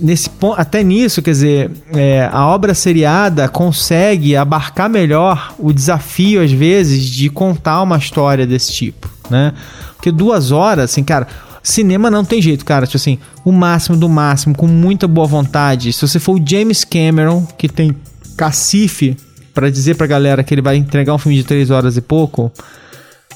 nesse 0.03 0.27
ponto, 0.31 0.59
até 0.59 0.81
nisso, 0.81 1.21
quer 1.21 1.29
dizer, 1.29 1.71
é, 1.93 2.27
a 2.33 2.47
obra 2.47 2.73
seriada 2.73 3.47
consegue 3.47 4.35
abarcar 4.35 4.89
melhor 4.89 5.53
o 5.59 5.71
desafio, 5.71 6.41
às 6.41 6.51
vezes, 6.51 7.05
de 7.05 7.29
contar 7.29 7.83
uma 7.83 7.99
história 7.99 8.47
desse 8.47 8.73
tipo, 8.73 9.07
né? 9.29 9.53
Porque 9.95 10.11
duas 10.11 10.51
horas, 10.51 10.85
assim, 10.85 11.03
cara, 11.03 11.27
cinema 11.63 12.09
não 12.09 12.25
tem 12.25 12.41
jeito, 12.41 12.65
cara. 12.65 12.85
Tipo 12.85 12.97
assim, 12.97 13.17
o 13.45 13.51
máximo 13.51 13.97
do 13.97 14.09
máximo, 14.09 14.55
com 14.55 14.67
muita 14.67 15.07
boa 15.07 15.27
vontade. 15.27 15.93
Se 15.93 16.07
você 16.07 16.19
for 16.19 16.39
o 16.39 16.43
James 16.45 16.83
Cameron, 16.83 17.45
que 17.57 17.67
tem 17.69 17.95
cacife 18.35 19.15
pra 19.53 19.69
dizer 19.69 19.95
pra 19.95 20.07
galera 20.07 20.43
que 20.43 20.53
ele 20.53 20.61
vai 20.61 20.75
entregar 20.77 21.13
um 21.13 21.17
filme 21.17 21.37
de 21.37 21.43
três 21.43 21.69
horas 21.69 21.97
e 21.97 22.01
pouco, 22.01 22.51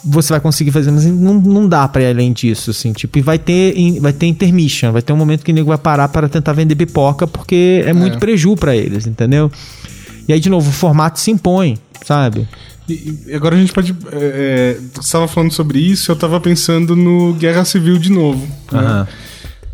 você 0.04 0.34
vai 0.34 0.40
conseguir 0.40 0.72
fazer, 0.72 0.92
mas 0.92 1.06
não, 1.06 1.34
não 1.34 1.68
dá 1.68 1.88
pra 1.88 2.04
ir 2.04 2.08
além 2.08 2.32
disso, 2.32 2.72
assim, 2.72 2.94
tipo, 2.94 3.18
e 3.18 3.22
vai 3.22 3.40
ter, 3.40 3.74
vai 4.00 4.14
ter 4.14 4.28
intermission, 4.28 4.92
vai 4.92 5.02
ter 5.02 5.12
um 5.12 5.18
momento 5.18 5.44
que 5.44 5.52
o 5.52 5.56
nego 5.56 5.70
vai 5.70 5.78
parar 5.78 6.08
para 6.10 6.30
tentar 6.30 6.54
vender 6.54 6.76
pipoca, 6.76 7.26
porque 7.26 7.84
é 7.86 7.92
muito 7.92 8.20
preju 8.20 8.56
pra 8.56 8.76
eles, 8.76 9.08
entendeu? 9.08 9.52
E 10.28 10.34
aí, 10.34 10.40
de 10.40 10.50
novo, 10.50 10.70
o 10.70 10.74
formato 10.74 11.20
se 11.20 11.32
impõe, 11.32 11.78
sabe? 12.04 12.48
E, 12.88 13.34
agora 13.34 13.56
a 13.56 13.60
gente 13.60 13.74
pode. 13.74 13.96
É, 14.12 14.76
é, 14.78 14.78
você 14.94 15.00
estava 15.02 15.28
falando 15.28 15.52
sobre 15.52 15.80
isso, 15.80 16.12
eu 16.12 16.16
estava 16.16 16.40
pensando 16.40 16.96
no 16.96 17.34
Guerra 17.34 17.66
Civil 17.66 17.98
de 17.98 18.12
novo. 18.12 18.46
né? 18.72 18.80
Aham. 18.80 19.08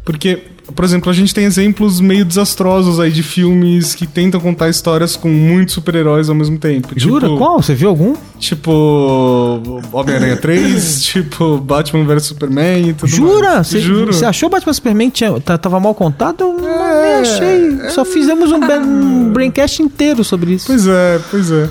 Porque 0.03 0.39
por 0.73 0.85
exemplo, 0.85 1.09
a 1.09 1.13
gente 1.13 1.33
tem 1.33 1.43
exemplos 1.43 1.99
meio 1.99 2.23
desastrosos 2.23 2.97
aí 2.97 3.11
de 3.11 3.21
filmes 3.21 3.93
que 3.93 4.07
tentam 4.07 4.39
contar 4.39 4.69
histórias 4.69 5.17
com 5.17 5.27
muitos 5.27 5.73
super-heróis 5.73 6.29
ao 6.29 6.35
mesmo 6.35 6.57
tempo. 6.57 6.87
Jura? 6.95 7.27
Tipo, 7.27 7.37
Qual? 7.37 7.61
Você 7.61 7.75
viu 7.75 7.89
algum? 7.89 8.15
Tipo, 8.39 9.81
Homem-Aranha 9.91 10.37
3, 10.37 11.03
tipo, 11.03 11.57
Batman 11.57 12.05
vs 12.05 12.23
Superman 12.27 12.89
e 12.89 12.93
tudo 12.93 13.09
Jura? 13.09 13.55
mais. 13.55 13.67
Você, 13.67 13.81
Juro. 13.81 14.13
você 14.13 14.25
achou 14.25 14.49
Batman 14.49 14.73
Superman 14.73 15.09
tinha, 15.09 15.39
tá- 15.41 15.57
tava 15.57 15.77
mal 15.79 15.93
contado? 15.93 16.41
Eu 16.43 16.59
É, 16.67 17.21
nem 17.21 17.21
achei. 17.21 17.89
Só 17.89 18.05
fizemos 18.05 18.51
um, 18.51 18.59
um 18.63 19.29
braincast 19.33 19.81
inteiro 19.83 20.23
sobre 20.23 20.53
isso. 20.53 20.67
Pois 20.67 20.87
é, 20.87 21.19
pois 21.29 21.51
é. 21.51 21.69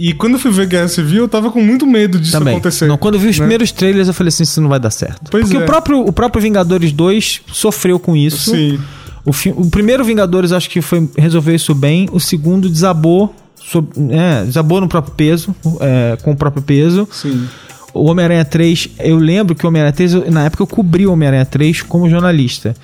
E 0.00 0.14
quando 0.14 0.32
eu 0.34 0.38
fui 0.38 0.50
ver 0.50 0.66
Guerra 0.66 0.88
Civil, 0.88 1.22
eu 1.24 1.28
tava 1.28 1.50
com 1.50 1.60
muito 1.62 1.86
medo 1.86 2.18
disso 2.18 2.32
Também. 2.32 2.54
acontecer. 2.54 2.86
Não, 2.86 2.96
quando 2.96 3.14
eu 3.14 3.20
vi 3.20 3.28
os 3.28 3.36
né? 3.38 3.44
primeiros 3.44 3.70
trailers, 3.70 4.08
eu 4.08 4.14
falei 4.14 4.28
assim: 4.28 4.42
isso 4.44 4.60
não 4.60 4.68
vai 4.68 4.80
dar 4.80 4.90
certo. 4.90 5.30
Pois 5.30 5.44
Porque 5.44 5.56
é. 5.56 5.60
o, 5.60 5.66
próprio, 5.66 6.00
o 6.00 6.12
próprio 6.12 6.42
Vingadores 6.42 6.90
2 6.92 7.42
sofreu 7.52 7.98
com 7.98 8.16
isso. 8.16 8.50
Sim. 8.52 8.80
O, 9.24 9.32
o 9.60 9.70
primeiro 9.70 10.02
Vingadores 10.02 10.52
acho 10.52 10.70
que 10.70 10.80
foi 10.80 11.08
resolveu 11.18 11.54
isso 11.54 11.74
bem. 11.74 12.08
O 12.12 12.18
segundo 12.18 12.68
desabou. 12.68 13.34
sob- 13.62 13.88
é, 14.10 14.44
desabou 14.44 14.80
no 14.80 14.88
próprio 14.88 15.14
peso, 15.14 15.54
é, 15.80 16.16
com 16.22 16.32
o 16.32 16.36
próprio 16.36 16.62
peso. 16.62 17.06
Sim. 17.12 17.46
O 17.92 18.04
Homem-Aranha 18.08 18.44
3, 18.44 18.88
eu 19.00 19.18
lembro 19.18 19.54
que 19.54 19.66
o 19.66 19.68
Homem-Aranha 19.68 19.92
3, 19.92 20.14
eu- 20.14 20.30
na 20.30 20.44
época 20.44 20.62
eu 20.62 20.66
cobri 20.66 21.06
o 21.06 21.12
Homem-Aranha 21.12 21.44
3 21.44 21.82
como 21.82 22.08
jornalista. 22.08 22.74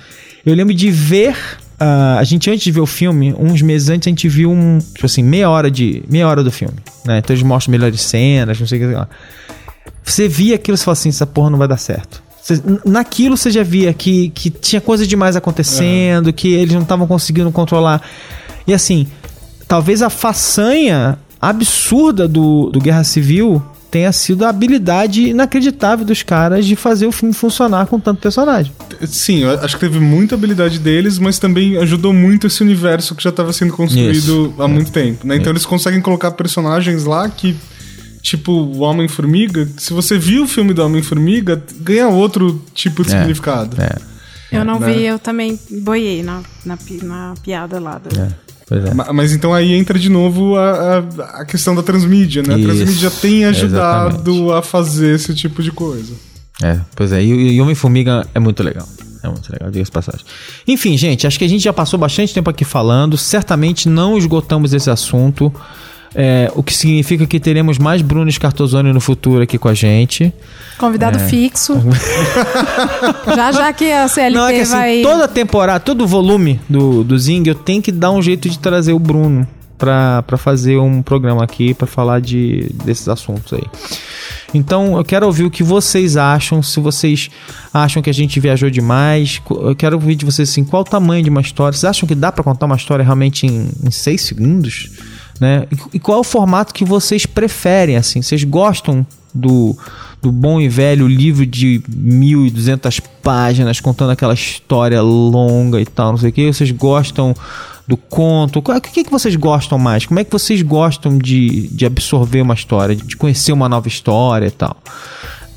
Eu 0.45 0.53
lembro 0.53 0.73
de 0.73 0.91
ver. 0.91 1.35
Ah, 1.79 2.17
a 2.19 2.23
gente, 2.23 2.49
antes 2.49 2.63
de 2.63 2.71
ver 2.71 2.79
o 2.79 2.85
filme, 2.85 3.35
uns 3.37 3.61
meses 3.61 3.89
antes, 3.89 4.07
a 4.07 4.09
gente 4.09 4.27
viu 4.27 4.51
um. 4.51 4.79
Tipo 4.79 5.05
assim, 5.05 5.21
meia 5.21 5.49
hora 5.49 5.69
de. 5.69 6.03
meia 6.09 6.27
hora 6.27 6.43
do 6.43 6.51
filme. 6.51 6.75
Né? 7.05 7.19
Então 7.19 7.35
eles 7.35 7.43
mostram 7.43 7.71
melhores 7.71 8.01
cenas, 8.01 8.59
não 8.59 8.67
sei 8.67 8.83
o 8.83 8.89
que 8.89 8.95
lá. 8.95 9.07
Você 10.03 10.27
via 10.27 10.55
aquilo 10.55 10.75
e 10.75 10.79
fala 10.79 10.93
assim: 10.93 11.09
essa 11.09 11.25
porra 11.25 11.49
não 11.49 11.57
vai 11.57 11.67
dar 11.67 11.77
certo. 11.77 12.23
Naquilo 12.85 13.35
você 13.35 13.51
já 13.51 13.61
via 13.61 13.93
que, 13.93 14.29
que 14.29 14.49
tinha 14.49 14.79
coisa 14.79 15.05
demais 15.05 15.35
acontecendo, 15.35 16.31
que 16.31 16.53
eles 16.53 16.73
não 16.73 16.81
estavam 16.81 17.05
conseguindo 17.05 17.51
controlar. 17.51 18.01
E 18.65 18.73
assim, 18.73 19.05
talvez 19.67 20.01
a 20.01 20.09
façanha 20.09 21.19
absurda 21.41 22.27
do, 22.27 22.69
do 22.71 22.79
Guerra 22.79 23.03
Civil 23.03 23.61
tenha 23.89 24.11
sido 24.11 24.43
a 24.45 24.49
habilidade 24.49 25.29
inacreditável 25.29 26.05
dos 26.05 26.21
caras 26.23 26.65
de 26.65 26.75
fazer 26.75 27.05
o 27.07 27.11
filme 27.11 27.33
funcionar 27.33 27.87
com 27.87 27.99
tanto 27.99 28.21
personagem. 28.21 28.71
Sim, 29.05 29.43
eu 29.43 29.51
acho 29.59 29.75
que 29.75 29.81
teve 29.81 29.99
muita 29.99 30.35
habilidade 30.35 30.79
deles, 30.79 31.17
mas 31.19 31.39
também 31.39 31.77
ajudou 31.77 32.11
muito 32.13 32.47
esse 32.47 32.61
universo 32.61 33.15
que 33.15 33.23
já 33.23 33.29
estava 33.29 33.53
sendo 33.53 33.73
construído 33.73 34.51
Isso. 34.53 34.53
há 34.61 34.67
muito 34.67 34.91
tempo, 34.91 35.25
né? 35.25 35.35
Então 35.37 35.51
eles 35.51 35.65
conseguem 35.65 36.01
colocar 36.01 36.31
personagens 36.31 37.05
lá 37.05 37.29
que, 37.29 37.55
tipo, 38.21 38.51
o 38.51 38.79
Homem-Formiga, 38.79 39.67
se 39.77 39.93
você 39.93 40.17
viu 40.17 40.43
o 40.43 40.47
filme 40.47 40.73
do 40.73 40.83
Homem-Formiga, 40.83 41.61
ganha 41.79 42.07
outro 42.09 42.61
tipo 42.73 43.03
de 43.03 43.13
É, 43.13 43.19
significado. 43.19 43.77
É, 43.81 43.95
Eu 44.51 44.65
não 44.65 44.79
Né? 44.79 44.91
vi, 44.93 45.03
eu 45.03 45.19
também 45.19 45.59
boiei 45.81 46.23
na, 46.23 46.41
na, 46.65 46.77
na 47.03 47.33
piada 47.43 47.79
lá. 47.79 47.97
Do... 47.99 48.17
é. 48.19 48.29
Pois 48.67 48.83
é. 48.85 48.93
Ma- 48.93 49.13
Mas 49.13 49.31
então 49.33 49.53
aí 49.53 49.73
entra 49.73 49.97
de 49.97 50.09
novo 50.09 50.55
a, 50.57 50.97
a, 50.97 51.23
a 51.41 51.45
questão 51.45 51.73
da 51.73 51.81
transmídia, 51.83 52.43
né? 52.43 52.55
A 52.55 52.57
Isso, 52.57 52.67
transmídia 52.67 53.09
tem 53.11 53.45
ajudado 53.45 54.31
exatamente. 54.31 54.51
a 54.53 54.61
fazer 54.61 55.15
esse 55.15 55.33
tipo 55.33 55.63
de 55.63 55.71
coisa. 55.71 56.13
É, 56.61 56.79
pois 56.95 57.11
é. 57.11 57.23
E, 57.23 57.53
e 57.53 57.61
Homem-Formiga 57.61 58.27
é 58.35 58.39
muito 58.39 58.61
legal. 58.63 58.87
É 59.23 59.27
muito 59.29 59.51
legal, 59.51 59.71
diga-se 59.71 59.91
passagem. 59.91 60.21
Enfim, 60.67 60.95
gente, 60.97 61.25
acho 61.25 61.39
que 61.39 61.45
a 61.45 61.49
gente 61.49 61.63
já 61.63 61.73
passou 61.73 61.97
bastante 61.99 62.33
tempo 62.33 62.49
aqui 62.49 62.63
falando. 62.63 63.17
Certamente 63.17 63.89
não 63.89 64.17
esgotamos 64.17 64.73
esse 64.73 64.89
assunto. 64.89 65.53
É, 66.15 66.51
o 66.55 66.63
que 66.63 66.73
significa 66.73 67.27
que 67.27 67.39
teremos 67.39 67.77
mais 67.77 68.01
Bruno 68.01 68.31
Scartozoni 68.31 68.91
no 68.91 68.99
futuro 69.01 69.43
aqui 69.43 69.57
com 69.57 69.67
a 69.67 69.73
gente. 69.73 70.33
Convidado 70.77 71.17
É. 71.17 71.27
fixo. 71.27 71.73
já 73.35 73.51
já 73.51 73.73
que 73.73 73.91
a 73.91 74.07
CLT 74.07 74.35
Não, 74.37 74.47
é 74.47 74.53
que 74.53 74.59
assim, 74.61 74.71
vai. 74.71 75.01
toda 75.01 75.27
temporada, 75.27 75.79
todo 75.79 76.03
o 76.03 76.07
volume 76.07 76.59
do, 76.69 77.03
do 77.03 77.17
Zing, 77.17 77.43
eu 77.47 77.55
tenho 77.55 77.81
que 77.81 77.91
dar 77.91 78.11
um 78.11 78.21
jeito 78.21 78.49
de 78.49 78.57
trazer 78.59 78.93
o 78.93 78.99
Bruno 78.99 79.47
pra 79.77 80.23
fazer 80.37 80.77
um 80.77 81.03
programa 81.03 81.43
aqui 81.43 81.73
pra 81.73 81.85
falar 81.85 82.19
de, 82.19 82.67
desses 82.83 83.07
assuntos 83.07 83.53
aí. 83.53 83.63
Então, 84.53 84.97
eu 84.97 85.03
quero 85.03 85.25
ouvir 85.25 85.43
o 85.43 85.51
que 85.51 85.61
vocês 85.61 86.15
acham, 86.17 86.63
se 86.63 86.79
vocês 86.79 87.29
acham 87.73 88.01
que 88.01 88.09
a 88.09 88.13
gente 88.13 88.39
viajou 88.39 88.69
demais. 88.71 89.39
Eu 89.49 89.75
quero 89.75 89.95
ouvir 89.97 90.15
de 90.15 90.25
vocês 90.25 90.49
assim, 90.49 90.63
qual 90.63 90.81
o 90.81 90.85
tamanho 90.85 91.21
de 91.23 91.29
uma 91.29 91.41
história. 91.41 91.73
Vocês 91.77 91.83
acham 91.89 92.07
que 92.07 92.15
dá 92.15 92.31
pra 92.31 92.43
contar 92.43 92.65
uma 92.65 92.75
história 92.77 93.03
realmente 93.03 93.45
em, 93.45 93.69
em 93.85 93.91
seis 93.91 94.21
segundos? 94.21 94.89
Né? 95.39 95.67
E, 95.93 95.99
qual 95.99 96.17
é 96.17 96.21
o 96.21 96.23
formato 96.23 96.73
que 96.73 96.83
vocês 96.83 97.25
preferem, 97.25 97.95
assim? 97.95 98.21
Vocês 98.21 98.43
gostam 98.43 99.05
do, 99.33 99.77
do 100.21 100.31
bom 100.31 100.59
e 100.59 100.67
velho 100.67 101.07
livro 101.07 101.45
de 101.45 101.81
1.200 101.89 103.01
páginas 103.21 103.79
contando 103.79 104.11
aquela 104.11 104.33
história 104.33 105.01
longa 105.01 105.79
e 105.79 105.85
tal, 105.85 106.11
não 106.11 106.17
sei 106.17 106.29
o 106.29 106.33
que? 106.33 106.51
Vocês 106.51 106.71
gostam 106.71 107.35
do 107.87 107.95
conto? 107.95 108.61
Qual- 108.61 108.77
O 108.77 108.81
que, 108.81 109.03
que 109.03 109.11
vocês 109.11 109.35
gostam 109.35 109.77
mais? 109.77 110.05
Como 110.05 110.19
é 110.19 110.23
que 110.23 110.31
vocês 110.31 110.61
gostam 110.61 111.17
de, 111.17 111.67
de 111.67 111.85
absorver 111.85 112.41
uma 112.41 112.53
história, 112.53 112.95
de 112.95 113.15
conhecer 113.15 113.51
uma 113.51 113.69
nova 113.69 113.87
história 113.87 114.47
e 114.47 114.51
tal? 114.51 114.75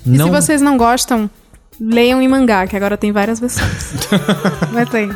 E 0.06 0.10
se 0.26 0.30
vocês 0.30 0.60
não 0.62 0.76
gostam, 0.76 1.28
leiam 1.80 2.20
em 2.20 2.28
mangá, 2.28 2.66
que 2.66 2.76
agora 2.76 2.96
tem 2.96 3.10
várias 3.10 3.40
versões. 3.40 3.94
Mas 4.72 4.88
tem. 4.90 5.08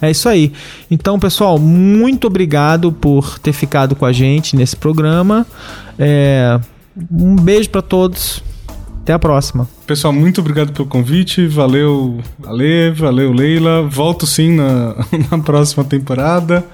é 0.00 0.10
isso 0.10 0.28
aí. 0.28 0.52
Então, 0.90 1.18
pessoal, 1.18 1.58
muito 1.58 2.28
obrigado 2.28 2.92
por 2.92 3.38
ter 3.38 3.52
ficado 3.52 3.96
com 3.96 4.06
a 4.06 4.12
gente 4.12 4.54
nesse 4.54 4.76
programa. 4.76 5.44
É, 5.98 6.60
um 7.10 7.34
beijo 7.34 7.68
pra 7.70 7.82
todos. 7.82 8.42
Até 9.02 9.12
a 9.12 9.18
próxima. 9.20 9.68
Pessoal, 9.86 10.12
muito 10.12 10.40
obrigado 10.40 10.72
pelo 10.72 10.88
convite. 10.88 11.46
Valeu, 11.46 12.18
Ale, 12.44 12.90
valeu, 12.90 13.32
Leila. 13.32 13.82
Volto 13.82 14.26
sim 14.26 14.56
na, 14.56 14.96
na 15.30 15.38
próxima 15.38 15.84
temporada. 15.84 16.64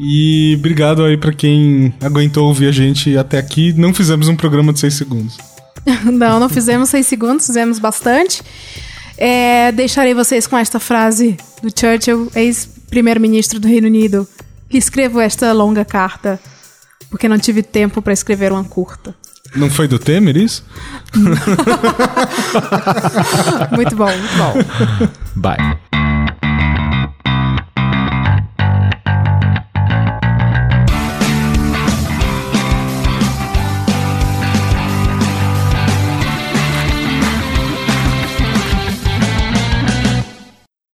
E 0.00 0.56
obrigado 0.58 1.04
aí 1.04 1.16
pra 1.16 1.32
quem 1.32 1.94
aguentou 2.00 2.48
ouvir 2.48 2.66
a 2.66 2.72
gente 2.72 3.16
até 3.16 3.38
aqui. 3.38 3.72
Não 3.72 3.94
fizemos 3.94 4.26
um 4.28 4.34
programa 4.34 4.72
de 4.72 4.80
6 4.80 4.94
segundos. 4.94 5.38
Não, 6.12 6.40
não 6.40 6.48
fizemos 6.48 6.88
seis 6.88 7.06
segundos, 7.06 7.46
fizemos 7.46 7.78
bastante. 7.78 8.42
É, 9.16 9.70
deixarei 9.72 10.14
vocês 10.14 10.46
com 10.46 10.56
esta 10.56 10.80
frase 10.80 11.36
do 11.62 11.68
Churchill, 11.68 12.30
ex-primeiro-ministro 12.34 13.60
do 13.60 13.68
Reino 13.68 13.86
Unido. 13.86 14.26
Escrevo 14.70 15.20
esta 15.20 15.52
longa 15.52 15.84
carta, 15.84 16.40
porque 17.10 17.28
não 17.28 17.38
tive 17.38 17.62
tempo 17.62 18.00
para 18.00 18.12
escrever 18.12 18.52
uma 18.52 18.64
curta. 18.64 19.14
Não 19.54 19.68
foi 19.68 19.88
do 19.88 19.98
Temer 19.98 20.36
isso? 20.36 20.64
Muito 23.72 23.96
bom, 23.96 24.06
muito 24.06 24.36
bom. 24.36 24.54
Bye. 25.34 25.79